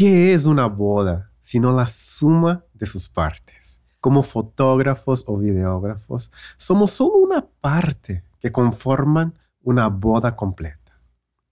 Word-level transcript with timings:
¿Qué 0.00 0.32
es 0.32 0.46
una 0.46 0.64
boda 0.64 1.30
sino 1.42 1.76
la 1.76 1.86
suma 1.86 2.64
de 2.72 2.86
sus 2.86 3.10
partes? 3.10 3.82
Como 4.00 4.22
fotógrafos 4.22 5.24
o 5.26 5.36
videógrafos, 5.36 6.32
somos 6.56 6.92
solo 6.92 7.16
una 7.16 7.46
parte 7.60 8.24
que 8.40 8.50
conforman 8.50 9.34
una 9.60 9.88
boda 9.88 10.34
completa. 10.36 11.02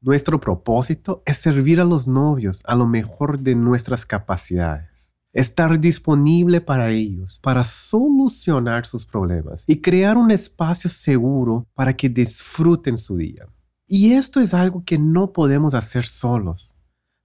Nuestro 0.00 0.40
propósito 0.40 1.22
es 1.26 1.36
servir 1.36 1.78
a 1.78 1.84
los 1.84 2.08
novios 2.08 2.62
a 2.64 2.74
lo 2.74 2.86
mejor 2.86 3.38
de 3.38 3.54
nuestras 3.54 4.06
capacidades, 4.06 5.12
estar 5.34 5.78
disponible 5.78 6.62
para 6.62 6.88
ellos, 6.88 7.40
para 7.42 7.62
solucionar 7.64 8.86
sus 8.86 9.04
problemas 9.04 9.64
y 9.66 9.82
crear 9.82 10.16
un 10.16 10.30
espacio 10.30 10.88
seguro 10.88 11.66
para 11.74 11.94
que 11.94 12.08
disfruten 12.08 12.96
su 12.96 13.18
día. 13.18 13.46
Y 13.86 14.12
esto 14.12 14.40
es 14.40 14.54
algo 14.54 14.84
que 14.86 14.96
no 14.96 15.34
podemos 15.34 15.74
hacer 15.74 16.06
solos. 16.06 16.77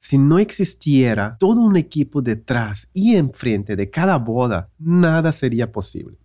Si 0.04 0.18
no 0.18 0.38
existiera 0.38 1.38
todo 1.40 1.62
un 1.62 1.78
equipo 1.78 2.22
detrás 2.22 2.90
y 2.94 3.16
enfrente 3.16 3.78
de 3.78 3.90
cada 3.90 4.18
boda, 4.18 4.70
nada 4.78 5.32
sería 5.32 5.72
posible 5.72 6.18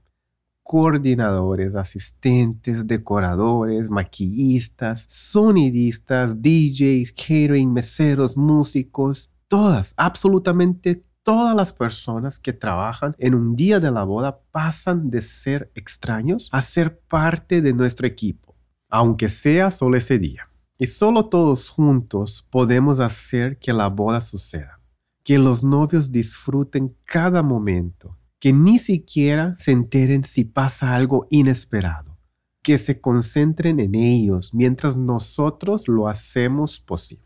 coordinadores, 0.64 1.74
asistentes, 1.76 2.86
decoradores, 2.86 3.88
maquillistas, 3.88 5.06
sonidistas, 5.08 6.42
DJs, 6.42 7.12
catering, 7.12 7.72
meseros, 7.72 8.36
músicos, 8.36 9.30
todas, 9.46 9.94
absolutamente 9.96 11.06
todas 11.22 11.56
las 11.56 11.72
personas 11.72 12.38
que 12.38 12.52
trabajan 12.52 13.14
en 13.16 13.34
un 13.34 13.56
día 13.56 13.80
de 13.80 13.90
la 13.90 14.02
boda 14.02 14.40
pasan 14.50 15.08
de 15.08 15.22
ser 15.22 15.70
extraños 15.74 16.50
a 16.52 16.60
ser 16.60 16.98
parte 16.98 17.62
de 17.62 17.72
nuestro 17.72 18.06
equipo, 18.06 18.54
aunque 18.90 19.30
sea 19.30 19.70
solo 19.70 19.96
ese 19.96 20.18
día. 20.18 20.50
Y 20.80 20.86
solo 20.86 21.26
todos 21.26 21.68
juntos 21.70 22.46
podemos 22.50 23.00
hacer 23.00 23.58
que 23.58 23.72
la 23.72 23.88
boda 23.88 24.20
suceda, 24.20 24.80
que 25.24 25.36
los 25.36 25.64
novios 25.64 26.12
disfruten 26.12 26.96
cada 27.04 27.42
momento 27.42 28.16
que 28.38 28.52
ni 28.52 28.78
siquiera 28.78 29.56
se 29.56 29.72
enteren 29.72 30.22
si 30.22 30.44
pasa 30.44 30.94
algo 30.94 31.26
inesperado, 31.30 32.16
que 32.62 32.78
se 32.78 33.00
concentren 33.00 33.80
en 33.80 33.96
ellos 33.96 34.54
mientras 34.54 34.96
nosotros 34.96 35.88
lo 35.88 36.06
hacemos 36.06 36.78
posible. 36.78 37.24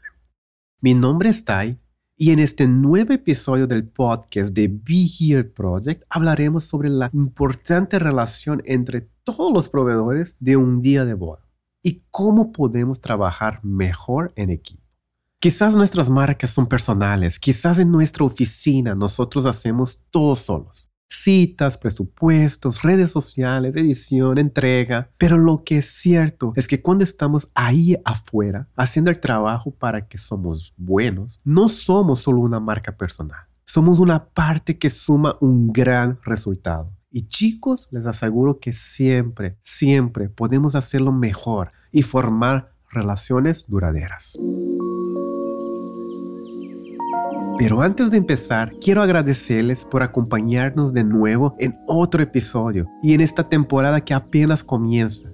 Mi 0.81 0.95
nombre 0.95 1.29
es 1.29 1.45
Tai 1.45 1.79
y 2.17 2.31
en 2.31 2.39
este 2.39 2.67
nuevo 2.67 3.13
episodio 3.13 3.67
del 3.67 3.87
podcast 3.87 4.55
de 4.55 4.69
Be 4.69 5.07
Here 5.21 5.45
Project 5.45 6.05
hablaremos 6.09 6.65
sobre 6.65 6.89
la 6.89 7.11
importante 7.13 7.99
relación 7.99 8.63
entre 8.65 9.03
todos 9.25 9.53
los 9.53 9.69
proveedores 9.69 10.37
de 10.41 10.57
un 10.57 10.81
día 10.81 11.05
de 11.05 11.13
boda 11.13 11.52
y 11.83 12.05
cómo 12.11 12.53
podemos 12.53 13.01
trabajar 13.01 13.61
mejor 13.63 14.33
en 14.37 14.51
equipo. 14.51 14.83
Quizás 15.41 15.75
nuestras 15.75 16.09
marcas 16.09 16.51
son 16.51 16.67
personales, 16.67 17.39
quizás 17.39 17.79
en 17.79 17.91
nuestra 17.91 18.25
oficina 18.25 18.95
nosotros 18.95 19.47
hacemos 19.47 20.05
todo 20.11 20.37
solos 20.37 20.93
citas, 21.13 21.77
presupuestos, 21.77 22.83
redes 22.83 23.11
sociales, 23.11 23.77
edición, 23.77 24.39
entrega. 24.39 25.11
Pero 25.19 25.39
lo 25.39 25.63
que 25.65 25.79
es 25.79 25.87
cierto 25.87 26.53
es 26.57 26.67
que 26.67 26.81
cuando 26.81 27.05
estamos 27.05 27.51
ahí 27.55 27.97
afuera 28.05 28.69
haciendo 28.77 29.11
el 29.11 29.21
trabajo 29.21 29.71
para 29.71 30.09
que 30.09 30.19
somos 30.19 30.73
buenos, 30.77 31.39
no 31.45 31.69
somos 31.69 32.21
solo 32.21 32.41
una 32.41 32.61
marca 32.61 32.97
personal. 32.97 33.47
Somos 33.65 33.99
una 33.99 34.25
parte 34.25 34.79
que 34.79 34.91
suma 34.91 35.37
un 35.41 35.73
gran 35.73 36.19
resultado. 36.25 36.91
Y 37.15 37.29
chicos, 37.29 37.89
les 37.91 38.07
aseguro 38.07 38.59
que 38.59 38.73
siempre, 38.73 39.57
siempre 39.61 40.31
podemos 40.31 40.75
hacerlo 40.75 41.13
mejor 41.13 41.71
y 41.93 42.03
formar 42.03 42.73
relaciones 42.91 43.67
duraderas. 43.69 44.39
Pero 47.59 47.83
antes 47.83 48.11
de 48.11 48.17
empezar, 48.17 48.73
quiero 48.81 49.03
agradecerles 49.03 49.85
por 49.85 50.03
acompañarnos 50.03 50.95
de 50.95 51.05
nuevo 51.05 51.55
en 51.59 51.77
otro 51.87 52.23
episodio 52.23 52.89
y 53.03 53.13
en 53.13 53.21
esta 53.21 53.47
temporada 53.47 54.01
que 54.01 54.15
apenas 54.15 54.65
comienza. 54.65 55.29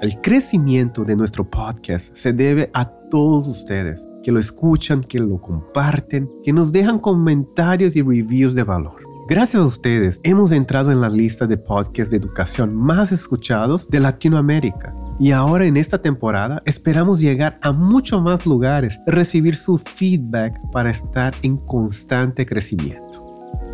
El 0.00 0.20
crecimiento 0.20 1.04
de 1.04 1.16
nuestro 1.16 1.42
podcast 1.42 2.16
se 2.16 2.32
debe 2.32 2.70
a 2.74 2.88
todos 3.10 3.48
ustedes 3.48 4.08
que 4.22 4.30
lo 4.30 4.38
escuchan, 4.38 5.02
que 5.02 5.18
lo 5.18 5.40
comparten, 5.40 6.30
que 6.44 6.52
nos 6.52 6.70
dejan 6.70 7.00
comentarios 7.00 7.96
y 7.96 8.02
reviews 8.02 8.54
de 8.54 8.62
valor. 8.62 9.07
Gracias 9.28 9.62
a 9.62 9.66
ustedes 9.66 10.22
hemos 10.22 10.52
entrado 10.52 10.90
en 10.90 11.02
la 11.02 11.10
lista 11.10 11.46
de 11.46 11.58
podcasts 11.58 12.10
de 12.10 12.16
educación 12.16 12.74
más 12.74 13.12
escuchados 13.12 13.86
de 13.90 14.00
Latinoamérica 14.00 14.94
y 15.20 15.32
ahora 15.32 15.66
en 15.66 15.76
esta 15.76 16.00
temporada 16.00 16.62
esperamos 16.64 17.20
llegar 17.20 17.58
a 17.60 17.72
muchos 17.72 18.22
más 18.22 18.46
lugares, 18.46 18.98
recibir 19.06 19.54
su 19.54 19.76
feedback 19.76 20.58
para 20.72 20.88
estar 20.88 21.34
en 21.42 21.56
constante 21.56 22.46
crecimiento. 22.46 23.22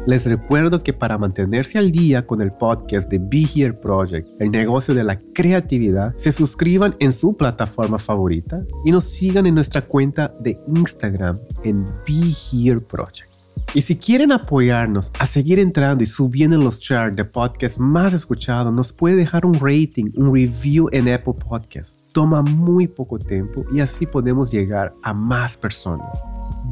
Les 0.09 0.27
recuerdo 0.27 0.83
que 0.83 0.93
para 0.93 1.19
mantenerse 1.19 1.79
al 1.79 1.93
día 1.93 2.27
con 2.27 2.43
el 2.43 2.51
podcast 2.51 3.09
de 3.09 3.21
Be 3.21 3.47
Here 3.55 3.75
Project, 3.75 4.27
el 4.41 4.51
negocio 4.51 4.93
de 4.93 5.05
la 5.05 5.21
creatividad, 5.35 6.15
se 6.17 6.33
suscriban 6.33 6.97
en 6.99 7.13
su 7.13 7.37
plataforma 7.37 7.99
favorita 7.99 8.61
y 8.85 8.91
nos 8.91 9.05
sigan 9.05 9.47
en 9.47 9.55
nuestra 9.55 9.83
cuenta 9.83 10.35
de 10.41 10.59
Instagram 10.67 11.39
en 11.63 11.85
Be 11.85 12.35
Here 12.53 12.81
Project. 12.81 13.34
Y 13.73 13.83
si 13.83 13.97
quieren 13.97 14.33
apoyarnos 14.33 15.11
a 15.19 15.27
seguir 15.27 15.59
entrando 15.59 16.05
y 16.05 16.07
subiendo 16.07 16.57
en 16.57 16.65
los 16.65 16.81
charts 16.81 17.17
de 17.17 17.25
podcast 17.25 17.79
más 17.79 18.13
escuchados, 18.13 18.73
nos 18.73 18.93
puede 18.93 19.17
dejar 19.17 19.47
un 19.47 19.55
rating, 19.55 20.13
un 20.17 20.35
review 20.35 20.89
en 20.93 21.09
Apple 21.09 21.35
Podcast. 21.35 21.99
Toma 22.13 22.43
muy 22.43 22.87
poco 22.87 23.19
tiempo 23.19 23.65
y 23.73 23.81
así 23.81 24.07
podemos 24.07 24.53
llegar 24.53 24.95
a 25.03 25.13
más 25.13 25.57
personas. 25.57 26.23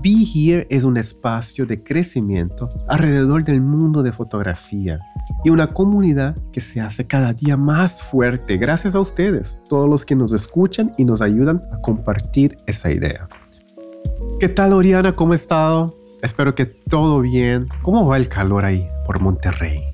Be 0.00 0.24
Here 0.34 0.66
es 0.70 0.84
un 0.84 0.96
espacio 0.96 1.66
de 1.66 1.82
crecimiento 1.82 2.68
alrededor 2.88 3.44
del 3.44 3.60
mundo 3.60 4.02
de 4.02 4.12
fotografía 4.12 5.00
y 5.44 5.50
una 5.50 5.66
comunidad 5.66 6.36
que 6.52 6.60
se 6.60 6.80
hace 6.80 7.06
cada 7.06 7.32
día 7.32 7.56
más 7.56 8.02
fuerte 8.02 8.56
gracias 8.56 8.94
a 8.94 9.00
ustedes, 9.00 9.60
todos 9.68 9.88
los 9.88 10.04
que 10.04 10.14
nos 10.14 10.32
escuchan 10.32 10.92
y 10.98 11.04
nos 11.04 11.22
ayudan 11.22 11.62
a 11.72 11.80
compartir 11.80 12.56
esa 12.66 12.90
idea. 12.90 13.28
¿Qué 14.40 14.48
tal 14.48 14.72
Oriana? 14.72 15.12
¿Cómo 15.12 15.32
ha 15.32 15.36
estado? 15.36 16.01
Espero 16.22 16.54
que 16.54 16.66
todo 16.66 17.20
bien. 17.20 17.68
¿Cómo 17.82 18.06
va 18.06 18.16
el 18.16 18.28
calor 18.28 18.64
ahí 18.64 18.88
por 19.06 19.20
Monterrey? 19.20 19.91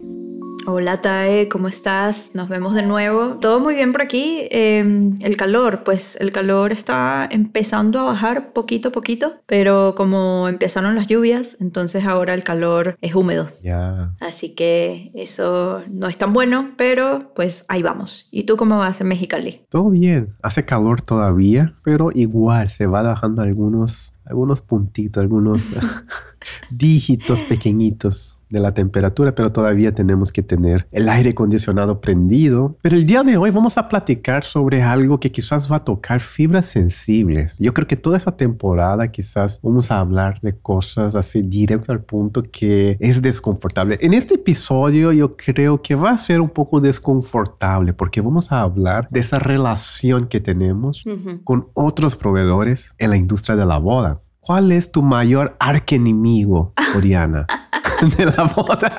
Hola 0.67 1.01
Tae, 1.01 1.49
¿cómo 1.49 1.69
estás? 1.69 2.33
Nos 2.35 2.49
vemos 2.49 2.75
de 2.75 2.83
nuevo. 2.83 3.37
Todo 3.41 3.61
muy 3.61 3.75
bien 3.75 3.93
por 3.93 4.03
aquí. 4.03 4.47
Em, 4.51 5.17
el 5.21 5.37
calor, 5.37 5.83
pues 5.85 6.17
el 6.21 6.33
calor 6.33 6.73
está 6.73 7.27
empezando 7.31 8.01
a 8.01 8.05
bajar 8.05 8.53
poquito 8.53 8.89
a 8.89 8.93
poquito, 8.93 9.37
pero 9.47 9.95
como 9.97 10.49
empezaron 10.49 10.95
las 10.95 11.07
lluvias, 11.07 11.57
entonces 11.61 12.05
ahora 12.05 12.35
el 12.35 12.45
calor 12.45 12.97
es 13.01 13.15
húmedo. 13.15 13.51
Ya. 13.63 14.15
Así 14.21 14.55
que 14.55 15.11
eso 15.15 15.83
no 15.91 16.09
es 16.09 16.19
tan 16.19 16.33
bueno, 16.33 16.73
pero 16.77 17.33
pues 17.35 17.65
ahí 17.69 17.83
vamos. 17.83 18.29
¿Y 18.31 18.45
tú 18.45 18.57
cómo 18.57 18.79
vas 18.79 19.01
en 19.01 19.09
Mexicali? 19.09 19.63
Todo 19.69 19.91
bien. 19.91 20.35
Hace 20.43 20.65
calor 20.65 21.01
todavía, 21.01 21.75
pero 21.83 22.11
igual 22.13 22.69
se 22.69 22.87
va 22.87 23.03
bajando 23.03 23.43
algunos 23.43 24.15
algunos 24.25 24.61
puntitos, 24.61 25.21
algunos 25.23 25.75
dígitos 26.71 27.41
pequeñitos 27.41 28.38
de 28.51 28.61
la 28.61 28.73
temperatura, 28.75 29.35
pero 29.35 29.53
todavía 29.53 29.95
tenemos 29.95 30.33
que 30.33 30.43
tener 30.43 30.87
el 30.93 31.09
aire 31.09 31.31
acondicionado 31.31 32.01
prendido. 32.01 32.77
Pero 32.83 32.97
el 32.97 33.07
día 33.07 33.23
de 33.23 33.37
hoy 33.37 33.51
vamos 33.51 33.79
a 33.79 33.89
platicar 33.89 34.45
sobre 34.45 34.83
algo 34.83 35.21
que 35.21 35.31
quizás 35.31 35.71
va 35.71 35.77
a 35.77 35.85
tocar 35.85 36.21
fibras 36.21 36.67
sensibles. 36.67 37.59
Yo 37.59 37.75
creo 37.75 37.87
que 37.87 37.97
toda 37.97 38.17
esa 38.17 38.37
temporada 38.37 39.09
quizás 39.09 39.61
vamos 39.63 39.91
a 39.91 40.01
hablar 40.01 40.41
de 40.41 40.57
cosas 40.57 41.15
así 41.15 41.43
directo 41.43 41.93
al 41.93 42.03
punto 42.03 42.43
que 42.43 42.97
es 43.01 43.23
desconfortable. 43.23 43.99
En 44.01 44.15
este 44.15 44.35
episodio 44.35 45.13
yo 45.13 45.37
creo 45.37 45.83
que 45.83 45.95
va 45.95 46.11
a 46.11 46.19
ser 46.19 46.41
un 46.41 46.51
poco 46.51 46.81
desconfortable 46.81 47.93
porque 47.93 48.21
vamos 48.21 48.53
a 48.53 48.61
hablar 48.61 49.09
de 49.11 49.21
esa 49.21 49.39
relación 49.39 50.27
que 50.27 50.41
tenemos 50.41 51.05
con 51.45 51.69
otros 51.75 52.17
proveedores 52.17 52.95
en 52.99 53.11
la 53.11 53.17
industria 53.17 53.57
de 53.57 53.67
la 53.67 53.79
boda. 53.79 54.21
¿Cuál 54.41 54.73
es 54.73 54.91
tu 54.91 55.03
mayor 55.03 55.57
arquenemigo, 55.59 56.73
Oriana? 56.97 57.47
de 58.17 58.27
la 58.27 58.45
boda. 58.45 58.97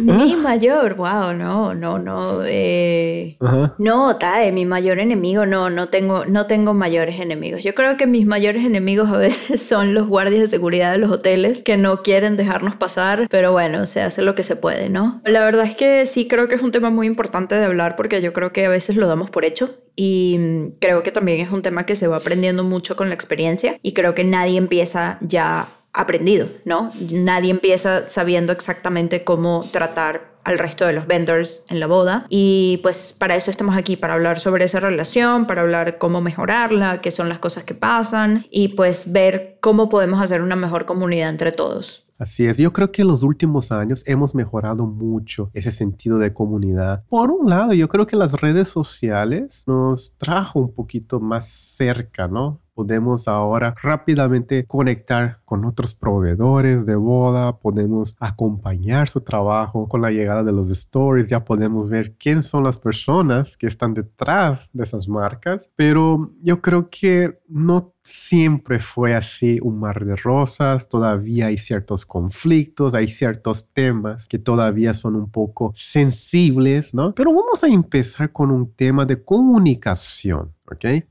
Mi 0.00 0.34
mayor, 0.36 0.94
wow, 0.94 1.32
no, 1.32 1.74
no, 1.74 1.98
no. 1.98 2.44
Eh, 2.44 3.36
no, 3.78 4.16
Tae, 4.16 4.52
mi 4.52 4.64
mayor 4.64 4.98
enemigo, 4.98 5.46
no, 5.46 5.70
no 5.70 5.86
tengo, 5.86 6.24
no 6.24 6.46
tengo 6.46 6.74
mayores 6.74 7.20
enemigos. 7.20 7.62
Yo 7.62 7.74
creo 7.74 7.96
que 7.96 8.06
mis 8.06 8.26
mayores 8.26 8.64
enemigos 8.64 9.10
a 9.10 9.16
veces 9.16 9.62
son 9.66 9.94
los 9.94 10.08
guardias 10.08 10.40
de 10.40 10.46
seguridad 10.46 10.92
de 10.92 10.98
los 10.98 11.10
hoteles 11.10 11.62
que 11.62 11.76
no 11.76 12.02
quieren 12.02 12.36
dejarnos 12.36 12.76
pasar, 12.76 13.26
pero 13.30 13.52
bueno, 13.52 13.86
se 13.86 14.02
hace 14.02 14.22
lo 14.22 14.34
que 14.34 14.42
se 14.42 14.56
puede, 14.56 14.88
¿no? 14.88 15.20
La 15.24 15.44
verdad 15.44 15.66
es 15.66 15.74
que 15.74 16.06
sí 16.06 16.26
creo 16.26 16.48
que 16.48 16.56
es 16.56 16.62
un 16.62 16.72
tema 16.72 16.90
muy 16.90 17.06
importante 17.06 17.54
de 17.54 17.64
hablar 17.64 17.96
porque 17.96 18.20
yo 18.20 18.32
creo 18.32 18.52
que 18.52 18.66
a 18.66 18.70
veces 18.70 18.96
lo 18.96 19.06
damos 19.06 19.30
por 19.30 19.44
hecho 19.44 19.76
y 19.94 20.70
creo 20.80 21.02
que 21.02 21.12
también 21.12 21.40
es 21.40 21.50
un 21.50 21.62
tema 21.62 21.84
que 21.84 21.96
se 21.96 22.08
va 22.08 22.16
aprendiendo 22.16 22.64
mucho 22.64 22.96
con 22.96 23.08
la 23.08 23.14
experiencia 23.14 23.78
y 23.82 23.92
creo 23.92 24.14
que 24.14 24.24
nadie 24.24 24.56
empieza 24.56 25.18
ya 25.20 25.68
aprendido, 25.92 26.48
¿no? 26.64 26.92
Nadie 27.10 27.50
empieza 27.50 28.08
sabiendo 28.08 28.52
exactamente 28.52 29.24
cómo 29.24 29.64
tratar 29.70 30.32
al 30.44 30.58
resto 30.58 30.86
de 30.86 30.92
los 30.92 31.06
vendors 31.06 31.64
en 31.68 31.80
la 31.80 31.86
boda. 31.86 32.26
Y 32.28 32.80
pues 32.82 33.14
para 33.16 33.36
eso 33.36 33.50
estamos 33.50 33.76
aquí, 33.76 33.96
para 33.96 34.14
hablar 34.14 34.40
sobre 34.40 34.64
esa 34.64 34.80
relación, 34.80 35.46
para 35.46 35.62
hablar 35.62 35.98
cómo 35.98 36.20
mejorarla, 36.20 37.00
qué 37.00 37.10
son 37.10 37.28
las 37.28 37.38
cosas 37.38 37.64
que 37.64 37.74
pasan 37.74 38.46
y 38.50 38.68
pues 38.68 39.12
ver 39.12 39.58
cómo 39.60 39.88
podemos 39.88 40.20
hacer 40.20 40.42
una 40.42 40.56
mejor 40.56 40.84
comunidad 40.84 41.28
entre 41.28 41.52
todos. 41.52 42.06
Así 42.18 42.46
es, 42.46 42.56
yo 42.56 42.72
creo 42.72 42.92
que 42.92 43.02
en 43.02 43.08
los 43.08 43.24
últimos 43.24 43.72
años 43.72 44.04
hemos 44.06 44.32
mejorado 44.32 44.86
mucho 44.86 45.50
ese 45.54 45.72
sentido 45.72 46.18
de 46.18 46.32
comunidad. 46.32 47.02
Por 47.08 47.32
un 47.32 47.50
lado, 47.50 47.72
yo 47.72 47.88
creo 47.88 48.06
que 48.06 48.14
las 48.14 48.34
redes 48.40 48.68
sociales 48.68 49.64
nos 49.66 50.12
trajo 50.18 50.60
un 50.60 50.72
poquito 50.72 51.18
más 51.18 51.48
cerca, 51.48 52.28
¿no? 52.28 52.60
Podemos 52.74 53.28
ahora 53.28 53.74
rápidamente 53.80 54.64
conectar 54.66 55.40
con 55.44 55.64
otros 55.64 55.94
proveedores 55.94 56.86
de 56.86 56.96
boda, 56.96 57.58
podemos 57.58 58.16
acompañar 58.18 59.08
su 59.08 59.20
trabajo 59.20 59.88
con 59.88 60.02
la 60.02 60.10
llegada 60.10 60.42
de 60.42 60.52
los 60.52 60.70
stories, 60.70 61.28
ya 61.28 61.44
podemos 61.44 61.88
ver 61.88 62.14
quién 62.18 62.42
son 62.42 62.64
las 62.64 62.78
personas 62.78 63.56
que 63.56 63.66
están 63.66 63.94
detrás 63.94 64.70
de 64.72 64.84
esas 64.84 65.08
marcas, 65.08 65.70
pero 65.76 66.32
yo 66.42 66.60
creo 66.60 66.88
que 66.88 67.38
no 67.48 67.92
siempre 68.04 68.80
fue 68.80 69.14
así 69.14 69.58
un 69.62 69.78
mar 69.78 70.04
de 70.04 70.16
rosas, 70.16 70.88
todavía 70.88 71.46
hay 71.46 71.58
ciertos 71.58 72.04
conflictos, 72.04 72.94
hay 72.94 73.08
ciertos 73.08 73.68
temas 73.72 74.26
que 74.26 74.38
todavía 74.38 74.92
son 74.94 75.16
un 75.16 75.30
poco 75.30 75.72
sensibles, 75.76 76.94
¿no? 76.94 77.14
Pero 77.14 77.32
vamos 77.32 77.62
a 77.62 77.68
empezar 77.68 78.32
con 78.32 78.50
un 78.50 78.72
tema 78.72 79.06
de 79.06 79.22
comunicación. 79.22 80.52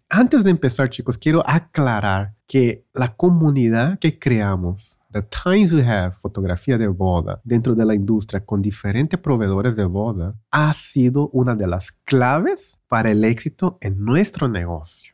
Antes 0.10 0.44
de 0.44 0.52
empezar, 0.52 0.90
chicos, 0.90 1.18
quiero 1.18 1.44
aclarar 1.48 2.34
que 2.48 2.86
la 2.94 3.16
comunidad 3.16 3.98
que 4.00 4.20
creamos, 4.20 5.00
The 5.12 5.24
Times 5.24 5.74
We 5.74 5.84
Have, 5.84 6.16
fotografía 6.20 6.78
de 6.78 6.88
boda, 6.88 7.40
dentro 7.44 7.76
de 7.76 7.86
la 7.86 7.96
industria 7.96 8.46
con 8.46 8.62
diferentes 8.62 9.20
proveedores 9.20 9.76
de 9.76 9.86
boda, 9.86 10.36
ha 10.52 10.74
sido 10.74 11.30
una 11.30 11.56
de 11.56 11.68
las 11.68 11.92
claves 11.92 12.80
para 12.88 13.12
el 13.12 13.24
éxito 13.24 13.78
en 13.82 14.04
nuestro 14.04 14.48
negocio. 14.48 15.14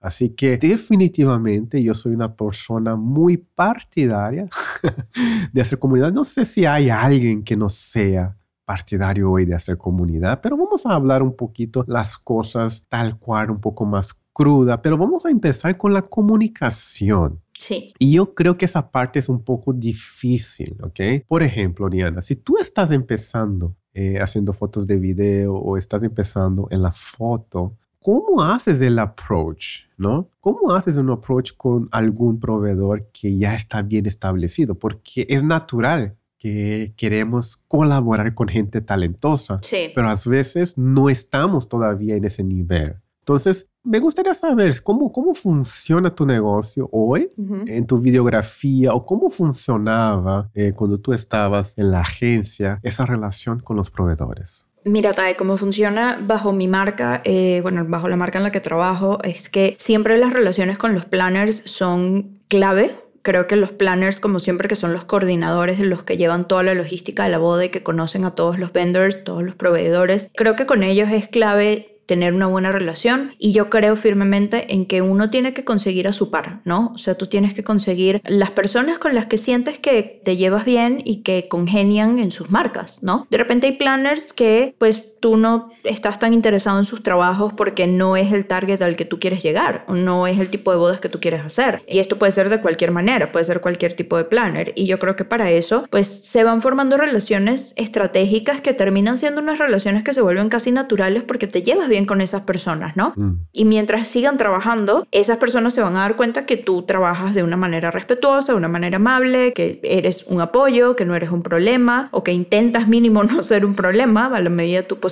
Así 0.00 0.30
que 0.30 0.56
definitivamente 0.56 1.82
yo 1.82 1.92
soy 1.92 2.14
una 2.14 2.34
persona 2.34 2.96
muy 2.96 3.36
partidaria 3.36 4.48
de 5.52 5.60
hacer 5.60 5.78
comunidad. 5.78 6.10
No 6.10 6.24
sé 6.24 6.46
si 6.46 6.64
hay 6.64 6.88
alguien 6.88 7.44
que 7.44 7.54
no 7.54 7.68
sea 7.68 8.36
partidario 8.70 9.32
hoy 9.32 9.46
de 9.46 9.56
hacer 9.56 9.76
comunidad, 9.76 10.40
pero 10.40 10.56
vamos 10.56 10.86
a 10.86 10.94
hablar 10.94 11.24
un 11.24 11.34
poquito 11.34 11.84
las 11.88 12.16
cosas 12.16 12.86
tal 12.88 13.18
cual, 13.18 13.50
un 13.50 13.60
poco 13.60 13.84
más 13.84 14.16
cruda, 14.32 14.80
pero 14.80 14.96
vamos 14.96 15.26
a 15.26 15.30
empezar 15.30 15.76
con 15.76 15.92
la 15.92 16.02
comunicación. 16.02 17.40
Sí. 17.58 17.92
Y 17.98 18.12
yo 18.12 18.32
creo 18.32 18.56
que 18.56 18.66
esa 18.66 18.88
parte 18.92 19.18
es 19.18 19.28
un 19.28 19.42
poco 19.42 19.72
difícil, 19.72 20.76
¿ok? 20.84 21.26
Por 21.26 21.42
ejemplo, 21.42 21.90
Diana, 21.90 22.22
si 22.22 22.36
tú 22.36 22.58
estás 22.58 22.92
empezando 22.92 23.74
eh, 23.92 24.20
haciendo 24.20 24.52
fotos 24.52 24.86
de 24.86 24.98
video 24.98 25.52
o 25.52 25.76
estás 25.76 26.04
empezando 26.04 26.68
en 26.70 26.82
la 26.82 26.92
foto, 26.92 27.76
¿cómo 27.98 28.40
haces 28.40 28.80
el 28.82 29.00
approach? 29.00 29.80
¿No? 29.96 30.28
¿Cómo 30.38 30.72
haces 30.72 30.96
un 30.96 31.10
approach 31.10 31.56
con 31.56 31.88
algún 31.90 32.38
proveedor 32.38 33.10
que 33.12 33.36
ya 33.36 33.56
está 33.56 33.82
bien 33.82 34.06
establecido? 34.06 34.76
Porque 34.76 35.26
es 35.28 35.42
natural 35.42 36.16
que 36.40 36.94
queremos 36.96 37.58
colaborar 37.68 38.34
con 38.34 38.48
gente 38.48 38.80
talentosa, 38.80 39.60
pero 39.94 40.08
a 40.08 40.16
veces 40.26 40.76
no 40.76 41.10
estamos 41.10 41.68
todavía 41.68 42.16
en 42.16 42.24
ese 42.24 42.42
nivel. 42.42 42.96
Entonces, 43.20 43.70
me 43.84 43.98
gustaría 44.00 44.34
saber 44.34 44.82
cómo, 44.82 45.12
cómo 45.12 45.34
funciona 45.34 46.14
tu 46.14 46.26
negocio 46.26 46.88
hoy 46.92 47.30
en 47.66 47.86
tu 47.86 47.98
videografía 47.98 48.92
o 48.94 49.04
cómo 49.04 49.30
funcionaba 49.30 50.50
eh, 50.54 50.72
cuando 50.74 50.98
tú 50.98 51.12
estabas 51.12 51.76
en 51.78 51.90
la 51.90 52.00
agencia 52.00 52.80
esa 52.82 53.04
relación 53.04 53.60
con 53.60 53.76
los 53.76 53.90
proveedores. 53.90 54.66
Mira, 54.86 55.12
Tae, 55.12 55.36
cómo 55.36 55.58
funciona 55.58 56.18
bajo 56.26 56.54
mi 56.54 56.66
marca, 56.66 57.20
eh, 57.24 57.60
bueno, 57.62 57.84
bajo 57.86 58.08
la 58.08 58.16
marca 58.16 58.38
en 58.38 58.44
la 58.44 58.50
que 58.50 58.60
trabajo, 58.60 59.18
es 59.22 59.50
que 59.50 59.76
siempre 59.78 60.16
las 60.16 60.32
relaciones 60.32 60.78
con 60.78 60.94
los 60.94 61.04
planners 61.04 61.62
son 61.66 62.40
clave 62.48 62.96
creo 63.22 63.46
que 63.46 63.56
los 63.56 63.70
planners, 63.70 64.20
como 64.20 64.38
siempre, 64.38 64.68
que 64.68 64.76
son 64.76 64.92
los 64.92 65.04
coordinadores, 65.04 65.80
los 65.80 66.02
que 66.02 66.16
llevan 66.16 66.48
toda 66.48 66.62
la 66.62 66.74
logística 66.74 67.24
de 67.24 67.30
la 67.30 67.38
boda 67.38 67.64
y 67.64 67.68
que 67.70 67.82
conocen 67.82 68.24
a 68.24 68.34
todos 68.34 68.58
los 68.58 68.72
vendors, 68.72 69.24
todos 69.24 69.42
los 69.42 69.54
proveedores, 69.54 70.30
creo 70.34 70.56
que 70.56 70.66
con 70.66 70.82
ellos 70.82 71.10
es 71.10 71.28
clave 71.28 71.90
tener 72.10 72.34
una 72.34 72.48
buena 72.48 72.72
relación 72.72 73.36
y 73.38 73.52
yo 73.52 73.70
creo 73.70 73.94
firmemente 73.94 74.74
en 74.74 74.84
que 74.86 75.00
uno 75.00 75.30
tiene 75.30 75.54
que 75.54 75.64
conseguir 75.64 76.08
a 76.08 76.12
su 76.12 76.28
par, 76.28 76.60
¿no? 76.64 76.90
O 76.92 76.98
sea, 76.98 77.16
tú 77.16 77.28
tienes 77.28 77.54
que 77.54 77.62
conseguir 77.62 78.20
las 78.26 78.50
personas 78.50 78.98
con 78.98 79.14
las 79.14 79.26
que 79.26 79.38
sientes 79.38 79.78
que 79.78 80.20
te 80.24 80.36
llevas 80.36 80.64
bien 80.64 81.02
y 81.04 81.22
que 81.22 81.46
congenian 81.46 82.18
en 82.18 82.32
sus 82.32 82.50
marcas, 82.50 83.00
¿no? 83.04 83.28
De 83.30 83.38
repente 83.38 83.68
hay 83.68 83.76
planners 83.76 84.32
que 84.32 84.74
pues 84.78 85.09
tú 85.20 85.36
no 85.36 85.70
estás 85.84 86.18
tan 86.18 86.32
interesado 86.32 86.78
en 86.78 86.84
sus 86.84 87.02
trabajos 87.02 87.52
porque 87.52 87.86
no 87.86 88.16
es 88.16 88.32
el 88.32 88.46
target 88.46 88.80
al 88.82 88.96
que 88.96 89.04
tú 89.04 89.20
quieres 89.20 89.42
llegar, 89.42 89.84
no 89.88 90.26
es 90.26 90.38
el 90.38 90.48
tipo 90.48 90.72
de 90.72 90.78
bodas 90.78 91.00
que 91.00 91.08
tú 91.08 91.20
quieres 91.20 91.44
hacer. 91.44 91.82
Y 91.86 91.98
esto 91.98 92.18
puede 92.18 92.32
ser 92.32 92.48
de 92.48 92.60
cualquier 92.60 92.90
manera, 92.90 93.30
puede 93.30 93.44
ser 93.44 93.60
cualquier 93.60 93.92
tipo 93.92 94.16
de 94.16 94.24
planner. 94.24 94.72
Y 94.76 94.86
yo 94.86 94.98
creo 94.98 95.16
que 95.16 95.24
para 95.24 95.50
eso, 95.50 95.86
pues 95.90 96.06
se 96.06 96.42
van 96.42 96.62
formando 96.62 96.96
relaciones 96.96 97.74
estratégicas 97.76 98.60
que 98.62 98.72
terminan 98.72 99.18
siendo 99.18 99.42
unas 99.42 99.58
relaciones 99.58 100.02
que 100.02 100.14
se 100.14 100.22
vuelven 100.22 100.48
casi 100.48 100.72
naturales 100.72 101.22
porque 101.22 101.46
te 101.46 101.62
llevas 101.62 101.88
bien 101.88 102.06
con 102.06 102.20
esas 102.20 102.42
personas, 102.42 102.96
¿no? 102.96 103.12
Mm. 103.16 103.46
Y 103.52 103.64
mientras 103.66 104.08
sigan 104.08 104.38
trabajando, 104.38 105.06
esas 105.12 105.36
personas 105.36 105.74
se 105.74 105.82
van 105.82 105.96
a 105.96 106.00
dar 106.00 106.16
cuenta 106.16 106.46
que 106.46 106.56
tú 106.56 106.82
trabajas 106.82 107.34
de 107.34 107.42
una 107.42 107.56
manera 107.56 107.90
respetuosa, 107.90 108.52
de 108.52 108.58
una 108.58 108.68
manera 108.68 108.96
amable, 108.96 109.52
que 109.52 109.80
eres 109.82 110.24
un 110.26 110.40
apoyo, 110.40 110.96
que 110.96 111.04
no 111.04 111.14
eres 111.14 111.30
un 111.30 111.42
problema 111.42 112.08
o 112.12 112.24
que 112.24 112.32
intentas 112.32 112.88
mínimo 112.88 113.22
no 113.24 113.42
ser 113.42 113.66
un 113.66 113.74
problema 113.74 114.26
a 114.26 114.40
la 114.40 114.50
medida 114.50 114.78
de 114.80 114.86
tu 114.86 114.96
posibilidad 114.96 115.09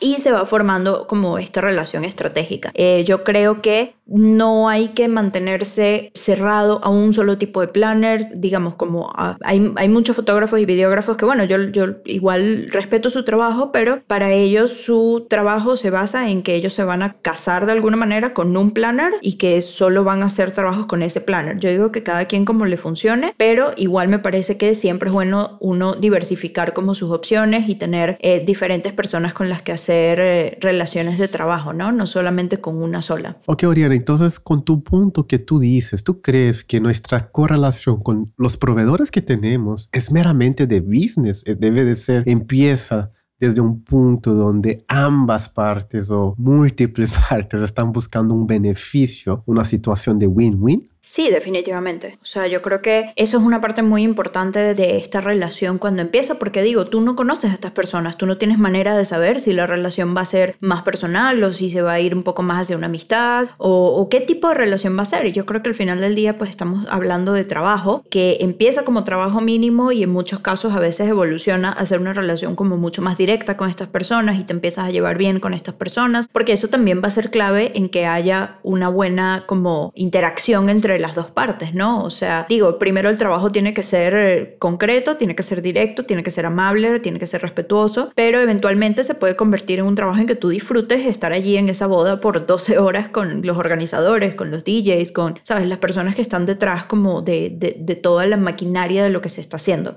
y 0.00 0.18
se 0.18 0.32
va 0.32 0.46
formando 0.46 1.06
como 1.06 1.38
esta 1.38 1.60
relación 1.60 2.04
estratégica. 2.04 2.70
Eh, 2.74 3.04
yo 3.04 3.24
creo 3.24 3.62
que 3.62 3.94
no 4.06 4.68
hay 4.68 4.88
que 4.88 5.08
mantenerse 5.08 6.10
cerrado 6.14 6.80
a 6.84 6.90
un 6.90 7.12
solo 7.12 7.38
tipo 7.38 7.60
de 7.60 7.68
planners, 7.68 8.40
digamos 8.40 8.74
como 8.74 9.12
hay, 9.16 9.72
hay, 9.76 9.88
muchos 9.88 10.16
fotógrafos 10.16 10.60
y 10.60 10.66
videógrafos 10.66 11.16
que 11.16 11.24
bueno, 11.24 11.44
yo, 11.44 11.58
yo 11.70 11.86
igual 12.04 12.68
respeto 12.70 13.08
su 13.08 13.24
trabajo, 13.24 13.72
pero 13.72 14.02
para 14.06 14.32
ellos 14.32 14.72
su 14.72 15.26
trabajo 15.28 15.76
se 15.76 15.90
basa 15.90 16.28
en 16.28 16.42
que 16.42 16.54
ellos 16.54 16.72
se 16.72 16.84
van 16.84 17.02
a 17.02 17.14
casar 17.14 17.66
de 17.66 17.72
alguna 17.72 17.96
manera 17.96 18.34
con 18.34 18.56
un 18.56 18.72
planner 18.72 19.12
y 19.22 19.34
que 19.38 19.62
solo 19.62 20.04
van 20.04 20.22
a 20.22 20.26
hacer 20.26 20.50
trabajos 20.50 20.86
con 20.86 21.02
ese 21.02 21.20
planner. 21.20 21.58
Yo 21.58 21.70
digo 21.70 21.92
que 21.92 22.02
cada 22.02 22.26
quien 22.26 22.44
como 22.44 22.66
le 22.66 22.76
funcione, 22.76 23.34
pero 23.36 23.72
igual 23.76 24.08
me 24.08 24.18
parece 24.18 24.58
que 24.58 24.74
siempre 24.74 25.08
es 25.08 25.14
bueno 25.14 25.56
uno 25.60 25.94
diversificar 25.94 26.74
como 26.74 26.94
sus 26.94 27.10
opciones 27.10 27.68
y 27.68 27.76
tener 27.76 28.18
eh, 28.20 28.42
diferentes 28.44 28.92
personas 28.92 29.32
con 29.32 29.48
las 29.48 29.62
que 29.62 29.72
hacer 29.72 30.20
eh, 30.20 30.58
relaciones 30.60 31.18
de 31.18 31.28
trabajo, 31.28 31.72
¿no? 31.72 31.92
No 31.92 32.06
solamente 32.06 32.58
con 32.58 32.82
una 32.82 33.00
sola. 33.00 33.36
Ok, 33.46 33.64
Oriana 33.64 33.93
entonces 33.96 34.40
con 34.40 34.64
tu 34.64 34.82
punto 34.82 35.26
que 35.26 35.38
tú 35.38 35.58
dices, 35.58 36.04
¿tú 36.04 36.20
crees 36.20 36.64
que 36.64 36.80
nuestra 36.80 37.30
correlación 37.30 38.02
con 38.02 38.32
los 38.36 38.56
proveedores 38.56 39.10
que 39.10 39.22
tenemos 39.22 39.88
es 39.92 40.10
meramente 40.10 40.66
de 40.66 40.80
business? 40.80 41.42
Eh, 41.46 41.54
debe 41.54 41.84
de 41.84 41.96
ser, 41.96 42.22
empieza 42.26 43.10
desde 43.38 43.60
un 43.60 43.82
punto 43.82 44.34
donde 44.34 44.84
ambas 44.88 45.48
partes 45.48 46.10
o 46.10 46.34
múltiples 46.38 47.12
partes 47.28 47.62
están 47.62 47.92
buscando 47.92 48.34
un 48.34 48.46
beneficio, 48.46 49.42
una 49.46 49.64
situación 49.64 50.18
de 50.18 50.26
win-win? 50.26 50.88
Sí, 51.04 51.30
definitivamente. 51.30 52.18
O 52.22 52.24
sea, 52.24 52.46
yo 52.46 52.62
creo 52.62 52.80
que 52.80 53.12
eso 53.16 53.36
es 53.36 53.44
una 53.44 53.60
parte 53.60 53.82
muy 53.82 54.02
importante 54.02 54.74
de 54.74 54.96
esta 54.96 55.20
relación 55.20 55.76
cuando 55.76 56.00
empieza, 56.00 56.36
porque 56.36 56.62
digo, 56.62 56.86
tú 56.86 57.02
no 57.02 57.14
conoces 57.14 57.50
a 57.50 57.54
estas 57.54 57.72
personas, 57.72 58.16
tú 58.16 58.24
no 58.26 58.38
tienes 58.38 58.58
manera 58.58 58.96
de 58.96 59.04
saber 59.04 59.38
si 59.38 59.52
la 59.52 59.66
relación 59.66 60.16
va 60.16 60.22
a 60.22 60.24
ser 60.24 60.56
más 60.60 60.82
personal 60.82 61.42
o 61.44 61.52
si 61.52 61.68
se 61.68 61.82
va 61.82 61.92
a 61.92 62.00
ir 62.00 62.14
un 62.14 62.22
poco 62.22 62.42
más 62.42 62.62
hacia 62.62 62.76
una 62.76 62.86
amistad 62.86 63.48
o, 63.58 64.08
qué 64.10 64.20
tipo 64.20 64.48
de 64.48 64.54
relación 64.54 64.96
va 64.96 65.02
a 65.02 65.06
ser. 65.06 65.26
Y 65.26 65.32
yo 65.32 65.44
creo 65.44 65.62
que 65.62 65.68
al 65.68 65.74
final 65.74 66.00
del 66.00 66.14
día 66.14 66.38
pues 66.38 66.48
estamos 66.48 66.86
hablando 66.88 67.32
de 67.32 67.44
trabajo 67.44 68.02
que 68.10 68.38
empieza 68.40 68.84
como 68.84 69.04
trabajo 69.04 69.40
mínimo 69.40 69.92
y 69.92 70.02
en 70.02 70.10
muchos 70.10 70.40
casos 70.40 70.72
a 70.72 70.78
veces 70.78 71.08
evoluciona 71.08 71.70
a 71.70 71.84
ser 71.84 72.00
una 72.00 72.14
relación 72.14 72.56
como 72.56 72.76
mucho 72.78 73.02
más 73.02 73.18
directa 73.18 73.56
con 73.56 73.68
estas 73.68 73.88
personas 73.88 74.38
y 74.38 74.44
te 74.44 74.54
empiezas 74.54 74.86
a 74.86 74.90
llevar 74.90 75.18
bien 75.18 75.40
con 75.40 75.52
estas 75.52 75.74
personas, 75.74 76.28
porque 76.32 76.52
eso 76.52 76.68
también 76.68 77.02
va 77.02 77.08
a 77.08 77.10
ser 77.10 77.30
clave 77.30 77.72
en 77.74 77.88
que 77.90 78.06
haya 78.06 78.58
una 78.62 78.88
buena 78.88 79.44
como 79.46 79.92
interacción 79.94 80.68
entre 80.68 80.93
las 80.98 81.14
dos 81.14 81.30
partes, 81.30 81.74
¿no? 81.74 82.02
O 82.02 82.10
sea, 82.10 82.46
digo, 82.48 82.78
primero 82.78 83.08
el 83.08 83.16
trabajo 83.16 83.50
tiene 83.50 83.74
que 83.74 83.82
ser 83.82 84.14
eh, 84.14 84.56
concreto, 84.58 85.16
tiene 85.16 85.34
que 85.34 85.42
ser 85.42 85.62
directo, 85.62 86.04
tiene 86.04 86.22
que 86.22 86.30
ser 86.30 86.46
amable, 86.46 87.00
tiene 87.00 87.18
que 87.18 87.26
ser 87.26 87.42
respetuoso, 87.42 88.12
pero 88.14 88.40
eventualmente 88.40 89.04
se 89.04 89.14
puede 89.14 89.36
convertir 89.36 89.78
en 89.78 89.86
un 89.86 89.94
trabajo 89.94 90.20
en 90.20 90.26
que 90.26 90.34
tú 90.34 90.48
disfrutes 90.48 91.06
estar 91.06 91.32
allí 91.32 91.56
en 91.56 91.68
esa 91.68 91.86
boda 91.86 92.20
por 92.20 92.46
12 92.46 92.78
horas 92.78 93.08
con 93.08 93.42
los 93.42 93.56
organizadores, 93.56 94.34
con 94.34 94.50
los 94.50 94.64
DJs, 94.64 95.12
con, 95.12 95.40
¿sabes? 95.42 95.68
Las 95.68 95.78
personas 95.78 96.14
que 96.14 96.22
están 96.22 96.46
detrás 96.46 96.84
como 96.86 97.22
de, 97.22 97.50
de, 97.50 97.94
toda 97.94 98.26
la 98.26 98.36
maquinaria 98.36 99.04
de 99.04 99.10
lo 99.10 99.20
que 99.20 99.28
se 99.28 99.40
está 99.40 99.56
haciendo. 99.56 99.96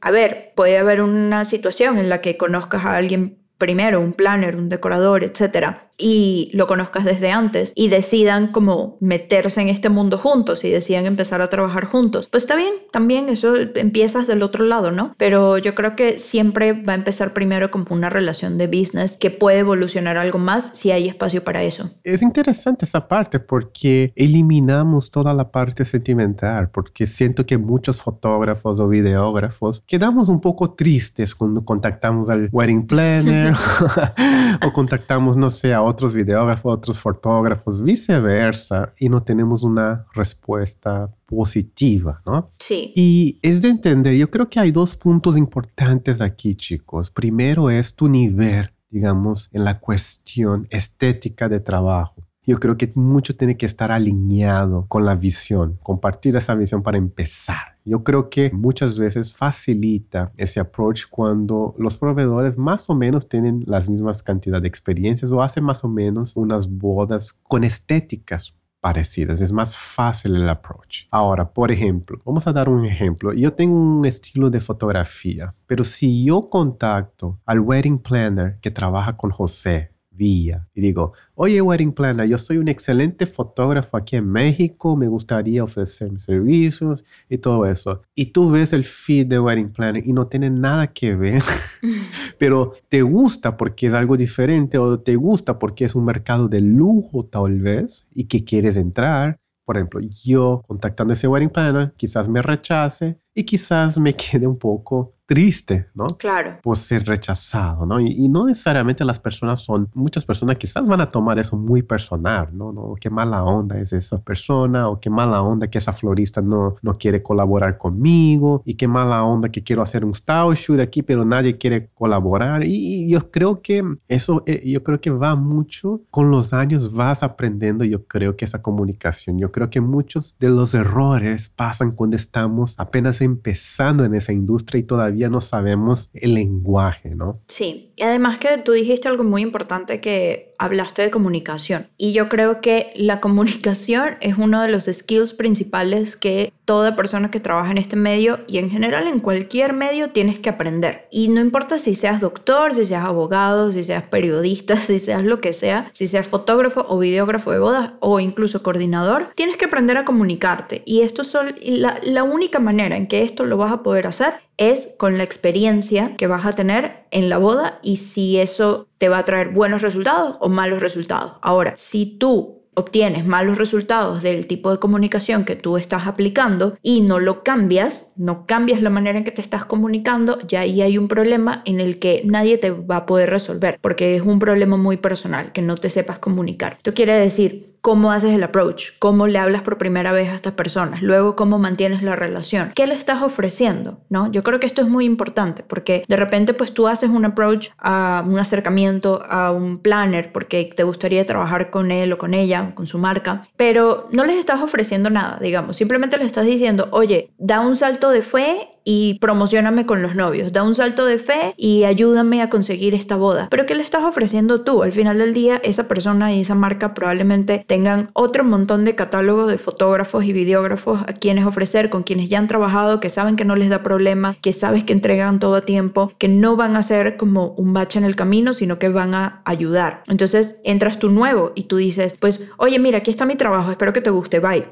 A 0.00 0.10
ver, 0.10 0.52
puede 0.54 0.78
haber 0.78 1.00
una 1.00 1.44
situación 1.44 1.98
en 1.98 2.08
la 2.08 2.20
que 2.20 2.36
conozcas 2.36 2.84
a 2.84 2.96
alguien 2.96 3.38
primero, 3.60 4.00
un 4.00 4.14
planner, 4.14 4.56
un 4.56 4.68
decorador, 4.68 5.22
etcétera, 5.22 5.89
y 6.00 6.50
lo 6.52 6.66
conozcas 6.66 7.04
desde 7.04 7.30
antes 7.30 7.72
y 7.74 7.88
decidan 7.88 8.52
como 8.52 8.96
meterse 9.00 9.60
en 9.60 9.68
este 9.68 9.88
mundo 9.88 10.18
juntos 10.18 10.64
y 10.64 10.70
decidan 10.70 11.06
empezar 11.06 11.42
a 11.42 11.48
trabajar 11.48 11.84
juntos. 11.84 12.28
Pues 12.30 12.44
está 12.44 12.56
bien, 12.56 12.72
también 12.92 13.28
eso 13.28 13.54
empiezas 13.56 14.26
del 14.26 14.42
otro 14.42 14.64
lado, 14.64 14.90
¿no? 14.90 15.14
Pero 15.18 15.58
yo 15.58 15.74
creo 15.74 15.96
que 15.96 16.18
siempre 16.18 16.72
va 16.72 16.92
a 16.92 16.96
empezar 16.96 17.32
primero 17.32 17.70
como 17.70 17.86
una 17.90 18.10
relación 18.10 18.58
de 18.58 18.66
business 18.66 19.16
que 19.16 19.30
puede 19.30 19.58
evolucionar 19.58 20.16
algo 20.16 20.38
más 20.38 20.70
si 20.74 20.90
hay 20.90 21.08
espacio 21.08 21.44
para 21.44 21.62
eso. 21.62 21.90
Es 22.04 22.22
interesante 22.22 22.84
esa 22.84 23.08
parte 23.08 23.40
porque 23.40 24.12
eliminamos 24.16 25.10
toda 25.10 25.34
la 25.34 25.50
parte 25.50 25.84
sentimental, 25.84 26.70
porque 26.70 27.06
siento 27.06 27.46
que 27.46 27.58
muchos 27.58 28.00
fotógrafos 28.00 28.80
o 28.80 28.88
videógrafos 28.88 29.82
quedamos 29.86 30.28
un 30.28 30.40
poco 30.40 30.72
tristes 30.72 31.34
cuando 31.34 31.64
contactamos 31.64 32.30
al 32.30 32.48
wedding 32.52 32.86
planner 32.86 33.54
o 34.66 34.72
contactamos, 34.72 35.36
no 35.36 35.50
sé, 35.50 35.74
a 35.74 35.82
otros 35.90 36.14
videógrafos, 36.14 36.74
otros 36.74 36.98
fotógrafos, 36.98 37.82
viceversa, 37.82 38.94
y 38.98 39.08
no 39.08 39.22
tenemos 39.22 39.62
una 39.62 40.06
respuesta 40.14 41.14
positiva, 41.26 42.22
¿no? 42.24 42.50
Sí. 42.58 42.92
Y 42.94 43.38
es 43.42 43.62
de 43.62 43.68
entender, 43.68 44.16
yo 44.16 44.30
creo 44.30 44.48
que 44.48 44.60
hay 44.60 44.70
dos 44.70 44.96
puntos 44.96 45.36
importantes 45.36 46.20
aquí, 46.20 46.54
chicos. 46.54 47.10
Primero 47.10 47.70
es 47.70 47.94
tu 47.94 48.08
nivel, 48.08 48.70
digamos, 48.88 49.48
en 49.52 49.64
la 49.64 49.78
cuestión 49.78 50.66
estética 50.70 51.48
de 51.48 51.60
trabajo. 51.60 52.29
Yo 52.50 52.58
creo 52.58 52.76
que 52.76 52.90
mucho 52.96 53.36
tiene 53.36 53.56
que 53.56 53.64
estar 53.64 53.92
alineado 53.92 54.84
con 54.88 55.04
la 55.04 55.14
visión, 55.14 55.78
compartir 55.84 56.34
esa 56.34 56.56
visión 56.56 56.82
para 56.82 56.98
empezar. 56.98 57.78
Yo 57.84 58.02
creo 58.02 58.28
que 58.28 58.50
muchas 58.50 58.98
veces 58.98 59.32
facilita 59.32 60.32
ese 60.36 60.58
approach 60.58 61.04
cuando 61.08 61.76
los 61.78 61.96
proveedores 61.96 62.58
más 62.58 62.90
o 62.90 62.96
menos 62.96 63.28
tienen 63.28 63.62
las 63.68 63.88
mismas 63.88 64.24
cantidad 64.24 64.60
de 64.60 64.66
experiencias 64.66 65.30
o 65.30 65.44
hacen 65.44 65.62
más 65.62 65.84
o 65.84 65.88
menos 65.88 66.32
unas 66.34 66.68
bodas 66.68 67.38
con 67.44 67.62
estéticas 67.62 68.56
parecidas. 68.80 69.40
Es 69.40 69.52
más 69.52 69.76
fácil 69.76 70.34
el 70.34 70.48
approach. 70.48 71.04
Ahora, 71.12 71.52
por 71.52 71.70
ejemplo, 71.70 72.20
vamos 72.24 72.48
a 72.48 72.52
dar 72.52 72.68
un 72.68 72.84
ejemplo. 72.84 73.32
Yo 73.32 73.52
tengo 73.52 73.76
un 73.76 74.04
estilo 74.04 74.50
de 74.50 74.58
fotografía, 74.58 75.54
pero 75.68 75.84
si 75.84 76.24
yo 76.24 76.48
contacto 76.50 77.38
al 77.46 77.60
wedding 77.60 77.98
planner 77.98 78.58
que 78.60 78.72
trabaja 78.72 79.16
con 79.16 79.30
José 79.30 79.89
y 80.22 80.52
digo, 80.74 81.14
oye 81.34 81.62
Wedding 81.62 81.92
Planner, 81.92 82.28
yo 82.28 82.36
soy 82.36 82.58
un 82.58 82.68
excelente 82.68 83.24
fotógrafo 83.24 83.96
aquí 83.96 84.16
en 84.16 84.30
México, 84.30 84.94
me 84.94 85.08
gustaría 85.08 85.64
ofrecer 85.64 86.12
mis 86.12 86.24
servicios 86.24 87.04
y 87.28 87.38
todo 87.38 87.64
eso. 87.64 88.02
Y 88.14 88.26
tú 88.26 88.50
ves 88.50 88.74
el 88.74 88.84
feed 88.84 89.28
de 89.28 89.40
Wedding 89.40 89.72
Planner 89.72 90.06
y 90.06 90.12
no 90.12 90.26
tiene 90.26 90.50
nada 90.50 90.88
que 90.88 91.14
ver, 91.14 91.42
pero 92.38 92.74
te 92.90 93.00
gusta 93.00 93.56
porque 93.56 93.86
es 93.86 93.94
algo 93.94 94.18
diferente 94.18 94.76
o 94.76 95.00
te 95.00 95.16
gusta 95.16 95.58
porque 95.58 95.86
es 95.86 95.94
un 95.94 96.04
mercado 96.04 96.48
de 96.48 96.60
lujo 96.60 97.24
tal 97.24 97.58
vez 97.60 98.06
y 98.14 98.24
que 98.24 98.44
quieres 98.44 98.76
entrar. 98.76 99.38
Por 99.64 99.76
ejemplo, 99.76 100.00
yo 100.00 100.62
contactando 100.66 101.12
a 101.12 101.14
ese 101.14 101.28
wedding 101.28 101.50
planner, 101.50 101.94
quizás 101.96 102.28
me 102.28 102.42
rechace 102.42 103.18
y 103.34 103.44
quizás 103.44 103.98
me 103.98 104.14
quede 104.14 104.46
un 104.46 104.58
poco 104.58 105.14
triste, 105.30 105.86
¿no? 105.94 106.08
Claro. 106.18 106.58
Por 106.60 106.76
ser 106.76 107.06
rechazado, 107.06 107.86
¿no? 107.86 108.00
Y, 108.00 108.28
no 108.28 108.46
necesariamente 108.46 109.04
las 109.04 109.20
personas 109.20 109.60
son, 109.60 109.88
muchas 109.94 110.24
personas 110.24 110.56
quizás 110.56 110.84
van 110.86 111.00
a 111.00 111.08
tomar 111.08 111.38
eso 111.38 111.56
muy 111.56 111.82
personal, 111.82 112.48
¿no? 112.52 112.72
¿no? 112.72 112.94
Qué 113.00 113.10
mala 113.10 113.44
onda 113.44 113.78
es 113.78 113.92
esa 113.92 114.20
persona 114.20 114.88
o 114.88 114.98
qué 114.98 115.08
mala 115.08 115.40
onda 115.40 115.68
que 115.68 115.78
esa 115.78 115.92
florista 115.92 116.42
no, 116.42 116.74
no 116.82 116.98
quiere 116.98 117.22
colaborar 117.22 117.78
conmigo 117.78 118.62
y 118.64 118.74
qué 118.74 118.88
mala 118.88 119.22
onda 119.22 119.50
que 119.50 119.62
quiero 119.62 119.82
hacer 119.82 120.04
un 120.04 120.14
style 120.14 120.56
shoot 120.56 120.80
aquí, 120.80 121.02
pero 121.02 121.24
nadie 121.24 121.56
quiere 121.56 121.90
colaborar. 121.94 122.64
Y, 122.64 123.08
yo 123.08 123.30
creo 123.30 123.62
que 123.62 123.84
eso, 124.08 124.42
eh, 124.46 124.68
yo 124.68 124.82
creo 124.82 125.00
que 125.00 125.10
va 125.10 125.36
mucho 125.36 126.00
con 126.10 126.32
los 126.32 126.52
años, 126.52 126.92
vas 126.92 127.22
aprendiendo, 127.22 127.84
yo 127.84 128.04
creo 128.04 128.36
que 128.36 128.44
esa 128.44 128.62
comunicación, 128.62 129.38
yo 129.38 129.52
creo 129.52 129.70
que 129.70 129.80
muchos 129.80 130.36
de 130.40 130.48
los 130.48 130.74
errores 130.74 131.48
pasan 131.54 131.92
cuando 131.92 132.16
estamos 132.16 132.74
apenas 132.78 133.19
empezando 133.24 134.04
en 134.04 134.14
esa 134.14 134.32
industria 134.32 134.80
y 134.80 134.84
todavía 134.84 135.28
no 135.28 135.40
sabemos 135.40 136.08
el 136.12 136.34
lenguaje, 136.34 137.14
¿no? 137.14 137.40
Sí, 137.48 137.92
y 137.96 138.02
además 138.02 138.38
que 138.38 138.58
tú 138.58 138.72
dijiste 138.72 139.08
algo 139.08 139.24
muy 139.24 139.42
importante 139.42 140.00
que 140.00 140.49
hablaste 140.60 141.02
de 141.02 141.10
comunicación. 141.10 141.88
Y 141.96 142.12
yo 142.12 142.28
creo 142.28 142.60
que 142.60 142.92
la 142.94 143.18
comunicación 143.20 144.16
es 144.20 144.36
uno 144.36 144.60
de 144.60 144.68
los 144.68 144.84
skills 144.84 145.32
principales 145.32 146.16
que 146.16 146.52
toda 146.66 146.94
persona 146.94 147.30
que 147.30 147.40
trabaja 147.40 147.72
en 147.72 147.78
este 147.78 147.96
medio 147.96 148.40
y 148.46 148.58
en 148.58 148.70
general 148.70 149.08
en 149.08 149.20
cualquier 149.20 149.72
medio 149.72 150.10
tienes 150.10 150.38
que 150.38 150.50
aprender. 150.50 151.08
Y 151.10 151.28
no 151.28 151.40
importa 151.40 151.78
si 151.78 151.94
seas 151.94 152.20
doctor, 152.20 152.74
si 152.74 152.84
seas 152.84 153.06
abogado, 153.06 153.72
si 153.72 153.82
seas 153.82 154.04
periodista, 154.04 154.76
si 154.80 154.98
seas 154.98 155.24
lo 155.24 155.40
que 155.40 155.54
sea, 155.54 155.90
si 155.92 156.06
seas 156.06 156.28
fotógrafo 156.28 156.84
o 156.88 156.98
videógrafo 156.98 157.50
de 157.52 157.58
bodas 157.58 157.92
o 158.00 158.20
incluso 158.20 158.62
coordinador, 158.62 159.30
tienes 159.34 159.56
que 159.56 159.64
aprender 159.64 159.96
a 159.96 160.04
comunicarte. 160.04 160.82
Y 160.84 161.00
esto 161.00 161.22
es 161.22 161.34
la, 161.64 161.98
la 162.02 162.22
única 162.22 162.58
manera 162.58 162.96
en 162.96 163.06
que 163.06 163.22
esto 163.22 163.44
lo 163.44 163.56
vas 163.56 163.72
a 163.72 163.82
poder 163.82 164.06
hacer 164.06 164.34
es 164.58 164.94
con 164.98 165.16
la 165.16 165.24
experiencia 165.24 166.16
que 166.18 166.26
vas 166.26 166.44
a 166.44 166.52
tener 166.52 167.06
en 167.10 167.30
la 167.30 167.38
boda 167.38 167.80
y 167.82 167.96
si 167.96 168.36
eso 168.36 168.89
te 169.00 169.08
va 169.08 169.16
a 169.16 169.24
traer 169.24 169.48
buenos 169.48 169.80
resultados 169.80 170.36
o 170.40 170.50
malos 170.50 170.80
resultados. 170.80 171.32
Ahora, 171.40 171.72
si 171.78 172.04
tú 172.04 172.60
obtienes 172.74 173.24
malos 173.24 173.56
resultados 173.56 174.22
del 174.22 174.46
tipo 174.46 174.70
de 174.70 174.78
comunicación 174.78 175.46
que 175.46 175.56
tú 175.56 175.78
estás 175.78 176.06
aplicando 176.06 176.76
y 176.82 177.00
no 177.00 177.18
lo 177.18 177.42
cambias, 177.42 178.12
no 178.16 178.44
cambias 178.44 178.82
la 178.82 178.90
manera 178.90 179.16
en 179.16 179.24
que 179.24 179.30
te 179.30 179.40
estás 179.40 179.64
comunicando, 179.64 180.38
ya 180.46 180.60
ahí 180.60 180.82
hay 180.82 180.98
un 180.98 181.08
problema 181.08 181.62
en 181.64 181.80
el 181.80 181.98
que 181.98 182.20
nadie 182.26 182.58
te 182.58 182.72
va 182.72 182.96
a 182.96 183.06
poder 183.06 183.30
resolver, 183.30 183.78
porque 183.80 184.16
es 184.16 184.22
un 184.22 184.38
problema 184.38 184.76
muy 184.76 184.98
personal, 184.98 185.52
que 185.52 185.62
no 185.62 185.76
te 185.76 185.88
sepas 185.88 186.18
comunicar. 186.18 186.74
Esto 186.76 186.92
quiere 186.92 187.14
decir, 187.14 187.78
cómo 187.80 188.12
haces 188.12 188.34
el 188.34 188.42
approach, 188.42 188.90
cómo 188.98 189.26
le 189.26 189.38
hablas 189.38 189.62
por 189.62 189.78
primera 189.78 190.12
vez 190.12 190.28
a 190.28 190.34
estas 190.34 190.52
personas, 190.52 191.02
luego 191.02 191.36
cómo 191.36 191.58
mantienes 191.58 192.02
la 192.02 192.16
relación, 192.16 192.72
qué 192.74 192.86
le 192.86 192.94
estás 192.94 193.22
ofreciendo, 193.22 194.00
¿no? 194.08 194.30
Yo 194.30 194.42
creo 194.42 194.60
que 194.60 194.66
esto 194.66 194.82
es 194.82 194.88
muy 194.88 195.04
importante 195.04 195.62
porque 195.62 196.04
de 196.08 196.16
repente 196.16 196.54
pues 196.54 196.72
tú 196.72 196.88
haces 196.88 197.10
un 197.10 197.24
approach 197.24 197.68
a 197.78 198.24
un 198.26 198.38
acercamiento 198.38 199.22
a 199.28 199.52
un 199.52 199.78
planner 199.78 200.32
porque 200.32 200.70
te 200.74 200.82
gustaría 200.82 201.24
trabajar 201.24 201.70
con 201.70 201.90
él 201.90 202.12
o 202.12 202.18
con 202.18 202.34
ella, 202.34 202.72
con 202.74 202.86
su 202.86 202.98
marca, 202.98 203.48
pero 203.56 204.08
no 204.12 204.24
les 204.24 204.36
estás 204.36 204.62
ofreciendo 204.62 205.10
nada, 205.10 205.38
digamos, 205.40 205.76
simplemente 205.76 206.18
le 206.18 206.24
estás 206.24 206.46
diciendo, 206.46 206.88
oye, 206.92 207.30
da 207.38 207.60
un 207.60 207.76
salto 207.76 208.10
de 208.10 208.22
fe 208.22 208.68
y 208.84 209.18
promocioname 209.20 209.86
con 209.86 210.02
los 210.02 210.14
novios, 210.14 210.52
da 210.52 210.62
un 210.62 210.74
salto 210.74 211.04
de 211.04 211.18
fe 211.18 211.54
y 211.56 211.84
ayúdame 211.84 212.42
a 212.42 212.50
conseguir 212.50 212.94
esta 212.94 213.16
boda. 213.16 213.48
Pero 213.50 213.66
¿qué 213.66 213.74
le 213.74 213.82
estás 213.82 214.04
ofreciendo 214.04 214.62
tú? 214.62 214.82
Al 214.82 214.92
final 214.92 215.18
del 215.18 215.34
día, 215.34 215.60
esa 215.62 215.88
persona 215.88 216.32
y 216.32 216.40
esa 216.40 216.54
marca 216.54 216.94
probablemente 216.94 217.64
tengan 217.66 218.10
otro 218.12 218.44
montón 218.44 218.84
de 218.84 218.94
catálogos 218.94 219.50
de 219.50 219.58
fotógrafos 219.58 220.24
y 220.24 220.32
videógrafos 220.32 221.02
a 221.02 221.12
quienes 221.12 221.46
ofrecer, 221.46 221.90
con 221.90 222.02
quienes 222.02 222.28
ya 222.28 222.38
han 222.38 222.48
trabajado, 222.48 223.00
que 223.00 223.10
saben 223.10 223.36
que 223.36 223.44
no 223.44 223.56
les 223.56 223.68
da 223.68 223.82
problema, 223.82 224.36
que 224.40 224.52
sabes 224.52 224.84
que 224.84 224.92
entregan 224.92 225.38
todo 225.38 225.56
a 225.56 225.60
tiempo, 225.62 226.12
que 226.18 226.28
no 226.28 226.56
van 226.56 226.76
a 226.76 226.82
ser 226.82 227.16
como 227.16 227.48
un 227.56 227.72
bache 227.72 227.98
en 227.98 228.04
el 228.04 228.16
camino, 228.16 228.54
sino 228.54 228.78
que 228.78 228.88
van 228.88 229.14
a 229.14 229.42
ayudar. 229.44 230.02
Entonces 230.06 230.60
entras 230.64 230.98
tú 230.98 231.10
nuevo 231.10 231.52
y 231.54 231.64
tú 231.64 231.76
dices, 231.76 232.14
pues, 232.18 232.40
oye, 232.56 232.78
mira, 232.78 232.98
aquí 232.98 233.10
está 233.10 233.26
mi 233.26 233.36
trabajo, 233.36 233.70
espero 233.70 233.92
que 233.92 234.00
te 234.00 234.10
guste, 234.10 234.40
bye. 234.40 234.66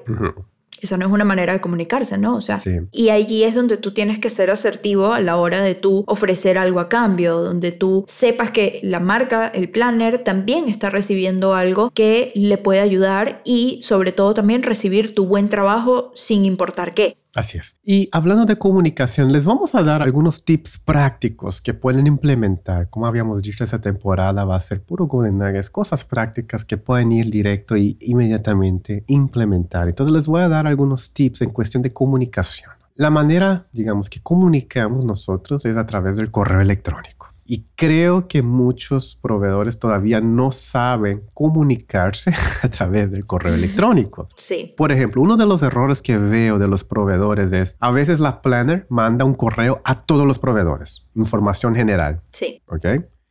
Eso 0.81 0.97
no 0.97 1.07
es 1.07 1.13
una 1.13 1.25
manera 1.25 1.53
de 1.53 1.61
comunicarse, 1.61 2.19
¿no? 2.19 2.35
O 2.35 2.41
sea, 2.41 2.59
y 2.93 3.11
allí 3.11 3.45
es 3.45 3.55
donde 3.55 3.77
tú 3.77 3.93
tienes 3.93 4.19
que 4.19 4.31
ser 4.31 4.51
asertivo 4.51 5.13
a 5.13 5.21
la 5.21 5.37
hora 5.37 5.63
de 5.63 5.75
tú 5.75 6.05
ofrecer 6.07 6.59
algo 6.59 6.81
a 6.81 6.89
cambio, 6.89 7.39
donde 7.39 7.73
tú 7.73 8.05
sepas 8.07 8.51
que 8.51 8.81
la 8.83 9.01
marca, 9.01 9.49
el 9.49 9.69
planner, 9.71 10.25
también 10.25 10.69
está 10.69 10.91
recibiendo 10.91 11.55
algo 11.55 11.91
que 11.91 12.33
le 12.35 12.59
puede 12.59 12.81
ayudar 12.81 13.43
y 13.45 13.81
sobre 13.83 14.13
todo 14.13 14.35
también 14.35 14.63
recibir 14.63 15.15
tu 15.15 15.27
buen 15.27 15.49
trabajo 15.49 16.13
sin 16.15 16.45
importar 16.45 16.95
qué. 16.95 17.17
Así 17.35 17.59
es. 17.59 17.79
Y 17.85 18.09
hablando 18.11 18.47
de 18.47 18.57
comunicación, 18.57 19.33
les 19.33 19.45
vamos 19.45 19.75
a 19.75 19.83
dar 19.83 20.03
algunos 20.03 20.45
tips 20.45 20.79
prácticos 20.79 21.61
que 21.61 21.75
pueden 21.75 22.07
implementar. 22.07 22.89
Como 22.89 23.07
habíamos 23.07 23.43
dicho, 23.43 23.63
esta 23.63 23.81
temporada 23.81 24.45
va 24.45 24.57
a 24.57 24.61
ser 24.61 24.83
puro 24.83 25.07
Golden 25.07 25.39
Nuggets, 25.39 25.71
cosas 25.71 26.05
prácticas 26.05 26.65
que 26.65 26.79
pueden 26.79 27.13
ir 27.13 27.31
directo 27.31 27.77
y 27.77 27.97
inmediatamente 28.01 29.05
implementar. 29.07 29.89
Entonces 29.89 30.15
les 30.15 30.27
voy 30.27 30.43
a 30.43 30.49
dar 30.49 30.67
algunos 30.67 31.13
tips 31.13 31.43
en 31.43 31.51
cuestión 31.51 31.83
de 31.83 31.91
comunicación. 31.91 32.71
La 32.95 33.11
manera, 33.11 33.69
digamos, 33.73 34.11
que 34.11 34.21
comunicamos 34.21 35.05
nosotros 35.05 35.65
es 35.65 35.77
a 35.77 35.87
través 35.87 36.17
del 36.17 36.33
correo 36.33 36.61
electrónico. 36.61 37.28
Y 37.51 37.65
creo 37.77 38.29
que 38.29 38.43
muchos 38.43 39.17
proveedores 39.17 39.79
todavía 39.79 40.21
no 40.21 40.53
saben 40.53 41.23
comunicarse 41.33 42.31
a 42.63 42.69
través 42.69 43.11
del 43.11 43.25
correo 43.25 43.55
electrónico. 43.55 44.29
Sí. 44.37 44.75
Por 44.77 44.93
ejemplo, 44.93 45.23
uno 45.23 45.39
de 45.39 45.47
los 45.47 45.63
errores 45.63 46.03
que 46.03 46.19
veo 46.19 46.59
de 46.59 46.69
los 46.69 46.85
proveedores 46.85 47.55
es, 47.55 47.75
a 47.81 47.91
veces 47.91 48.21
la 48.21 48.43
planner 48.43 48.87
manda 48.91 49.25
un 49.25 49.35
correo 49.35 49.81
a 49.85 50.03
todos 50.03 50.27
los 50.27 50.39
proveedores, 50.39 51.09
información 51.15 51.75
general. 51.75 52.21
Sí. 52.33 52.63
¿Ok? 52.67 52.85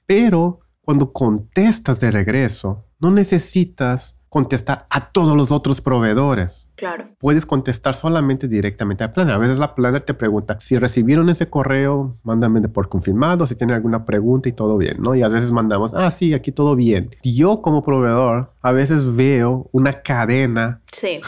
Pero 0.08 0.62
cuando 0.82 1.14
contestas 1.14 2.00
de 2.00 2.10
regreso, 2.10 2.88
no 3.00 3.12
necesitas 3.12 4.17
contestar 4.30 4.86
a 4.90 5.12
todos 5.12 5.36
los 5.36 5.52
otros 5.52 5.82
proveedores. 5.82 6.70
Claro. 6.76 7.10
Puedes 7.20 7.46
contestar 7.46 7.96
solamente 7.96 8.48
directamente 8.48 9.04
al 9.04 9.12
planner. 9.12 9.36
A 9.36 9.40
veces 9.40 9.60
la 9.60 9.76
planner 9.76 10.02
te 10.02 10.14
pregunta 10.14 10.60
si 10.60 10.78
recibieron 10.78 11.30
ese 11.30 11.50
correo, 11.50 12.18
mándame 12.24 12.68
por 12.68 12.90
confirmado, 12.90 13.46
si 13.46 13.56
tienen 13.56 13.76
alguna 13.76 14.06
pregunta 14.06 14.50
y 14.50 14.54
todo 14.54 14.78
bien, 14.78 14.98
¿no? 15.02 15.16
Y 15.16 15.24
a 15.24 15.28
veces 15.28 15.52
mandamos, 15.52 15.94
ah, 15.94 16.12
sí, 16.12 16.34
aquí 16.34 16.52
todo 16.52 16.76
bien. 16.76 17.16
Yo 17.24 17.62
como 17.62 17.84
proveedor 17.84 18.52
a 18.62 18.72
veces 18.72 19.16
veo 19.16 19.70
una 19.72 20.02
cadena. 20.02 20.82
Sí 20.92 21.22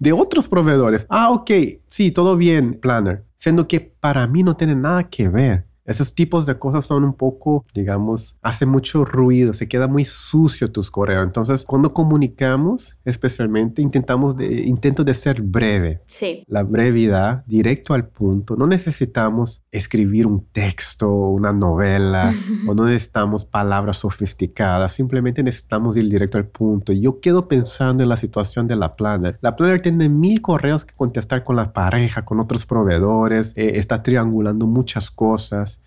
de 0.00 0.12
otros 0.12 0.48
proveedores. 0.48 1.06
Ah, 1.08 1.30
ok, 1.30 1.50
sí, 1.88 2.10
todo 2.10 2.36
bien, 2.36 2.80
Planner. 2.80 3.22
Siendo 3.36 3.68
que 3.68 3.80
para 3.80 4.26
mí 4.26 4.42
no 4.42 4.56
tiene 4.56 4.74
nada 4.74 5.04
que 5.04 5.28
ver. 5.28 5.66
Esos 5.90 6.14
tipos 6.14 6.46
de 6.46 6.56
cosas 6.56 6.86
son 6.86 7.02
un 7.02 7.14
poco, 7.14 7.64
digamos, 7.74 8.36
hace 8.42 8.64
mucho 8.64 9.04
ruido, 9.04 9.52
se 9.52 9.66
queda 9.66 9.88
muy 9.88 10.04
sucio 10.04 10.70
tus 10.70 10.88
correos. 10.88 11.26
Entonces, 11.26 11.64
cuando 11.64 11.92
comunicamos, 11.92 12.96
especialmente, 13.04 13.82
intentamos 13.82 14.36
de, 14.36 14.62
intento 14.62 15.02
de 15.02 15.14
ser 15.14 15.42
breve. 15.42 16.00
Sí. 16.06 16.44
La 16.46 16.62
brevedad, 16.62 17.42
directo 17.44 17.92
al 17.92 18.06
punto. 18.06 18.54
No 18.54 18.68
necesitamos 18.68 19.64
escribir 19.72 20.28
un 20.28 20.44
texto, 20.52 21.10
una 21.10 21.52
novela, 21.52 22.32
o 22.68 22.74
no 22.74 22.84
necesitamos 22.84 23.44
palabras 23.44 23.96
sofisticadas. 23.96 24.92
Simplemente 24.92 25.42
necesitamos 25.42 25.96
ir 25.96 26.08
directo 26.08 26.38
al 26.38 26.46
punto. 26.46 26.92
Y 26.92 27.00
yo 27.00 27.20
quedo 27.20 27.48
pensando 27.48 28.04
en 28.04 28.08
la 28.08 28.16
situación 28.16 28.68
de 28.68 28.76
la 28.76 28.94
planner. 28.94 29.40
La 29.40 29.56
planner 29.56 29.80
tiene 29.80 30.08
mil 30.08 30.40
correos 30.40 30.84
que 30.84 30.94
contestar 30.94 31.42
con 31.42 31.56
la 31.56 31.72
pareja, 31.72 32.24
con 32.24 32.38
otros 32.38 32.64
proveedores, 32.64 33.54
eh, 33.56 33.72
está 33.74 34.04
triangulando 34.04 34.68
muchas 34.68 35.10
cosas. 35.10 35.79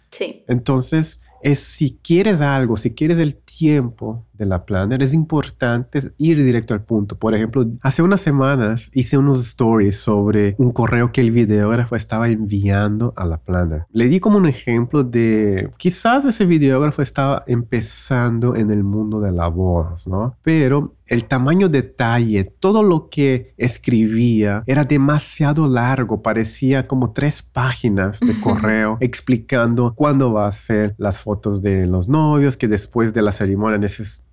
Entonces, 0.48 1.24
es 1.42 1.60
si 1.60 2.00
quieres 2.02 2.42
algo, 2.42 2.78
si 2.78 2.94
quieres 2.94 3.20
el 3.20 3.36
tiempo 3.36 4.26
de 4.44 4.50
la 4.50 4.66
planner, 4.66 5.02
es 5.02 5.14
importante 5.14 6.00
ir 6.18 6.44
directo 6.44 6.74
al 6.74 6.84
punto. 6.84 7.18
Por 7.18 7.34
ejemplo, 7.34 7.66
hace 7.82 8.02
unas 8.02 8.22
semanas 8.22 8.92
hice 8.94 9.18
unos 9.18 9.40
stories 9.40 9.98
sobre 9.98 10.56
un 10.58 10.72
correo 10.72 11.12
que 11.12 11.22
el 11.22 11.32
videógrafo 11.32 11.96
estaba 11.96 12.30
enviando 12.30 13.14
a 13.16 13.26
la 13.26 13.38
planner. 13.38 13.86
Le 13.92 14.08
di 14.08 14.20
como 14.20 14.38
un 14.38 14.46
ejemplo 14.46 15.04
de 15.04 15.70
quizás 15.78 16.26
ese 16.26 16.46
videógrafo 16.46 17.02
estaba 17.02 17.44
empezando 17.48 18.56
en 18.56 18.72
el 18.72 18.84
mundo 18.84 19.20
de 19.20 19.32
la 19.32 19.48
voz, 19.48 20.08
¿no? 20.08 20.36
Pero 20.44 20.96
el 21.08 21.26
tamaño 21.26 21.70
detalle, 21.70 22.44
todo 22.44 22.82
lo 22.82 23.10
que 23.10 23.54
escribía 23.58 24.64
era 24.66 24.84
demasiado 24.84 25.68
largo, 25.68 26.22
parecía 26.22 26.88
como 26.88 27.12
tres 27.12 27.42
páginas 27.42 28.20
de 28.20 28.34
correo 28.42 28.98
explicando 29.00 29.94
cuándo 29.96 30.34
va 30.34 30.48
a 30.48 30.52
ser 30.52 30.96
las 30.98 31.22
fotos 31.22 31.62
de 31.62 31.86
los 31.88 32.08
novios, 32.08 32.58
que 32.58 32.68
después 32.68 33.14
de 33.14 33.22
la 33.22 33.32
ceremonia 33.32 33.78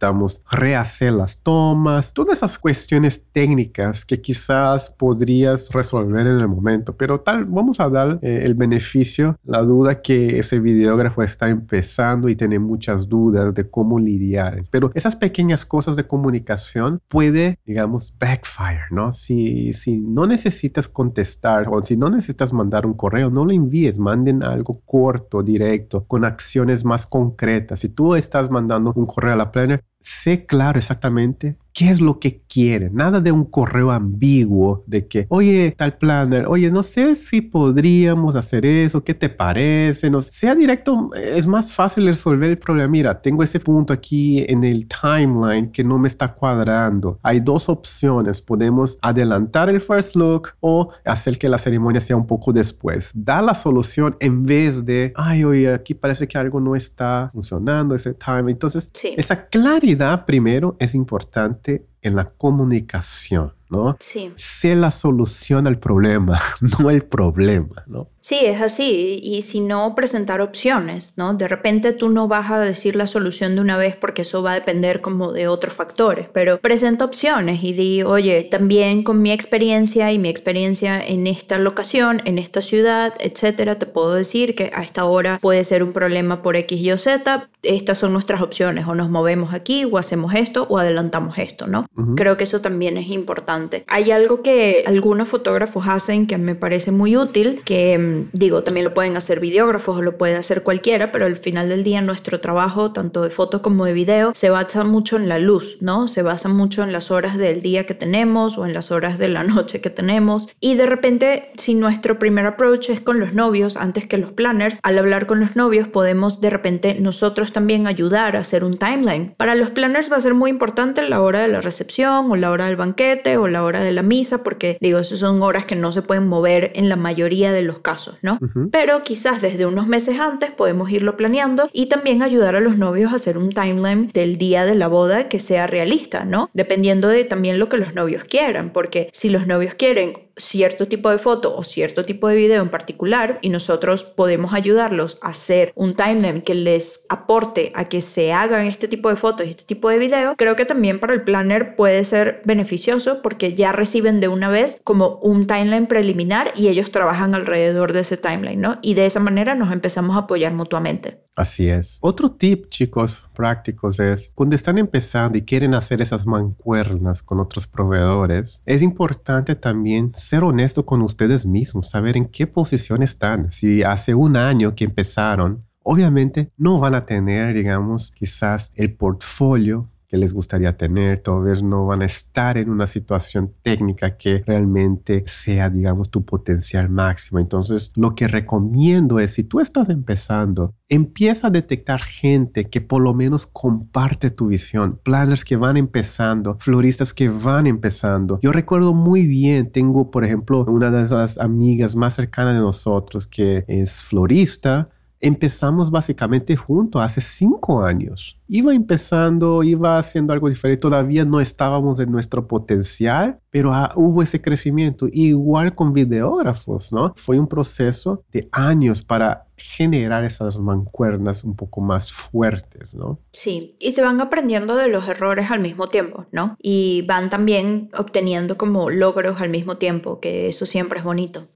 necesitamos 0.00 0.42
rehacer 0.50 1.12
las 1.12 1.42
tomas, 1.42 2.14
todas 2.14 2.38
esas 2.38 2.58
cuestiones 2.58 3.24
técnicas 3.32 4.04
que 4.04 4.20
quizás 4.20 4.90
podrías 4.90 5.68
resolver 5.70 6.26
en 6.26 6.40
el 6.40 6.48
momento, 6.48 6.96
pero 6.96 7.20
tal, 7.20 7.44
vamos 7.44 7.80
a 7.80 7.88
dar 7.88 8.18
eh, 8.22 8.42
el 8.44 8.54
beneficio, 8.54 9.36
la 9.44 9.62
duda 9.62 10.00
que 10.00 10.38
ese 10.38 10.58
videógrafo 10.58 11.22
está 11.22 11.48
empezando 11.48 12.28
y 12.28 12.36
tiene 12.36 12.58
muchas 12.58 13.08
dudas 13.08 13.54
de 13.54 13.68
cómo 13.68 13.98
lidiar, 13.98 14.64
pero 14.70 14.90
esas 14.94 15.16
pequeñas 15.16 15.66
cosas 15.66 15.96
de 15.96 16.06
comunicación 16.06 17.00
puede, 17.08 17.58
digamos, 17.66 18.14
backfire, 18.18 18.86
¿no? 18.90 19.12
Si, 19.12 19.72
si 19.74 19.98
no 19.98 20.26
necesitas 20.26 20.88
contestar 20.88 21.66
o 21.68 21.82
si 21.82 21.96
no 21.96 22.08
necesitas 22.08 22.52
mandar 22.52 22.86
un 22.86 22.94
correo, 22.94 23.30
no 23.30 23.44
lo 23.44 23.52
envíes, 23.52 23.98
manden 23.98 24.42
algo 24.42 24.80
corto, 24.86 25.42
directo, 25.42 26.04
con 26.06 26.24
acciones 26.24 26.84
más 26.84 27.06
concretas. 27.06 27.80
Si 27.80 27.90
tú 27.90 28.14
estás 28.14 28.50
mandando 28.50 28.92
un 28.94 29.06
correo 29.06 29.34
a 29.34 29.36
la 29.36 29.52
planner, 29.52 29.82
sé 30.00 30.46
claro 30.46 30.78
exactamente 30.78 31.56
qué 31.80 31.88
es 31.88 32.02
lo 32.02 32.18
que 32.18 32.42
quiere. 32.46 32.90
Nada 32.90 33.22
de 33.22 33.32
un 33.32 33.46
correo 33.46 33.90
ambiguo 33.90 34.84
de 34.86 35.06
que, 35.06 35.24
oye, 35.30 35.74
tal 35.78 35.96
planner, 35.96 36.44
oye, 36.46 36.70
no 36.70 36.82
sé 36.82 37.14
si 37.14 37.40
podríamos 37.40 38.36
hacer 38.36 38.66
eso, 38.66 39.02
¿qué 39.02 39.14
te 39.14 39.30
parece? 39.30 40.10
No, 40.10 40.20
sea 40.20 40.54
directo, 40.54 41.08
es 41.14 41.46
más 41.46 41.72
fácil 41.72 42.04
resolver 42.06 42.50
el 42.50 42.58
problema. 42.58 42.90
Mira, 42.90 43.22
tengo 43.22 43.42
ese 43.42 43.60
punto 43.60 43.94
aquí 43.94 44.44
en 44.46 44.62
el 44.62 44.86
timeline 44.88 45.72
que 45.72 45.82
no 45.82 45.96
me 45.96 46.08
está 46.08 46.34
cuadrando. 46.34 47.18
Hay 47.22 47.40
dos 47.40 47.70
opciones. 47.70 48.42
Podemos 48.42 48.98
adelantar 49.00 49.70
el 49.70 49.80
first 49.80 50.16
look 50.16 50.50
o 50.60 50.90
hacer 51.06 51.38
que 51.38 51.48
la 51.48 51.56
ceremonia 51.56 52.02
sea 52.02 52.14
un 52.14 52.26
poco 52.26 52.52
después. 52.52 53.10
Da 53.14 53.40
la 53.40 53.54
solución 53.54 54.16
en 54.20 54.44
vez 54.44 54.84
de, 54.84 55.14
ay, 55.16 55.44
oye, 55.44 55.72
aquí 55.72 55.94
parece 55.94 56.28
que 56.28 56.36
algo 56.36 56.60
no 56.60 56.76
está 56.76 57.30
funcionando, 57.32 57.94
ese 57.94 58.12
time. 58.12 58.50
Entonces, 58.50 58.92
esa 59.16 59.46
claridad 59.46 60.26
primero 60.26 60.76
es 60.78 60.94
importante 60.94 61.69
en 62.02 62.16
la 62.16 62.30
comunicación, 62.30 63.54
¿no? 63.70 63.96
Sí. 64.00 64.32
Sé 64.36 64.74
la 64.74 64.90
solución 64.90 65.66
al 65.66 65.78
problema, 65.78 66.40
no 66.78 66.90
el 66.90 67.02
problema, 67.02 67.84
¿no? 67.86 68.08
Sí, 68.20 68.38
es 68.42 68.60
así. 68.60 69.18
Y 69.22 69.42
si 69.42 69.60
no, 69.60 69.94
presentar 69.94 70.42
opciones, 70.42 71.14
¿no? 71.16 71.32
De 71.32 71.48
repente 71.48 71.92
tú 71.92 72.10
no 72.10 72.28
vas 72.28 72.50
a 72.50 72.58
decir 72.58 72.94
la 72.94 73.06
solución 73.06 73.54
de 73.54 73.62
una 73.62 73.78
vez 73.78 73.96
porque 73.96 74.22
eso 74.22 74.42
va 74.42 74.52
a 74.52 74.54
depender 74.54 75.00
como 75.00 75.32
de 75.32 75.48
otros 75.48 75.72
factores, 75.72 76.28
pero 76.32 76.58
presenta 76.58 77.06
opciones 77.06 77.64
y 77.64 77.72
di, 77.72 78.02
oye, 78.02 78.46
también 78.50 79.04
con 79.04 79.22
mi 79.22 79.32
experiencia 79.32 80.12
y 80.12 80.18
mi 80.18 80.28
experiencia 80.28 81.00
en 81.00 81.26
esta 81.26 81.58
locación, 81.58 82.20
en 82.26 82.38
esta 82.38 82.60
ciudad, 82.60 83.14
etcétera, 83.20 83.78
te 83.78 83.86
puedo 83.86 84.14
decir 84.14 84.54
que 84.54 84.70
a 84.74 84.82
esta 84.82 85.06
hora 85.06 85.38
puede 85.40 85.64
ser 85.64 85.82
un 85.82 85.92
problema 85.92 86.42
por 86.42 86.56
X, 86.56 86.78
Y 86.78 86.92
o 86.92 86.98
Z. 86.98 87.48
Estas 87.62 87.98
son 87.98 88.12
nuestras 88.12 88.42
opciones, 88.42 88.86
o 88.86 88.94
nos 88.94 89.10
movemos 89.10 89.54
aquí, 89.54 89.84
o 89.84 89.98
hacemos 89.98 90.34
esto, 90.34 90.66
o 90.68 90.78
adelantamos 90.78 91.38
esto, 91.38 91.66
¿no? 91.66 91.86
Creo 92.16 92.36
que 92.36 92.44
eso 92.44 92.60
también 92.60 92.96
es 92.96 93.08
importante. 93.08 93.59
Hay 93.86 94.10
algo 94.10 94.42
que 94.42 94.84
algunos 94.86 95.28
fotógrafos 95.28 95.86
hacen 95.88 96.26
que 96.26 96.38
me 96.38 96.54
parece 96.54 96.90
muy 96.92 97.16
útil, 97.16 97.62
que 97.64 97.98
mm, 97.98 98.36
digo, 98.36 98.62
también 98.62 98.84
lo 98.84 98.94
pueden 98.94 99.16
hacer 99.16 99.40
videógrafos 99.40 99.98
o 99.98 100.02
lo 100.02 100.16
puede 100.16 100.36
hacer 100.36 100.62
cualquiera, 100.62 101.12
pero 101.12 101.26
al 101.26 101.36
final 101.36 101.68
del 101.68 101.84
día 101.84 102.00
nuestro 102.00 102.40
trabajo, 102.40 102.92
tanto 102.92 103.22
de 103.22 103.30
fotos 103.30 103.60
como 103.60 103.84
de 103.84 103.92
video, 103.92 104.32
se 104.34 104.50
basa 104.50 104.84
mucho 104.84 105.16
en 105.16 105.28
la 105.28 105.38
luz, 105.38 105.78
¿no? 105.80 106.08
Se 106.08 106.22
basa 106.22 106.48
mucho 106.48 106.82
en 106.82 106.92
las 106.92 107.10
horas 107.10 107.36
del 107.36 107.60
día 107.60 107.86
que 107.86 107.94
tenemos 107.94 108.58
o 108.58 108.66
en 108.66 108.74
las 108.74 108.90
horas 108.90 109.18
de 109.18 109.28
la 109.28 109.44
noche 109.44 109.80
que 109.80 109.90
tenemos. 109.90 110.48
Y 110.60 110.74
de 110.74 110.86
repente, 110.86 111.50
si 111.56 111.74
nuestro 111.74 112.18
primer 112.18 112.46
approach 112.46 112.90
es 112.90 113.00
con 113.00 113.20
los 113.20 113.34
novios 113.34 113.76
antes 113.76 114.06
que 114.06 114.18
los 114.18 114.32
planners, 114.32 114.78
al 114.82 114.98
hablar 114.98 115.26
con 115.26 115.40
los 115.40 115.56
novios 115.56 115.88
podemos 115.88 116.40
de 116.40 116.50
repente 116.50 116.96
nosotros 117.00 117.52
también 117.52 117.86
ayudar 117.86 118.36
a 118.36 118.40
hacer 118.40 118.64
un 118.64 118.78
timeline. 118.78 119.34
Para 119.36 119.54
los 119.54 119.70
planners 119.70 120.10
va 120.10 120.16
a 120.16 120.20
ser 120.20 120.34
muy 120.34 120.50
importante 120.50 121.06
la 121.08 121.20
hora 121.20 121.40
de 121.40 121.48
la 121.48 121.60
recepción 121.60 122.30
o 122.30 122.36
la 122.36 122.50
hora 122.50 122.66
del 122.66 122.76
banquete 122.76 123.36
o 123.36 123.48
la 123.50 123.62
hora 123.64 123.80
de 123.80 123.92
la 123.92 124.02
misa, 124.02 124.42
porque 124.42 124.78
digo, 124.80 124.98
esas 124.98 125.18
son 125.18 125.42
horas 125.42 125.64
que 125.66 125.76
no 125.76 125.92
se 125.92 126.02
pueden 126.02 126.26
mover 126.26 126.72
en 126.74 126.88
la 126.88 126.96
mayoría 126.96 127.52
de 127.52 127.62
los 127.62 127.78
casos, 127.78 128.18
¿no? 128.22 128.38
Pero 128.70 129.02
quizás 129.02 129.42
desde 129.42 129.66
unos 129.66 129.86
meses 129.86 130.18
antes 130.18 130.50
podemos 130.50 130.90
irlo 130.90 131.16
planeando 131.16 131.68
y 131.72 131.86
también 131.86 132.22
ayudar 132.22 132.56
a 132.56 132.60
los 132.60 132.76
novios 132.76 133.12
a 133.12 133.16
hacer 133.16 133.38
un 133.38 133.50
timeline 133.50 134.10
del 134.12 134.38
día 134.38 134.64
de 134.64 134.74
la 134.74 134.88
boda 134.88 135.28
que 135.28 135.38
sea 135.38 135.66
realista, 135.66 136.24
¿no? 136.24 136.50
Dependiendo 136.54 137.08
de 137.08 137.24
también 137.24 137.58
lo 137.58 137.68
que 137.68 137.76
los 137.76 137.94
novios 137.94 138.24
quieran, 138.24 138.72
porque 138.72 139.10
si 139.12 139.28
los 139.28 139.46
novios 139.46 139.74
quieren 139.74 140.29
cierto 140.40 140.88
tipo 140.88 141.10
de 141.10 141.18
foto 141.18 141.54
o 141.56 141.62
cierto 141.64 142.04
tipo 142.04 142.28
de 142.28 142.36
video 142.36 142.62
en 142.62 142.70
particular 142.70 143.38
y 143.42 143.48
nosotros 143.48 144.04
podemos 144.04 144.54
ayudarlos 144.54 145.18
a 145.22 145.28
hacer 145.28 145.72
un 145.74 145.94
timeline 145.94 146.42
que 146.42 146.54
les 146.54 147.06
aporte 147.08 147.72
a 147.74 147.84
que 147.84 148.02
se 148.02 148.32
hagan 148.32 148.66
este 148.66 148.88
tipo 148.88 149.08
de 149.08 149.16
fotos 149.16 149.46
y 149.46 149.50
este 149.50 149.64
tipo 149.64 149.88
de 149.88 149.98
video, 149.98 150.34
creo 150.36 150.56
que 150.56 150.64
también 150.64 151.00
para 151.00 151.14
el 151.14 151.22
planner 151.22 151.76
puede 151.76 152.04
ser 152.04 152.42
beneficioso 152.44 153.22
porque 153.22 153.54
ya 153.54 153.72
reciben 153.72 154.20
de 154.20 154.28
una 154.28 154.48
vez 154.48 154.80
como 154.84 155.18
un 155.22 155.46
timeline 155.46 155.86
preliminar 155.86 156.52
y 156.56 156.68
ellos 156.68 156.90
trabajan 156.90 157.34
alrededor 157.34 157.92
de 157.92 158.00
ese 158.00 158.16
timeline, 158.16 158.60
¿no? 158.60 158.78
Y 158.82 158.94
de 158.94 159.06
esa 159.06 159.20
manera 159.20 159.54
nos 159.54 159.72
empezamos 159.72 160.16
a 160.16 160.20
apoyar 160.20 160.52
mutuamente. 160.52 161.22
Así 161.36 161.68
es. 161.68 161.98
Otro 162.02 162.32
tip, 162.32 162.66
chicos, 162.68 163.24
prácticos 163.40 163.98
es, 164.00 164.32
cuando 164.34 164.54
están 164.54 164.76
empezando 164.76 165.38
y 165.38 165.42
quieren 165.42 165.72
hacer 165.72 166.02
esas 166.02 166.26
mancuernas 166.26 167.22
con 167.22 167.40
otros 167.40 167.66
proveedores, 167.66 168.62
es 168.66 168.82
importante 168.82 169.56
también 169.56 170.12
ser 170.14 170.44
honesto 170.44 170.84
con 170.84 171.00
ustedes 171.00 171.46
mismos, 171.46 171.88
saber 171.88 172.18
en 172.18 172.26
qué 172.26 172.46
posición 172.46 173.02
están. 173.02 173.50
Si 173.50 173.82
hace 173.82 174.14
un 174.14 174.36
año 174.36 174.74
que 174.74 174.84
empezaron, 174.84 175.64
obviamente 175.82 176.50
no 176.58 176.78
van 176.78 176.94
a 176.94 177.06
tener, 177.06 177.54
digamos, 177.54 178.10
quizás 178.10 178.72
el 178.74 178.92
portfolio 178.94 179.88
que 180.10 180.16
les 180.16 180.34
gustaría 180.34 180.76
tener, 180.76 181.22
tal 181.22 181.42
vez 181.42 181.62
no 181.62 181.86
van 181.86 182.02
a 182.02 182.06
estar 182.06 182.58
en 182.58 182.68
una 182.68 182.88
situación 182.88 183.54
técnica 183.62 184.16
que 184.16 184.42
realmente 184.44 185.22
sea, 185.26 185.70
digamos, 185.70 186.10
tu 186.10 186.24
potencial 186.24 186.90
máximo. 186.90 187.38
Entonces, 187.38 187.92
lo 187.94 188.16
que 188.16 188.26
recomiendo 188.26 189.20
es, 189.20 189.34
si 189.34 189.44
tú 189.44 189.60
estás 189.60 189.88
empezando, 189.88 190.74
empieza 190.88 191.46
a 191.46 191.50
detectar 191.50 192.00
gente 192.00 192.68
que 192.68 192.80
por 192.80 193.02
lo 193.02 193.14
menos 193.14 193.46
comparte 193.46 194.30
tu 194.30 194.48
visión, 194.48 194.98
planners 195.00 195.44
que 195.44 195.54
van 195.54 195.76
empezando, 195.76 196.56
floristas 196.58 197.14
que 197.14 197.28
van 197.28 197.68
empezando. 197.68 198.40
Yo 198.42 198.50
recuerdo 198.50 198.92
muy 198.94 199.28
bien, 199.28 199.70
tengo, 199.70 200.10
por 200.10 200.24
ejemplo, 200.24 200.64
una 200.64 200.90
de 200.90 201.02
esas 201.04 201.38
amigas 201.38 201.94
más 201.94 202.14
cercanas 202.14 202.54
de 202.54 202.60
nosotros 202.60 203.28
que 203.28 203.64
es 203.68 204.02
florista, 204.02 204.90
empezamos 205.20 205.90
básicamente 205.90 206.56
juntos 206.56 207.02
hace 207.02 207.20
cinco 207.20 207.82
años 207.82 208.40
iba 208.50 208.74
empezando, 208.74 209.62
iba 209.62 209.96
haciendo 209.96 210.32
algo 210.32 210.48
diferente, 210.48 210.80
todavía 210.80 211.24
no 211.24 211.40
estábamos 211.40 212.00
en 212.00 212.10
nuestro 212.10 212.48
potencial, 212.48 213.38
pero 213.48 213.72
ah, 213.72 213.92
hubo 213.94 214.22
ese 214.22 214.42
crecimiento. 214.42 215.06
Igual 215.12 215.74
con 215.76 215.92
videógrafos, 215.92 216.92
¿no? 216.92 217.14
Fue 217.16 217.38
un 217.38 217.46
proceso 217.46 218.24
de 218.32 218.48
años 218.50 219.04
para 219.04 219.46
generar 219.60 220.24
esas 220.24 220.58
mancuernas 220.58 221.44
un 221.44 221.56
poco 221.56 221.80
más 221.80 222.12
fuertes, 222.12 222.92
¿no? 222.94 223.18
Sí, 223.32 223.76
y 223.78 223.92
se 223.92 224.02
van 224.02 224.20
aprendiendo 224.20 224.76
de 224.76 224.88
los 224.88 225.08
errores 225.08 225.50
al 225.50 225.60
mismo 225.60 225.86
tiempo, 225.86 226.26
¿no? 226.32 226.56
Y 226.60 227.02
van 227.02 227.30
también 227.30 227.90
obteniendo 227.96 228.56
como 228.56 228.90
logros 228.90 229.40
al 229.40 229.50
mismo 229.50 229.76
tiempo, 229.76 230.20
que 230.20 230.48
eso 230.48 230.66
siempre 230.66 230.98
es 230.98 231.04
bonito. 231.04 231.46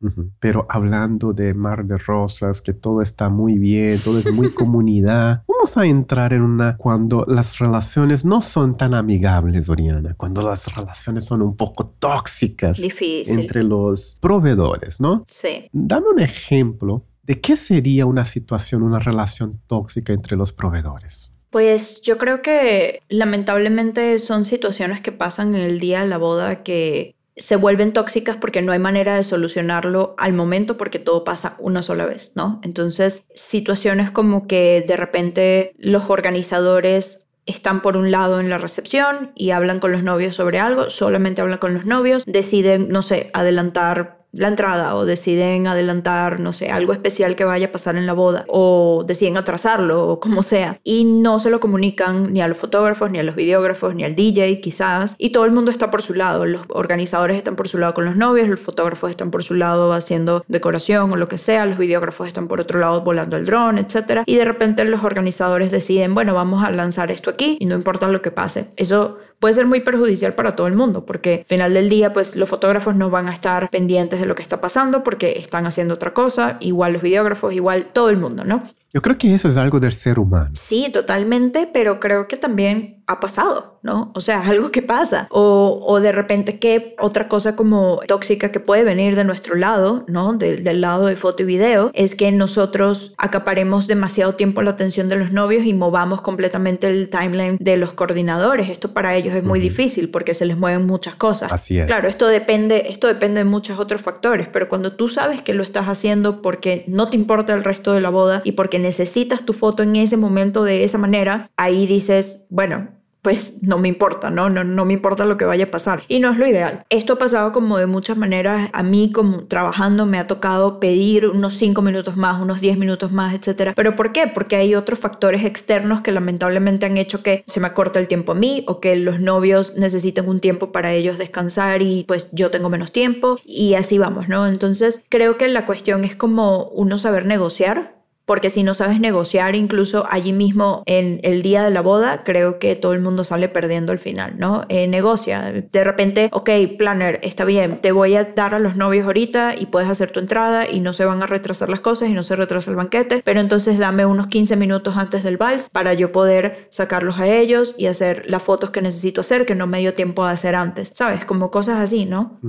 Pero 0.41 0.67
hablando 0.69 1.33
de 1.33 1.55
Mar 1.55 1.85
de 1.85 1.99
Rosas, 1.99 2.63
que 2.63 2.73
todo 2.73 3.03
está 3.03 3.29
muy 3.29 3.59
bien, 3.59 3.99
todo 3.99 4.19
es 4.19 4.33
muy 4.33 4.51
comunidad, 4.55 5.43
vamos 5.47 5.77
a 5.77 5.87
entrar 5.87 6.33
en 6.33 6.43
una 6.43 6.77
cuando 6.77 7.25
las 7.29 7.59
relaciones 7.59 8.25
no 8.25 8.43
son 8.43 8.77
tan 8.77 8.95
amigables, 8.95 9.69
Oriana, 9.69 10.15
cuando 10.17 10.43
las 10.43 10.75
relaciones 10.75 11.25
son 11.25 11.43
un 11.43 11.57
poco 11.57 11.95
tóxicas 11.99 12.81
Difícil. 12.81 13.41
entre 13.41 13.63
los 13.63 14.17
proveedores, 14.21 15.01
¿no? 15.01 15.23
Sí. 15.27 15.69
Dame 15.73 16.09
un 16.09 16.21
ejemplo 16.21 17.05
¿De 17.27 17.41
qué 17.41 17.57
sería 17.57 18.07
una 18.07 18.27
situación, 18.27 18.83
una 18.83 18.99
relación 18.99 19.61
tóxica 19.67 20.13
entre 20.13 20.37
los 20.37 20.53
proveedores? 20.53 21.33
Pues 21.51 22.03
yo 22.03 22.19
creo 22.19 22.43
que 22.43 23.01
lamentablemente 23.09 24.19
son 24.19 24.45
situaciones 24.45 25.01
que 25.01 25.13
pasan 25.13 25.55
en 25.55 25.63
el 25.63 25.81
día 25.81 26.03
de 26.03 26.09
la 26.09 26.19
boda 26.19 26.63
que 26.63 27.15
se 27.37 27.57
vuelven 27.57 27.93
tóxicas 27.93 28.37
porque 28.37 28.63
no 28.63 28.73
hay 28.73 28.79
manera 28.79 29.17
de 29.17 29.25
solucionarlo 29.25 30.15
al 30.19 30.33
momento 30.33 30.77
porque 30.77 30.99
todo 30.99 31.25
pasa 31.25 31.57
una 31.59 31.83
sola 31.83 32.07
vez, 32.07 32.33
¿no? 32.35 32.61
Entonces, 32.63 33.25
situaciones 33.35 34.11
como 34.11 34.47
que 34.47 34.85
de 34.87 34.97
repente 34.97 35.75
los 35.79 36.11
organizadores 36.11 37.27
están 37.47 37.83
por 37.83 37.97
un 37.97 38.11
lado 38.11 38.41
en 38.41 38.51
la 38.51 38.59
recepción 38.59 39.33
y 39.35 39.51
hablan 39.51 39.81
con 39.81 39.93
los 39.93 40.03
novios 40.03 40.35
sobre 40.35 40.61
algo, 40.61 40.91
solamente 40.91 41.43
hablan 41.43 41.59
con 41.59 41.75
los 41.75 41.87
novios, 41.87 42.25
deciden, 42.27 42.89
no 42.89 43.03
sé, 43.03 43.31
adelantar 43.35 44.24
la 44.37 44.49
entrada 44.49 44.95
o 44.95 45.05
deciden 45.05 45.67
adelantar, 45.67 46.41
no 46.41 46.53
sé, 46.53 46.71
algo 46.71 46.93
especial 46.93 47.37
que 47.37 47.45
vaya 47.45 47.67
a 47.67 47.73
pasar 47.73 47.97
en 47.97 48.07
la 48.07 48.13
boda 48.13 48.45
o 48.49 49.05
deciden 49.07 49.37
atrasarlo 49.37 50.09
o 50.09 50.21
como 50.21 50.43
sea 50.43 50.81
y 50.83 51.05
no 51.05 51.39
se 51.39 51.51
lo 51.51 51.61
comunican 51.61 52.33
ni 52.33 52.41
a 52.41 52.49
los 52.49 52.59
fotógrafos, 52.59 53.11
ni 53.11 53.19
a 53.19 53.23
los 53.23 53.37
videógrafos, 53.37 53.95
ni 53.95 54.05
al 54.05 54.15
DJ 54.15 54.61
quizás 54.61 55.15
y 55.19 55.31
todo 55.31 55.45
el 55.45 55.53
mundo 55.53 55.71
está 55.71 55.91
por 55.91 56.03
su 56.03 56.15
lado, 56.15 56.47
los 56.47 56.63
organizadores 56.69 57.37
están 57.37 57.57
por 57.57 57.69
su 57.69 57.79
lado 57.79 57.95
con 57.95 58.05
los 58.05 58.17
novios, 58.17 58.49
los 58.49 58.61
fotógrafos 58.61 59.11
están 59.11 59.31
por 59.31 59.43
su 59.43 59.55
lado 59.55 59.93
haciendo 59.93 60.45
decoración 60.49 61.13
o 61.13 61.17
lo 61.17 61.29
que 61.29 61.39
sea, 61.39 61.67
los 61.67 61.79
videógrafos 61.79 62.27
están 62.27 62.49
por 62.49 62.61
otro 62.61 62.79
lado 62.79 63.03
volando 63.03 63.37
el 63.37 63.47
dron, 63.47 63.79
etc. 63.79 64.23
Y 64.27 64.37
de 64.37 64.45
repente 64.45 64.85
los 64.85 65.05
organizadores 65.05 65.71
deciden, 65.71 66.15
bueno, 66.15 66.35
vamos 66.35 66.65
a 66.65 66.71
lanzar 66.71 67.11
esto 67.11 67.31
aquí 67.31 67.57
y 67.61 67.67
no 67.67 67.75
importa 67.75 68.09
lo 68.09 68.23
que 68.23 68.31
pase. 68.31 68.73
Eso 68.77 69.19
puede 69.39 69.55
ser 69.55 69.67
muy 69.67 69.81
perjudicial 69.81 70.35
para 70.35 70.57
todo 70.57 70.67
el 70.67 70.75
mundo, 70.75 71.05
porque 71.05 71.41
al 71.41 71.45
final 71.47 71.75
del 71.75 71.89
día, 71.89 72.13
pues 72.13 72.37
los 72.37 72.49
fotógrafos 72.49 72.95
no 72.97 73.11
van 73.11 73.29
a 73.29 73.33
estar 73.33 73.71
pendientes 73.71 74.21
de 74.21 74.27
lo 74.27 74.35
que 74.35 74.43
está 74.43 74.61
pasando 74.61 75.03
porque 75.03 75.39
están 75.39 75.67
haciendo 75.67 75.95
otra 75.95 76.15
cosa, 76.15 76.57
igual 76.61 76.95
los 76.95 77.03
videógrafos, 77.03 77.53
igual 77.53 77.87
todo 77.93 78.11
el 78.11 78.17
mundo, 78.17 78.45
¿no? 78.45 78.65
Yo 78.95 79.03
creo 79.03 79.19
que 79.19 79.35
eso 79.35 79.49
es 79.49 79.57
algo 79.57 79.81
del 79.81 79.93
ser 79.93 80.21
humano. 80.21 80.51
Sí, 80.55 80.89
totalmente, 80.93 81.69
pero 81.73 81.99
creo 81.99 82.29
que 82.29 82.37
también 82.37 83.03
ha 83.07 83.21
pasado, 83.21 83.81
¿no? 83.83 84.13
O 84.15 84.21
sea, 84.21 84.41
algo 84.49 84.71
que 84.71 84.83
pasa. 84.83 85.27
O, 85.31 85.81
o 85.85 86.01
de 86.01 86.13
repente 86.13 86.61
que 86.61 86.95
otra 87.01 87.29
cosa 87.29 87.57
como 87.57 88.01
tóxica 88.07 88.51
que 88.51 88.61
puede 88.61 88.85
venir 88.85 89.17
de 89.17 89.25
nuestro 89.25 89.57
lado, 89.57 90.05
¿no? 90.07 90.35
del 90.35 90.81
lado 90.81 91.07
de 91.07 91.17
foto 91.17 91.43
y 91.43 91.47
video, 91.47 91.91
es 91.93 92.15
que 92.15 92.31
nosotros 92.31 93.15
acaparemos 93.19 93.87
demasiado 93.87 94.35
tiempo 94.35 94.63
la 94.63 94.71
atención 94.71 95.09
de 95.09 95.17
los 95.17 95.33
novios 95.33 95.65
y 95.65 95.75
movamos 95.75 96.23
completamente 96.23 96.89
el 96.89 97.09
timeline 97.09 97.57
de 97.61 97.77
los 97.77 97.95
coordinadores. 97.95 98.71
Esto 98.71 98.93
para 98.93 99.17
ellos 99.17 99.35
es 99.35 99.43
muy 99.43 99.59
difícil 99.59 100.11
porque 100.11 100.35
se 100.35 100.47
les 100.47 100.57
mueven 100.57 100.87
muchas 100.87 101.17
cosas. 101.17 101.51
Así 101.51 101.79
es. 101.79 101.87
Claro, 101.87 102.09
esto 102.09 102.29
depende, 102.29 102.85
esto 102.89 103.09
depende 103.09 103.41
de 103.41 103.45
muchos 103.45 103.79
otros 103.79 104.03
factores, 104.03 104.49
pero 104.53 104.69
cuando 104.69 104.93
tú 104.93 105.09
sabes 105.09 105.43
que 105.43 105.53
lo 105.53 105.63
estás 105.65 105.89
haciendo 105.89 106.43
porque 106.43 106.85
no 106.87 107.11
te 107.11 107.17
importa 107.17 107.55
el 107.55 107.65
resto 107.65 107.93
de 107.93 108.01
la 108.01 108.11
boda 108.11 108.41
y 108.45 108.53
porque 108.53 108.79
necesitas 108.85 109.45
tu 109.45 109.53
foto 109.53 109.83
en 109.83 109.97
ese 109.97 110.17
momento 110.17 110.63
de 110.63 110.85
esa 110.85 110.99
manera, 110.99 111.51
ahí 111.57 111.87
dices, 111.87 112.47
bueno, 112.51 112.89
pues 113.25 113.63
no 113.63 113.79
me 113.79 113.89
importa, 113.89 114.29
¿no? 114.31 114.51
¿no? 114.51 114.65
No 114.65 114.85
me 114.85 114.93
importa 114.93 115.25
lo 115.25 115.39
que 115.39 115.47
vaya 115.47 115.65
a 115.65 115.71
pasar. 115.71 116.03
Y 116.09 116.21
no 116.21 116.31
es 116.31 116.37
lo 116.37 116.47
ideal. 116.47 116.85
Esto 116.91 117.15
ha 117.15 117.19
pasado 117.19 117.53
como 117.53 117.79
de 117.79 117.87
muchas 117.87 118.19
maneras. 118.19 118.69
A 118.75 118.83
mí 118.83 119.11
como 119.11 119.45
trabajando 119.45 120.05
me 120.05 120.19
ha 120.19 120.27
tocado 120.27 120.79
pedir 120.79 121.27
unos 121.29 121.55
5 121.55 121.81
minutos 121.81 122.19
más, 122.19 122.41
unos 122.41 122.61
10 122.61 122.77
minutos 122.77 123.13
más, 123.13 123.35
etc. 123.35 123.73
¿Pero 123.75 123.97
por 123.97 124.13
qué? 124.13 124.27
Porque 124.27 124.57
hay 124.57 124.75
otros 124.75 124.99
factores 124.99 125.43
externos 125.43 126.03
que 126.03 126.13
lamentablemente 126.13 126.85
han 126.85 126.99
hecho 126.99 127.23
que 127.23 127.45
se 127.47 127.61
me 127.61 127.67
acorte 127.67 127.99
el 127.99 128.09
tiempo 128.09 128.33
a 128.33 128.35
mí 128.35 128.63
o 128.69 128.79
que 128.79 128.95
los 128.95 129.21
novios 129.21 129.75
necesiten 129.75 130.29
un 130.29 130.41
tiempo 130.41 130.71
para 130.71 130.93
ellos 130.93 131.17
descansar 131.17 131.81
y 131.81 132.05
pues 132.07 132.29
yo 132.33 132.51
tengo 132.51 132.69
menos 132.69 132.93
tiempo 132.93 133.39
y 133.43 133.73
así 133.73 133.97
vamos, 133.97 134.29
¿no? 134.29 134.47
Entonces 134.47 135.03
creo 135.09 135.39
que 135.39 135.49
la 135.49 135.65
cuestión 135.65 136.05
es 136.05 136.15
como 136.15 136.67
uno 136.75 136.99
saber 136.99 137.25
negociar 137.25 137.94
porque 138.27 138.51
si 138.51 138.63
no 138.63 138.75
sabes 138.75 139.01
negociar 139.01 139.55
incluso 139.57 140.07
allí 140.11 140.33
mismo 140.33 140.83
en 140.87 141.21
el 141.23 141.43
día 141.43 141.63
de 141.63 141.71
la 141.71 141.81
boda, 141.81 142.25
creo 142.25 142.59
que 142.59 142.77
todo 142.77 142.93
el 142.93 143.01
mundo 143.01 143.25
sale 143.25 143.49
perdiendo 143.49 143.93
al 143.93 143.99
final, 143.99 144.35
¿no? 144.39 144.65
Eh, 144.69 144.87
negocia, 144.87 145.53
de 145.71 145.85
repente, 145.85 146.29
ok, 146.33 146.51
planner, 146.79 147.21
está 147.23 147.45
bien, 147.45 147.79
te 147.79 147.93
voy 147.93 148.15
a 148.17 148.25
dar 148.25 148.55
a 148.55 148.59
los 148.59 148.77
novios 148.77 149.07
ahorita 149.07 149.55
y 149.59 149.67
puedes 149.67 149.89
hacer 149.89 150.11
tu 150.11 150.21
entrada 150.21 150.69
y 150.69 150.81
no 150.81 150.93
se 150.93 151.05
van 151.05 151.23
a 151.23 151.27
retrasar 151.27 151.69
las 151.69 151.81
cosas 151.81 152.09
y 152.09 152.15
no 152.15 152.23
se 152.23 152.37
retrasa 152.37 152.71
el 152.71 152.77
banquete, 152.77 153.23
pero 153.25 153.41
entonces 153.41 153.79
dame 153.79 154.07
unos 154.07 154.29
15 154.29 154.57
minutos 154.57 154.97
antes 154.97 155.23
del 155.23 155.37
vals 155.37 155.69
para 155.71 155.95
yo 155.95 156.13
poder 156.13 156.67
sacarlos 156.71 157.19
a 157.19 157.27
ellos 157.27 157.75
y 157.79 157.87
hacer 157.87 158.25
las 158.27 158.43
fotos 158.43 158.71
que 158.71 158.81
necesito 158.81 159.21
hacer 159.21 159.47
que 159.47 159.55
no 159.55 159.67
me 159.67 159.79
dio 159.79 159.95
tiempo 159.95 160.25
de 160.27 160.33
hacer 160.33 160.55
antes, 160.55 160.93
¿sabes? 160.95 161.25
Como 161.25 161.51
cosas 161.51 161.79
así, 161.79 162.07
¿no? 162.07 162.41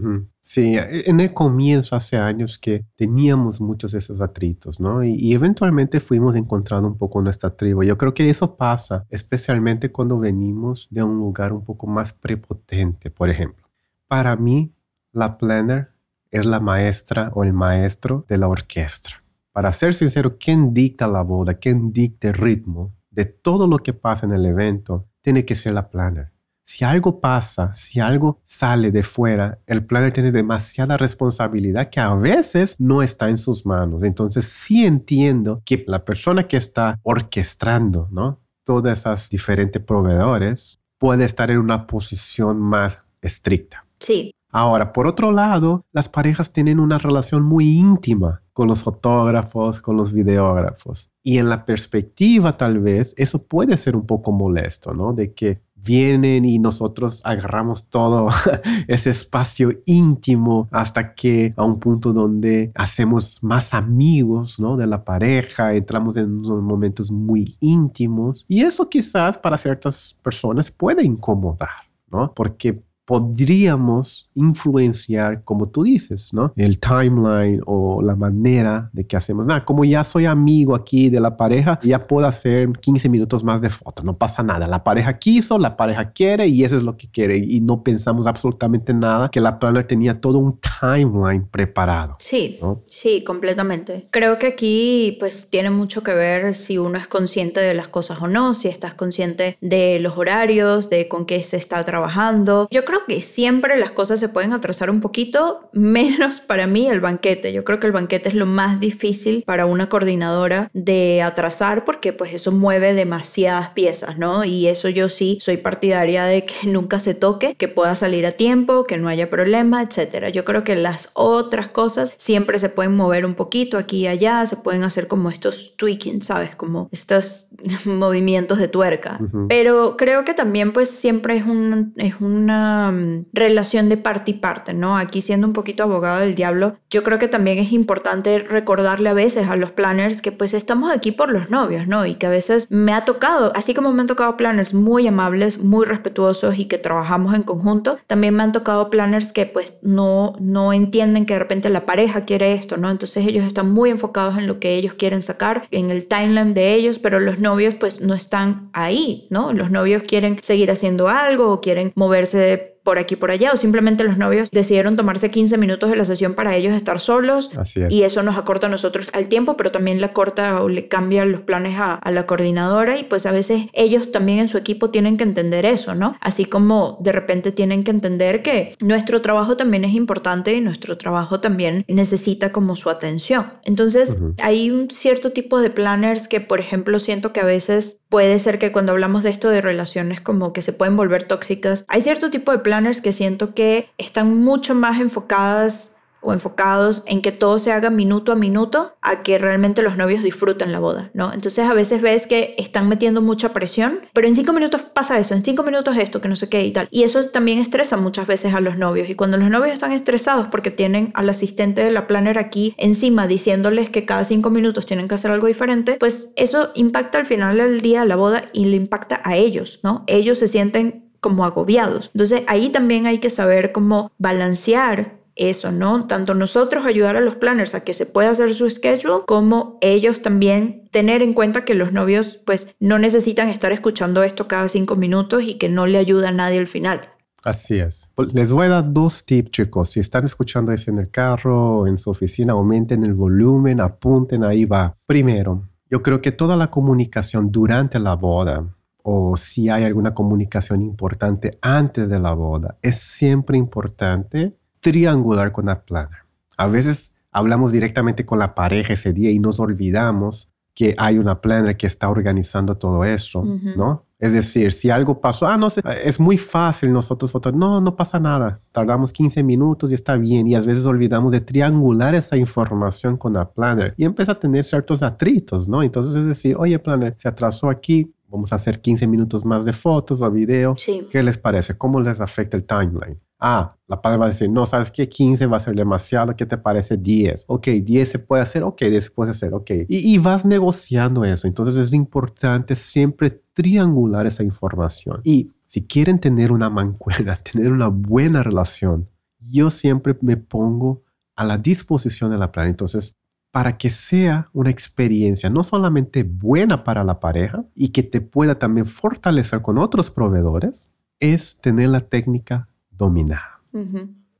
Sí, 0.47 0.75
e, 0.77 1.09
en 1.09 1.19
el 1.19 1.33
comienzo, 1.33 1.95
hace 1.95 2.17
años 2.17 2.59
que 2.59 2.85
teníamos 2.95 3.59
muchos 3.59 3.93
de 3.93 3.97
esos 3.97 4.21
atritos, 4.21 4.79
¿no? 4.79 5.03
Y, 5.03 5.33
eventualmente 5.33 5.99
fuimos 5.99 6.35
encontrando 6.35 6.87
un 6.87 6.97
poco 6.97 7.19
nuestra 7.19 7.49
tribu. 7.49 7.83
Yo 7.83 7.97
creo 7.97 8.13
que 8.13 8.29
eso 8.29 8.55
pasa, 8.55 9.05
especialmente 9.09 9.91
cuando 9.91 10.19
venimos 10.19 10.87
de 10.91 11.01
un 11.01 11.17
lugar 11.17 11.51
un 11.51 11.63
poco 11.63 11.87
más 11.87 12.13
prepotente, 12.13 13.09
por 13.09 13.29
ejemplo. 13.29 13.67
Para 14.07 14.35
mí, 14.35 14.71
la 15.11 15.37
planner 15.37 15.89
es 16.29 16.45
la 16.45 16.59
maestra 16.59 17.31
o 17.33 17.43
el 17.43 17.53
maestro 17.53 18.25
de 18.29 18.37
la 18.37 18.47
orquesta. 18.47 19.23
Para 19.51 19.71
ser 19.71 19.95
sincero, 19.95 20.37
quien 20.37 20.73
dicta 20.73 21.07
la 21.07 21.23
boda, 21.23 21.55
quien 21.55 21.91
dicta 21.91 22.27
el 22.27 22.35
ritmo 22.35 22.93
de 23.09 23.25
todo 23.25 23.67
lo 23.67 23.79
que 23.79 23.93
pasa 23.93 24.27
en 24.27 24.33
el 24.33 24.45
evento, 24.45 25.07
tiene 25.21 25.43
que 25.43 25.55
ser 25.55 25.73
la 25.73 25.89
planner 25.89 26.34
si 26.65 26.83
algo 26.83 27.21
pasa, 27.21 27.73
si 27.73 27.99
algo 27.99 28.41
sale 28.43 28.91
de 28.91 29.03
fuera, 29.03 29.59
el 29.67 29.85
planner 29.85 30.11
tiene 30.11 30.31
demasiada 30.31 30.97
responsabilidad 30.97 31.89
que 31.89 31.99
a 31.99 32.13
veces 32.15 32.75
no 32.79 33.01
está 33.01 33.29
en 33.29 33.37
sus 33.37 33.65
manos. 33.65 34.03
Entonces 34.03 34.45
sí 34.45 34.85
entiendo 34.85 35.61
que 35.63 35.85
la 35.87 36.03
persona 36.03 36.47
que 36.47 36.57
está 36.57 36.99
orquestando, 37.03 38.07
¿no? 38.11 38.41
Todas 38.65 38.99
esas 38.99 39.29
diferentes 39.29 39.81
proveedores 39.81 40.79
puede 40.97 41.25
estar 41.25 41.51
en 41.51 41.59
una 41.59 41.85
posición 41.85 42.59
más 42.59 42.99
estricta. 43.21 43.85
Sí. 43.99 44.31
Ahora, 44.51 44.93
por 44.93 45.05
otro 45.05 45.31
lado, 45.31 45.85
las 45.91 46.07
parejas 46.07 46.53
tienen 46.53 46.79
una 46.79 46.97
relación 46.97 47.43
muy 47.43 47.77
íntima 47.77 48.41
con 48.53 48.69
los 48.69 48.83
fotógrafos, 48.83 49.81
con 49.81 49.97
los 49.97 50.13
videógrafos. 50.13 51.09
Y 51.21 51.39
en 51.39 51.49
la 51.49 51.65
perspectiva, 51.65 52.53
tal 52.53 52.79
vez, 52.79 53.13
eso 53.17 53.45
puede 53.45 53.75
ser 53.75 53.97
un 53.97 54.05
poco 54.05 54.31
molesto, 54.31 54.93
¿no? 54.93 55.11
De 55.11 55.33
que 55.33 55.61
vienen 55.85 56.45
y 56.45 56.59
nosotros 56.59 57.21
agarramos 57.23 57.89
todo 57.89 58.29
ese 58.87 59.11
espacio 59.11 59.71
íntimo 59.85 60.67
hasta 60.71 61.13
que 61.13 61.53
a 61.55 61.63
un 61.63 61.79
punto 61.79 62.13
donde 62.13 62.71
hacemos 62.75 63.43
más 63.43 63.73
amigos 63.73 64.59
¿no? 64.59 64.77
de 64.77 64.87
la 64.87 65.03
pareja, 65.03 65.73
entramos 65.73 66.17
en 66.17 66.31
unos 66.31 66.61
momentos 66.61 67.11
muy 67.11 67.55
íntimos 67.59 68.45
y 68.47 68.61
eso 68.61 68.89
quizás 68.89 69.37
para 69.37 69.57
ciertas 69.57 70.17
personas 70.21 70.71
puede 70.71 71.03
incomodar, 71.03 71.69
¿no? 72.11 72.33
Porque 72.33 72.83
podríamos 73.05 74.29
influenciar, 74.33 75.43
como 75.43 75.69
tú 75.69 75.83
dices, 75.83 76.33
¿no? 76.33 76.51
El 76.55 76.79
timeline 76.79 77.61
o 77.65 78.01
la 78.01 78.15
manera 78.15 78.89
de 78.93 79.05
que 79.05 79.15
hacemos. 79.15 79.45
Nada, 79.45 79.63
como 79.63 79.85
ya 79.85 80.03
soy 80.03 80.25
amigo 80.25 80.75
aquí 80.75 81.09
de 81.09 81.19
la 81.19 81.37
pareja, 81.37 81.79
ya 81.83 81.99
puedo 81.99 82.27
hacer 82.27 82.69
15 82.79 83.09
minutos 83.09 83.43
más 83.43 83.61
de 83.61 83.69
foto, 83.69 84.03
no 84.03 84.13
pasa 84.13 84.43
nada. 84.43 84.67
La 84.67 84.83
pareja 84.83 85.17
quiso, 85.19 85.59
la 85.59 85.77
pareja 85.77 86.11
quiere 86.11 86.47
y 86.47 86.63
eso 86.63 86.75
es 86.75 86.83
lo 86.83 86.97
que 86.97 87.09
quiere. 87.09 87.37
Y 87.37 87.61
no 87.61 87.83
pensamos 87.83 88.27
absolutamente 88.27 88.93
nada 88.93 89.29
que 89.29 89.39
la 89.39 89.59
planner 89.59 89.85
tenía 89.85 90.19
todo 90.19 90.39
un 90.39 90.59
timeline 90.59 91.45
preparado. 91.45 92.15
Sí, 92.19 92.59
sí, 92.87 93.23
completamente. 93.23 94.07
Creo 94.11 94.39
que 94.39 94.47
aquí 94.47 95.17
pues 95.19 95.49
tiene 95.49 95.69
mucho 95.69 96.03
que 96.03 96.13
ver 96.13 96.55
si 96.55 96.77
uno 96.77 96.97
es 96.97 97.07
consciente 97.07 97.59
de 97.59 97.73
las 97.73 97.87
cosas 97.87 98.21
o 98.21 98.27
no, 98.27 98.53
si 98.53 98.67
estás 98.67 98.93
consciente 98.93 99.57
de 99.61 99.99
los 99.99 100.17
horarios, 100.17 100.89
de 100.89 101.07
con 101.07 101.25
qué 101.25 101.41
se 101.43 101.57
está 101.57 101.83
trabajando. 101.83 102.67
Yo 102.71 102.83
creo 102.83 102.94
Que 103.07 103.21
siempre 103.21 103.77
las 103.77 103.91
cosas 103.91 104.19
se 104.19 104.29
pueden 104.29 104.53
atrasar 104.53 104.89
un 104.89 105.01
poquito, 105.01 105.69
menos 105.73 106.39
para 106.39 106.67
mí 106.67 106.87
el 106.87 107.01
banquete. 107.01 107.53
Yo 107.53 107.63
creo 107.63 107.79
que 107.79 107.87
el 107.87 107.93
banquete 107.93 108.29
es 108.29 108.35
lo 108.35 108.45
más 108.45 108.79
difícil 108.79 109.43
para 109.45 109.65
una 109.65 109.89
coordinadora 109.89 110.69
de 110.73 111.21
atrasar 111.21 111.85
porque 111.85 112.13
pues 112.13 112.33
eso 112.33 112.51
mueve 112.51 112.93
demasiadas 112.93 113.69
piezas, 113.69 114.17
¿no? 114.17 114.43
Y 114.43 114.67
eso 114.67 114.89
yo 114.89 115.09
sí 115.09 115.37
soy 115.41 115.57
partidaria 115.57 116.25
de 116.25 116.45
que 116.45 116.55
nunca 116.67 116.99
se 116.99 117.13
toque, 117.13 117.55
que 117.55 117.67
pueda 117.67 117.95
salir 117.95 118.25
a 118.25 118.31
tiempo, 118.33 118.85
que 118.85 118.97
no 118.97 119.07
haya 119.07 119.29
problema, 119.29 119.81
etcétera. 119.81 120.29
Yo 120.29 120.45
creo 120.45 120.63
que 120.63 120.75
las 120.75 121.11
otras 121.13 121.69
cosas 121.69 122.13
siempre 122.17 122.59
se 122.59 122.69
pueden 122.69 122.95
mover 122.95 123.25
un 123.25 123.35
poquito 123.35 123.77
aquí 123.77 123.95
y 123.95 124.07
allá, 124.07 124.45
se 124.45 124.57
pueden 124.57 124.83
hacer 124.83 125.07
como 125.07 125.29
estos 125.29 125.75
tweaking, 125.77 126.21
¿sabes? 126.21 126.55
Como 126.55 126.89
estos 126.91 127.47
movimientos 127.85 128.59
de 128.59 128.67
tuerca. 128.67 129.19
Pero 129.47 129.95
creo 129.97 130.25
que 130.25 130.33
también 130.33 130.73
pues 130.73 130.89
siempre 130.89 131.37
es, 131.37 131.45
un, 131.45 131.93
es 131.97 132.15
una 132.19 132.84
mm, 132.91 133.25
relación 133.33 133.89
de 133.89 133.97
parte 133.97 134.31
y 134.31 134.33
parte, 134.35 134.73
¿no? 134.73 134.97
Aquí 134.97 135.21
siendo 135.21 135.47
un 135.47 135.53
poquito 135.53 135.83
abogado 135.83 136.21
del 136.21 136.35
diablo, 136.35 136.77
yo 136.89 137.03
creo 137.03 137.19
que 137.19 137.27
también 137.27 137.57
es 137.57 137.71
importante 137.71 138.39
recordarle 138.39 139.09
a 139.09 139.13
veces 139.13 139.47
a 139.47 139.55
los 139.55 139.71
planners 139.71 140.21
que 140.21 140.31
pues 140.31 140.53
estamos 140.53 140.91
aquí 140.91 141.11
por 141.11 141.31
los 141.31 141.49
novios, 141.49 141.87
¿no? 141.87 142.05
Y 142.05 142.15
que 142.15 142.27
a 142.27 142.29
veces 142.29 142.67
me 142.69 142.93
ha 142.93 143.05
tocado, 143.05 143.51
así 143.55 143.73
como 143.73 143.91
me 143.93 144.01
han 144.01 144.07
tocado 144.07 144.37
planners 144.37 144.73
muy 144.73 145.07
amables, 145.07 145.59
muy 145.59 145.85
respetuosos 145.85 146.57
y 146.57 146.65
que 146.65 146.77
trabajamos 146.77 147.33
en 147.33 147.43
conjunto, 147.43 147.97
también 148.07 148.35
me 148.35 148.43
han 148.43 148.51
tocado 148.51 148.89
planners 148.89 149.31
que 149.31 149.45
pues 149.45 149.73
no, 149.81 150.33
no 150.39 150.73
entienden 150.73 151.25
que 151.25 151.33
de 151.33 151.39
repente 151.39 151.69
la 151.69 151.85
pareja 151.85 152.25
quiere 152.25 152.53
esto, 152.53 152.77
¿no? 152.77 152.89
Entonces 152.89 153.25
ellos 153.25 153.45
están 153.45 153.71
muy 153.71 153.89
enfocados 153.89 154.37
en 154.37 154.47
lo 154.47 154.59
que 154.59 154.75
ellos 154.75 154.93
quieren 154.93 155.21
sacar, 155.21 155.67
en 155.71 155.89
el 155.89 156.07
timeline 156.07 156.53
de 156.53 156.73
ellos, 156.73 156.99
pero 156.99 157.19
los 157.19 157.39
novios 157.39 157.75
pues 157.75 158.01
no 158.01 158.13
están 158.13 158.69
ahí, 158.73 159.27
¿no? 159.29 159.53
Los 159.53 159.71
novios 159.71 160.03
quieren 160.03 160.37
seguir 160.41 160.71
haciendo 160.71 161.09
algo 161.09 161.51
o 161.51 161.61
quieren 161.61 161.91
moverse 161.95 162.74
por 162.85 162.99
aquí 162.99 163.15
por 163.15 163.31
allá 163.31 163.51
o 163.51 163.57
simplemente 163.57 164.03
los 164.03 164.17
novios 164.17 164.49
decidieron 164.51 164.95
tomarse 164.95 165.31
15 165.31 165.57
minutos 165.57 165.89
de 165.89 165.95
la 165.95 166.05
sesión 166.05 166.35
para 166.35 166.55
ellos 166.55 166.73
estar 166.73 166.99
solos 166.99 167.49
y 167.89 168.03
eso 168.03 168.21
nos 168.21 168.37
acorta 168.37 168.67
a 168.67 168.69
nosotros 168.69 169.07
al 169.11 169.27
tiempo 169.27 169.57
pero 169.57 169.71
también 169.71 169.99
le 169.99 170.13
corta 170.13 170.61
o 170.61 170.69
le 170.69 170.87
cambia 170.87 171.25
los 171.25 171.41
planes 171.41 171.79
a, 171.79 171.95
a, 171.95 172.11
la 172.11 172.27
coordinadora 172.27 172.99
y 172.99 173.03
pues 173.03 173.25
a 173.25 173.31
veces 173.31 173.63
ellos 173.73 174.11
también 174.11 174.37
en 174.37 174.47
su 174.47 174.59
equipo 174.59 174.91
tienen 174.91 175.17
que 175.17 175.23
entender 175.23 175.65
eso, 175.65 175.95
¿no? 175.95 176.15
Así 176.21 176.45
como 176.45 176.97
de 177.01 177.11
repente 177.11 177.51
tienen 177.51 177.83
que 177.83 177.89
entender 177.89 178.43
que 178.43 178.75
nuestro 178.79 179.21
trabajo 179.21 179.57
también 179.57 179.83
es 179.83 179.93
importante 179.93 180.53
y 180.53 180.61
nuestro 180.61 180.95
trabajo 180.97 181.39
también 181.39 181.85
necesita 181.87 182.51
como 182.51 182.75
su 182.75 182.91
atención. 182.91 183.53
Entonces 183.63 184.21
hay 184.37 184.69
un 184.69 184.91
cierto 184.91 185.31
tipo 185.31 185.59
de 185.59 185.71
planners 185.71 186.27
que 186.27 186.39
por 186.39 186.59
ejemplo 186.59 186.99
siento 186.99 187.33
que 187.33 187.39
a 187.39 187.45
veces 187.45 188.01
puede 188.15 188.39
ser 188.39 188.59
que 188.59 188.71
cuando 188.71 188.93
hablamos 188.93 189.23
de 189.23 189.29
esto 189.29 189.49
de 189.49 189.59
relaciones 189.59 190.21
como 190.21 190.53
que 190.53 190.61
se 190.61 190.71
pueden 190.71 190.95
volver 190.95 191.23
tóxicas, 191.23 191.83
hay 191.89 191.99
cierto 191.99 192.29
tipo 192.29 192.53
de 192.53 192.59
planners 192.59 193.01
que 193.01 193.11
siento 193.11 193.53
que 193.53 193.89
están 193.97 194.37
mucho 194.37 194.73
más 194.73 195.01
enfocadas 195.01 195.94
o 196.21 196.33
enfocados 196.33 197.03
en 197.05 197.21
que 197.21 197.31
todo 197.31 197.59
se 197.59 197.71
haga 197.71 197.89
minuto 197.89 198.31
a 198.31 198.35
minuto 198.35 198.95
a 199.01 199.21
que 199.21 199.37
realmente 199.37 199.81
los 199.81 199.95
novios 199.97 200.23
disfruten 200.23 200.71
la 200.71 200.79
boda, 200.79 201.11
¿no? 201.13 201.31
Entonces 201.31 201.65
a 201.65 201.73
veces 201.73 202.01
ves 202.01 202.25
que 202.25 202.55
están 202.57 202.89
metiendo 202.89 203.21
mucha 203.21 203.53
presión, 203.53 203.99
pero 204.13 204.27
en 204.27 204.35
cinco 204.35 204.51
minutos 204.51 204.81
pasa 204.81 205.19
eso, 205.19 205.35
en 205.35 205.45
cinco 205.45 205.63
minutos 205.63 205.95
esto, 205.97 206.21
que 206.21 206.27
no 206.27 206.35
sé 206.35 206.49
qué 206.49 206.65
y 206.65 206.71
tal. 206.71 206.87
Y 206.89 207.03
eso 207.03 207.23
también 207.29 207.59
estresa 207.59 207.97
muchas 207.97 208.25
veces 208.27 208.53
a 208.53 208.59
los 208.59 208.77
novios. 208.77 209.09
Y 209.09 209.15
cuando 209.15 209.37
los 209.37 209.49
novios 209.49 209.73
están 209.73 209.91
estresados 209.91 210.47
porque 210.47 210.71
tienen 210.71 211.11
al 211.13 211.29
asistente 211.29 211.83
de 211.83 211.91
la 211.91 212.07
planner 212.07 212.39
aquí 212.39 212.73
encima 212.77 213.27
diciéndoles 213.27 213.89
que 213.89 214.05
cada 214.05 214.23
cinco 214.23 214.49
minutos 214.49 214.85
tienen 214.85 215.07
que 215.07 215.15
hacer 215.15 215.31
algo 215.31 215.47
diferente, 215.47 215.97
pues 215.99 216.31
eso 216.35 216.71
impacta 216.75 217.19
al 217.19 217.25
final 217.25 217.57
del 217.57 217.81
día 217.81 218.05
la 218.05 218.15
boda 218.15 218.45
y 218.53 218.65
le 218.65 218.77
impacta 218.77 219.21
a 219.23 219.35
ellos, 219.35 219.79
¿no? 219.83 220.03
Ellos 220.07 220.39
se 220.39 220.47
sienten 220.47 221.05
como 221.19 221.45
agobiados. 221.45 222.11
Entonces 222.13 222.43
ahí 222.47 222.69
también 222.69 223.07
hay 223.07 223.19
que 223.19 223.29
saber 223.29 223.71
cómo 223.71 224.11
balancear 224.17 225.24
eso, 225.35 225.71
¿no? 225.71 226.07
Tanto 226.07 226.33
nosotros 226.33 226.85
ayudar 226.85 227.15
a 227.15 227.21
los 227.21 227.35
planners 227.35 227.75
a 227.75 227.81
que 227.81 227.93
se 227.93 228.05
pueda 228.05 228.29
hacer 228.29 228.53
su 228.53 228.69
schedule, 228.69 229.23
como 229.25 229.77
ellos 229.81 230.21
también 230.21 230.87
tener 230.91 231.21
en 231.21 231.33
cuenta 231.33 231.65
que 231.65 231.73
los 231.73 231.91
novios 231.91 232.39
pues 232.45 232.75
no 232.79 232.99
necesitan 232.99 233.49
estar 233.49 233.71
escuchando 233.71 234.23
esto 234.23 234.47
cada 234.47 234.67
cinco 234.69 234.95
minutos 234.95 235.43
y 235.43 235.55
que 235.55 235.69
no 235.69 235.87
le 235.87 235.97
ayuda 235.97 236.29
a 236.29 236.31
nadie 236.31 236.59
al 236.59 236.67
final. 236.67 237.09
Así 237.43 237.77
es. 237.77 238.09
Pues, 238.15 238.33
les 238.33 238.51
voy 238.51 238.65
a 238.65 238.69
dar 238.69 238.91
dos 238.91 239.23
tips, 239.23 239.51
chicos. 239.51 239.91
Si 239.91 239.99
están 239.99 240.25
escuchando 240.25 240.71
eso 240.71 240.89
en 240.89 240.97
el 240.97 241.11
carro 241.11 241.85
en 241.85 241.97
su 241.97 242.09
oficina, 242.09 242.53
aumenten 242.53 243.03
el 243.03 243.13
volumen, 243.13 243.79
apunten, 243.79 244.43
ahí 244.43 244.65
va. 244.65 244.95
Primero, 245.05 245.69
yo 245.89 246.01
creo 246.01 246.21
que 246.21 246.31
toda 246.31 246.57
la 246.57 246.71
comunicación 246.71 247.51
durante 247.51 247.99
la 247.99 248.15
boda 248.15 248.65
o 249.07 249.37
si 249.37 249.69
hay 249.69 249.83
alguna 249.83 250.15
comunicación 250.15 250.81
importante 250.81 251.59
antes 251.61 252.09
de 252.09 252.19
la 252.19 252.33
boda, 252.33 252.79
es 252.81 252.97
siempre 252.97 253.55
importante 253.55 254.55
triangular 254.91 255.51
con 255.51 255.65
la 255.65 255.83
planner. 255.83 256.19
A 256.57 256.67
veces 256.67 257.19
hablamos 257.31 257.71
directamente 257.71 258.23
con 258.23 258.37
la 258.37 258.53
pareja 258.53 258.93
ese 258.93 259.13
día 259.13 259.31
y 259.31 259.39
nos 259.39 259.59
olvidamos 259.59 260.47
que 260.75 260.93
hay 260.99 261.17
una 261.17 261.41
planner 261.41 261.75
que 261.75 261.87
está 261.87 262.07
organizando 262.07 262.77
todo 262.77 263.03
eso, 263.03 263.43
¿no? 263.43 264.05
Es 264.19 264.33
decir, 264.33 264.71
si 264.71 264.91
algo 264.91 265.19
pasó, 265.19 265.47
ah, 265.47 265.57
no 265.57 265.69
sé, 265.69 265.81
es 266.03 266.19
muy 266.19 266.37
fácil 266.37 266.93
nosotros 266.93 267.31
fotos, 267.31 267.53
no, 267.53 267.81
no 267.81 267.95
pasa 267.95 268.19
nada, 268.19 268.61
tardamos 268.71 269.11
15 269.11 269.41
minutos 269.41 269.91
y 269.91 269.95
está 269.95 270.17
bien, 270.17 270.45
y 270.47 270.53
a 270.53 270.59
veces 270.59 270.85
olvidamos 270.85 271.31
de 271.31 271.41
triangular 271.41 272.13
esa 272.13 272.37
información 272.37 273.17
con 273.17 273.33
la 273.33 273.49
planner 273.49 273.93
y 273.97 274.05
empieza 274.05 274.33
a 274.33 274.39
tener 274.39 274.63
ciertos 274.63 275.01
atritos, 275.01 275.67
¿no? 275.67 275.81
Entonces 275.81 276.15
es 276.15 276.27
decir, 276.27 276.55
oye, 276.59 276.77
planner, 276.77 277.15
se 277.17 277.27
atrasó 277.27 277.69
aquí, 277.69 278.13
vamos 278.29 278.51
a 278.53 278.57
hacer 278.57 278.81
15 278.81 279.07
minutos 279.07 279.43
más 279.45 279.65
de 279.65 279.73
fotos 279.73 280.21
o 280.21 280.29
video, 280.29 280.75
¿qué 281.09 281.23
les 281.23 281.37
parece? 281.37 281.75
¿Cómo 281.75 281.99
les 281.99 282.21
afecta 282.21 282.55
el 282.55 282.65
timeline? 282.65 283.19
Ah, 283.39 283.75
la 283.87 284.01
padre 284.01 284.17
va 284.17 284.25
a 284.25 284.29
decir, 284.29 284.49
no, 284.49 284.65
¿sabes 284.65 284.89
qué? 284.89 285.09
15 285.09 285.45
va 285.47 285.57
a 285.57 285.59
ser 285.59 285.75
demasiado, 285.75 286.35
¿qué 286.35 286.45
te 286.45 286.57
parece 286.57 286.97
10? 286.97 287.45
Ok, 287.47 287.67
10 287.67 288.09
se 288.09 288.19
puede 288.19 288.41
hacer, 288.41 288.63
ok, 288.63 288.81
10 288.83 289.03
se 289.03 289.11
puede 289.11 289.31
hacer, 289.31 289.53
ok. 289.53 289.71
Y, 289.87 290.13
y 290.13 290.17
vas 290.17 290.45
negociando 290.45 291.25
eso. 291.25 291.47
Entonces 291.47 291.75
es 291.75 291.93
importante 291.93 292.75
siempre 292.75 293.41
triangular 293.53 294.25
esa 294.25 294.43
información. 294.43 295.21
Y 295.23 295.51
si 295.67 295.85
quieren 295.85 296.19
tener 296.19 296.51
una 296.51 296.69
mancuerna, 296.69 297.35
tener 297.51 297.71
una 297.71 297.87
buena 297.87 298.41
relación, 298.41 299.09
yo 299.39 299.69
siempre 299.69 300.17
me 300.21 300.37
pongo 300.37 301.03
a 301.35 301.43
la 301.43 301.57
disposición 301.57 302.31
de 302.31 302.37
la 302.37 302.51
plan. 302.51 302.67
Entonces, 302.67 303.17
para 303.51 303.77
que 303.77 303.89
sea 303.89 304.49
una 304.53 304.69
experiencia 304.69 305.49
no 305.49 305.63
solamente 305.63 306.23
buena 306.23 306.83
para 306.83 307.03
la 307.03 307.19
pareja 307.19 307.63
y 307.73 307.89
que 307.89 308.03
te 308.03 308.19
pueda 308.19 308.59
también 308.59 308.85
fortalecer 308.85 309.61
con 309.61 309.77
otros 309.77 310.11
proveedores, 310.11 310.89
es 311.19 311.59
tener 311.61 311.89
la 311.89 312.01
técnica 312.01 312.67
dominada. 312.97 313.61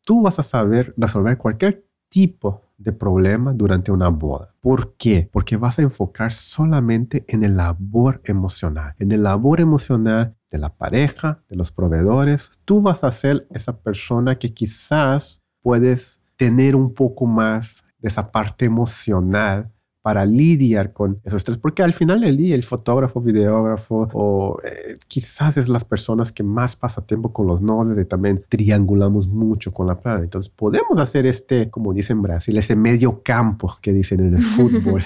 Tú 0.05 0.21
vas 0.21 0.39
a 0.39 0.43
saber 0.43 0.93
resolver 0.97 1.37
cualquier 1.37 1.85
tipo 2.09 2.61
de 2.77 2.91
problema 2.91 3.53
durante 3.53 3.91
una 3.91 4.09
boda. 4.09 4.53
¿Por 4.61 4.95
qué? 4.95 5.29
Porque 5.31 5.57
vas 5.57 5.79
a 5.79 5.81
enfocar 5.81 6.31
solamente 6.31 7.25
en 7.27 7.43
el 7.43 7.57
labor 7.57 8.21
emocional, 8.23 8.95
en 8.99 9.11
el 9.11 9.23
labor 9.23 9.61
emocional 9.61 10.35
de 10.51 10.57
la 10.57 10.69
pareja, 10.69 11.43
de 11.49 11.55
los 11.55 11.71
proveedores. 11.71 12.51
Tú 12.65 12.81
vas 12.81 13.03
a 13.03 13.11
ser 13.11 13.47
esa 13.49 13.77
persona 13.79 14.37
que 14.37 14.53
quizás 14.53 15.41
puedes 15.61 16.21
tener 16.35 16.75
un 16.75 16.93
poco 16.93 17.25
más 17.25 17.85
de 17.99 18.07
esa 18.07 18.31
parte 18.31 18.65
emocional 18.65 19.71
para 20.05 20.23
lidiar 20.23 20.93
con 20.93 21.19
esos 21.23 21.43
tres, 21.43 21.57
porque 21.57 21.81
al 21.81 21.91
final 21.91 22.21
del 22.21 22.37
día 22.37 22.53
el 22.53 22.63
fotógrafo, 22.63 23.19
videógrafo 23.21 24.07
o 24.13 24.59
eh, 24.63 24.99
quizás 25.07 25.57
es 25.57 25.67
las 25.67 25.83
personas 25.83 26.31
que 26.31 26.43
más 26.43 26.75
pasa 26.75 27.03
tiempo 27.07 27.33
con 27.33 27.47
los 27.47 27.59
novios 27.59 27.97
y 27.97 28.05
también 28.05 28.45
triangulamos 28.47 29.27
mucho 29.29 29.73
con 29.73 29.87
la 29.87 29.99
plana. 29.99 30.19
Entonces 30.21 30.51
podemos 30.51 30.99
hacer 30.99 31.25
este, 31.25 31.71
como 31.71 31.91
dicen 31.91 32.17
en 32.17 32.21
Brasil, 32.21 32.55
ese 32.55 32.75
medio 32.75 33.23
campo 33.23 33.75
que 33.81 33.93
dicen 33.93 34.19
en 34.19 34.35
el 34.35 34.43
fútbol, 34.55 35.03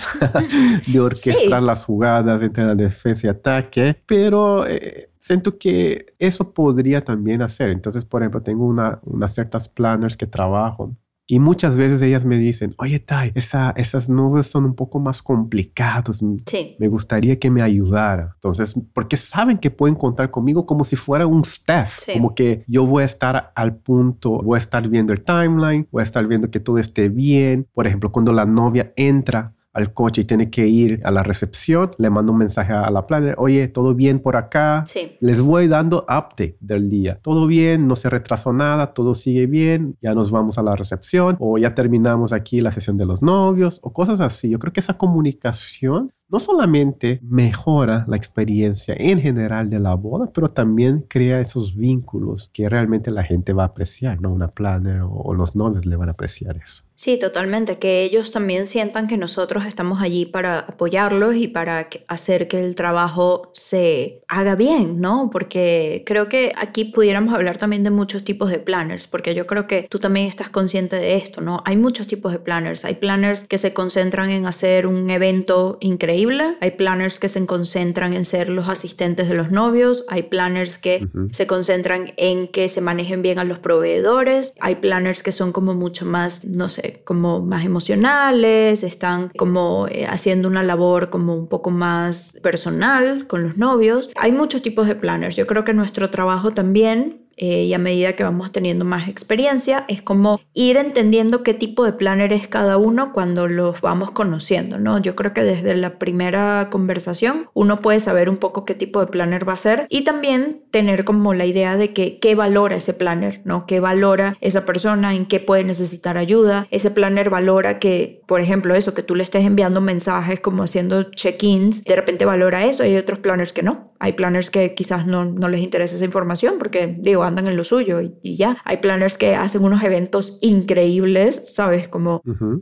de 0.86 1.00
orquestar 1.00 1.64
las 1.64 1.86
jugadas 1.86 2.44
entre 2.44 2.66
la 2.66 2.76
defensa 2.76 3.28
y 3.28 3.30
ataque, 3.30 3.96
pero... 4.06 4.68
Eh, 4.68 5.06
siento 5.22 5.60
que 5.60 6.08
eso 6.18 6.54
podría 6.54 7.04
también 7.04 7.44
hacer. 7.44 7.70
Entonces, 7.70 8.04
por 8.04 8.22
ejemplo, 8.24 8.42
tengo 8.42 8.66
una, 8.66 9.00
unas 9.04 9.34
ciertas 9.34 9.68
planners 9.68 10.18
que 10.18 10.26
trabajo 10.26 10.96
y 11.32 11.38
muchas 11.38 11.78
veces 11.78 12.02
ellas 12.02 12.26
me 12.26 12.40
dicen, 12.40 12.74
oye, 12.80 12.98
Tai, 12.98 13.32
esa, 13.36 13.70
esas 13.78 14.10
nubes 14.10 14.48
son 14.48 14.66
un 14.66 14.74
poco 14.74 15.00
más 15.00 15.22
complicados. 15.22 16.24
Sí. 16.48 16.76
Me 16.80 16.88
gustaría 16.88 17.38
que 17.38 17.52
me 17.52 17.62
ayudara. 17.62 18.32
Entonces, 18.34 18.74
porque 18.96 19.16
saben 19.16 19.60
que 19.60 19.70
pueden 19.70 19.94
contar 19.94 20.32
conmigo 20.32 20.66
como 20.66 20.84
si 20.84 20.96
fuera 20.96 21.28
un 21.28 21.42
staff. 21.42 22.00
Como 22.12 22.34
que 22.34 22.64
yo 22.66 22.84
voy 22.84 23.04
a 23.04 23.06
estar 23.06 23.52
al 23.54 23.76
punto, 23.76 24.40
voy 24.42 24.56
a 24.56 24.60
estar 24.60 24.88
viendo 24.88 25.14
el 25.14 25.24
timeline, 25.24 25.88
voy 25.92 26.00
a 26.00 26.04
estar 26.04 26.26
viendo 26.26 26.50
que 26.50 26.60
todo 26.60 26.80
esté 26.80 27.10
bien. 27.10 27.68
Por 27.76 27.86
ejemplo, 27.86 28.12
cuando 28.12 28.34
la 28.34 28.48
novia 28.48 28.92
entra 28.96 29.54
al 29.80 29.94
coche 29.94 30.22
y 30.22 30.26
tiene 30.26 30.50
que 30.50 30.68
ir 30.68 31.02
a 31.04 31.12
la 31.12 31.24
recepción, 31.24 31.92
le 31.98 32.10
mando 32.10 32.32
un 32.32 32.38
mensaje 32.38 32.74
a 32.74 32.90
la 32.90 33.06
planner, 33.06 33.36
oye, 33.38 33.68
¿todo 33.68 33.96
bien 33.96 34.20
por 34.20 34.36
acá? 34.36 34.84
Sí. 34.86 35.18
Les 35.20 35.42
voy 35.42 35.68
dando 35.68 36.04
update 36.04 36.58
del 36.60 36.90
día. 36.90 37.20
Todo 37.22 37.48
bien, 37.48 37.88
no 37.88 37.96
se 37.96 38.10
retrasó 38.10 38.54
nada, 38.54 38.94
todo 38.94 39.16
sigue 39.16 39.46
bien, 39.46 39.96
ya 40.02 40.14
nos 40.14 40.32
vamos 40.32 40.58
a 40.58 40.64
la 40.64 40.76
recepción 40.76 41.38
o 41.40 41.58
ya 41.58 41.74
terminamos 41.74 42.34
aquí 42.34 42.62
la 42.62 42.72
sesión 42.72 42.98
de 42.98 43.06
los 43.06 43.22
novios 43.22 43.80
o 43.84 43.92
cosas 43.94 44.22
así. 44.22 44.50
Yo 44.50 44.60
creo 44.60 44.74
que 44.74 44.80
esa 44.80 44.98
comunicación 44.98 46.12
no 46.30 46.40
solamente 46.40 47.20
mejora 47.24 48.06
la 48.08 48.16
experiencia 48.16 48.96
en 48.98 49.20
general 49.20 49.70
de 49.70 49.80
la 49.80 49.96
boda, 49.96 50.30
pero 50.32 50.52
también 50.52 51.06
crea 51.08 51.42
esos 51.42 51.76
vínculos 51.76 52.50
que 52.54 52.70
realmente 52.70 53.10
la 53.10 53.24
gente 53.24 53.52
va 53.52 53.64
a 53.64 53.68
apreciar, 53.68 54.22
¿no? 54.22 54.32
Una 54.32 54.50
planner 54.50 55.02
o, 55.04 55.34
los 55.34 55.56
novios 55.56 55.86
le 55.86 55.96
van 55.96 56.10
a 56.10 56.12
apreciar 56.12 56.58
eso. 56.58 56.84
Sí, 57.00 57.18
totalmente, 57.18 57.80
que 57.80 58.04
ellos 58.04 58.30
también 58.32 58.68
sientan 58.68 59.08
que 59.08 59.16
nosotros 59.16 59.66
estamos 59.66 60.02
allí 60.02 60.26
para 60.26 60.60
apoyarlos 60.60 61.38
y 61.38 61.48
para 61.48 61.88
hacer 62.10 62.50
que 62.50 62.60
el 62.60 62.76
trabajo 62.76 63.52
se 63.54 64.22
haga 64.28 64.56
bien, 64.56 65.00
¿no? 65.00 65.30
Porque 65.32 66.04
creo 66.06 66.28
que 66.28 66.52
aquí 66.58 66.84
pudiéramos 66.84 67.34
hablar 67.34 67.58
también 67.58 67.86
de 67.86 67.90
muchos 67.90 68.26
tipos 68.26 68.52
de 68.52 68.60
planners, 68.60 69.08
porque 69.08 69.34
yo 69.34 69.48
creo 69.48 69.66
que 69.66 69.88
tú 69.90 70.00
también 70.00 70.26
estás 70.26 70.50
consciente 70.50 70.98
de 70.98 71.16
esto, 71.16 71.40
¿no? 71.40 71.64
Hay 71.64 71.78
muchos 71.78 72.06
tipos 72.06 72.34
de 72.34 72.40
planners, 72.40 72.84
hay 72.84 72.96
planners 72.96 73.46
que 73.46 73.58
se 73.58 73.74
concentran 73.74 74.30
en 74.30 74.46
hacer 74.46 74.86
un 74.86 75.10
evento 75.10 75.78
increíble, 75.80 76.58
hay 76.60 76.72
planners 76.72 77.18
que 77.18 77.30
se 77.30 77.46
concentran 77.46 78.12
en 78.12 78.26
ser 78.26 78.50
los 78.50 78.68
asistentes 78.68 79.30
de 79.30 79.36
los 79.36 79.52
novios, 79.52 80.04
hay 80.10 80.24
planners 80.24 80.78
que 80.78 81.08
se 81.32 81.48
concentran 81.48 82.12
en 82.18 82.50
que 82.50 82.68
se 82.68 82.82
manejen 82.82 83.22
bien 83.22 83.40
a 83.40 83.46
los 83.46 83.58
proveedores, 83.58 84.54
hay 84.60 84.76
planners 84.76 85.24
que 85.24 85.32
son 85.32 85.54
como 85.54 85.74
mucho 85.74 86.06
más, 86.06 86.44
no 86.44 86.68
sé, 86.68 86.89
como 87.04 87.42
más 87.42 87.66
emocionales, 87.66 88.84
están 88.84 89.30
como 89.38 89.88
eh, 89.90 90.06
haciendo 90.06 90.48
una 90.48 90.64
labor 90.64 91.10
como 91.10 91.36
un 91.36 91.48
poco 91.48 91.72
más 91.72 92.38
personal 92.42 93.28
con 93.28 93.44
los 93.44 93.58
novios. 93.58 94.10
Hay 94.16 94.32
muchos 94.32 94.62
tipos 94.62 94.88
de 94.88 94.96
planners. 94.96 95.36
Yo 95.36 95.48
creo 95.48 95.64
que 95.64 95.74
nuestro 95.74 96.10
trabajo 96.10 96.52
también 96.52 97.19
eh, 97.40 97.64
y 97.64 97.74
a 97.74 97.78
medida 97.78 98.14
que 98.14 98.24
vamos 98.24 98.52
teniendo 98.52 98.84
más 98.84 99.08
experiencia, 99.08 99.86
es 99.88 100.02
como 100.02 100.42
ir 100.54 100.76
entendiendo 100.76 101.42
qué 101.42 101.54
tipo 101.54 101.86
de 101.86 101.94
planner 101.94 102.34
es 102.34 102.50
cada 102.50 102.78
uno 102.78 103.14
cuando 103.14 103.48
los 103.48 103.80
vamos 103.80 104.12
conociendo, 104.12 104.78
¿no? 104.78 105.00
Yo 105.00 105.16
creo 105.16 105.34
que 105.34 105.44
desde 105.44 105.74
la 105.76 105.98
primera 105.98 106.68
conversación 106.70 107.50
uno 107.54 107.80
puede 107.80 108.02
saber 108.02 108.30
un 108.30 108.38
poco 108.38 108.66
qué 108.66 108.76
tipo 108.76 109.00
de 109.00 109.08
planner 109.08 109.48
va 109.48 109.54
a 109.54 109.58
ser 109.58 109.88
y 109.90 110.04
también 110.04 110.64
tener 110.70 111.06
como 111.06 111.34
la 111.34 111.46
idea 111.46 111.78
de 111.78 111.94
que 111.94 112.20
qué 112.20 112.36
valora 112.36 112.76
ese 112.76 112.94
planner, 112.94 113.42
¿no? 113.46 113.66
¿Qué 113.66 113.80
valora 113.80 114.36
esa 114.42 114.66
persona? 114.66 115.16
¿En 115.16 115.26
qué 115.26 115.40
puede 115.40 115.64
necesitar 115.64 116.18
ayuda? 116.18 116.68
Ese 116.72 116.92
planner 116.92 117.30
valora 117.30 117.80
que, 117.80 118.22
por 118.28 118.42
ejemplo, 118.42 118.76
eso, 118.76 118.94
que 118.94 119.04
tú 119.04 119.16
le 119.16 119.24
estés 119.24 119.46
enviando 119.46 119.80
mensajes 119.80 120.42
como 120.42 120.64
haciendo 120.64 121.04
check-ins, 121.04 121.86
de 121.86 121.96
repente 121.96 122.26
valora 122.26 122.66
eso, 122.66 122.84
hay 122.84 122.98
otros 122.98 123.20
planners 123.20 123.54
que 123.54 123.64
no. 123.64 123.94
Hay 124.00 124.14
planners 124.14 124.50
que 124.50 124.74
quizás 124.76 125.06
no, 125.06 125.26
no 125.26 125.50
les 125.50 125.62
interesa 125.62 125.96
esa 125.96 126.06
información 126.06 126.56
porque, 126.58 126.96
digo, 127.00 127.24
andan 127.30 127.48
en 127.48 127.56
lo 127.56 127.64
suyo 127.64 128.02
y, 128.02 128.36
ya. 128.36 128.58
Hay 128.66 128.78
planners 128.78 129.18
que 129.18 129.36
hacen 129.36 129.64
unos 129.64 129.84
eventos 129.84 130.38
increíbles, 130.42 131.54
¿sabes? 131.54 131.88
Como 131.88 132.22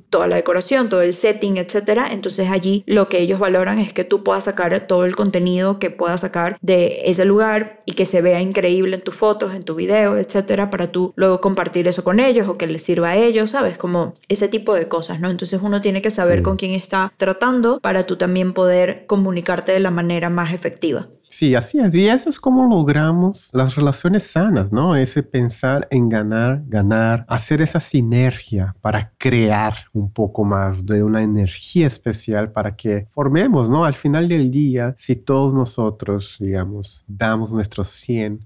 toda 0.10 0.28
la 0.28 0.36
decoración, 0.36 0.90
todo 0.90 1.02
el 1.02 1.14
setting, 1.14 1.58
etcétera. 1.58 2.10
Entonces 2.12 2.50
allí 2.50 2.84
lo 2.86 3.10
que 3.10 3.20
ellos 3.20 3.40
valoran 3.40 3.80
es 3.80 3.94
que 3.94 4.04
tú 4.04 4.24
puedas 4.24 4.46
sacar 4.46 4.88
todo 4.88 5.06
el 5.06 5.16
contenido 5.16 5.80
que 5.80 5.90
puedas 5.90 6.22
sacar 6.22 6.58
de 6.62 7.02
ese 7.06 7.26
lugar 7.26 7.80
y 7.86 7.94
que 7.94 8.06
se 8.06 8.22
vea 8.22 8.42
increíble 8.42 8.96
en 8.96 9.02
tus 9.02 9.16
fotos, 9.16 9.54
en 9.54 9.64
tu 9.64 9.76
video, 9.76 10.18
etcétera, 10.18 10.70
para 10.70 10.92
tú 10.92 11.14
luego 11.16 11.42
compartir 11.42 11.88
eso 11.88 12.04
con 12.04 12.20
ellos 12.20 12.48
o 12.48 12.58
que 12.58 12.68
les 12.68 12.84
sirva 12.84 13.10
a 13.10 13.16
ellos, 13.18 13.52
¿sabes? 13.52 13.78
Como 13.78 14.14
ese 14.28 14.48
tipo 14.48 14.74
de 14.74 14.88
cosas, 14.88 15.20
¿no? 15.20 15.30
Entonces 15.30 15.60
uno 15.62 15.82
tiene 15.82 16.02
que 16.02 16.10
saber 16.10 16.42
con 16.42 16.58
quién 16.58 16.72
está 16.72 17.14
tratando 17.18 17.80
para 17.80 18.06
tú 18.06 18.16
también 18.16 18.54
poder 18.54 19.06
comunicarte 19.08 19.72
de 19.72 19.80
la 19.80 19.92
manera 19.92 20.30
más 20.30 20.54
efectiva. 20.54 21.08
Sí, 21.38 21.54
así 21.54 21.78
es. 21.78 21.94
Y 21.94 22.08
eso 22.08 22.30
es 22.30 22.40
como 22.40 22.68
logramos 22.68 23.52
las 23.54 23.76
relaciones 23.76 24.24
sanas, 24.24 24.74
¿no? 24.74 24.96
Ese 24.96 25.22
pensar 25.22 25.88
en 25.92 26.10
ganar, 26.10 26.64
ganar, 26.66 27.26
hacer 27.28 27.62
esa 27.62 27.80
sinergia 27.80 28.76
para 28.82 29.14
crear 29.20 29.76
un 29.94 30.12
poco 30.12 30.44
más 30.44 30.88
de 30.88 31.04
una 31.04 31.22
energía 31.22 31.86
especial 31.86 32.52
para 32.52 32.76
que 32.76 33.06
formemos, 33.12 33.70
¿no? 33.70 33.86
Al 33.86 33.94
final 33.94 34.28
del 34.28 34.50
día, 34.50 34.96
si 34.98 35.16
todos 35.16 35.54
nosotros, 35.54 36.38
digamos, 36.40 37.06
damos 37.08 37.54
nuestros 37.54 37.90
100, 37.90 38.40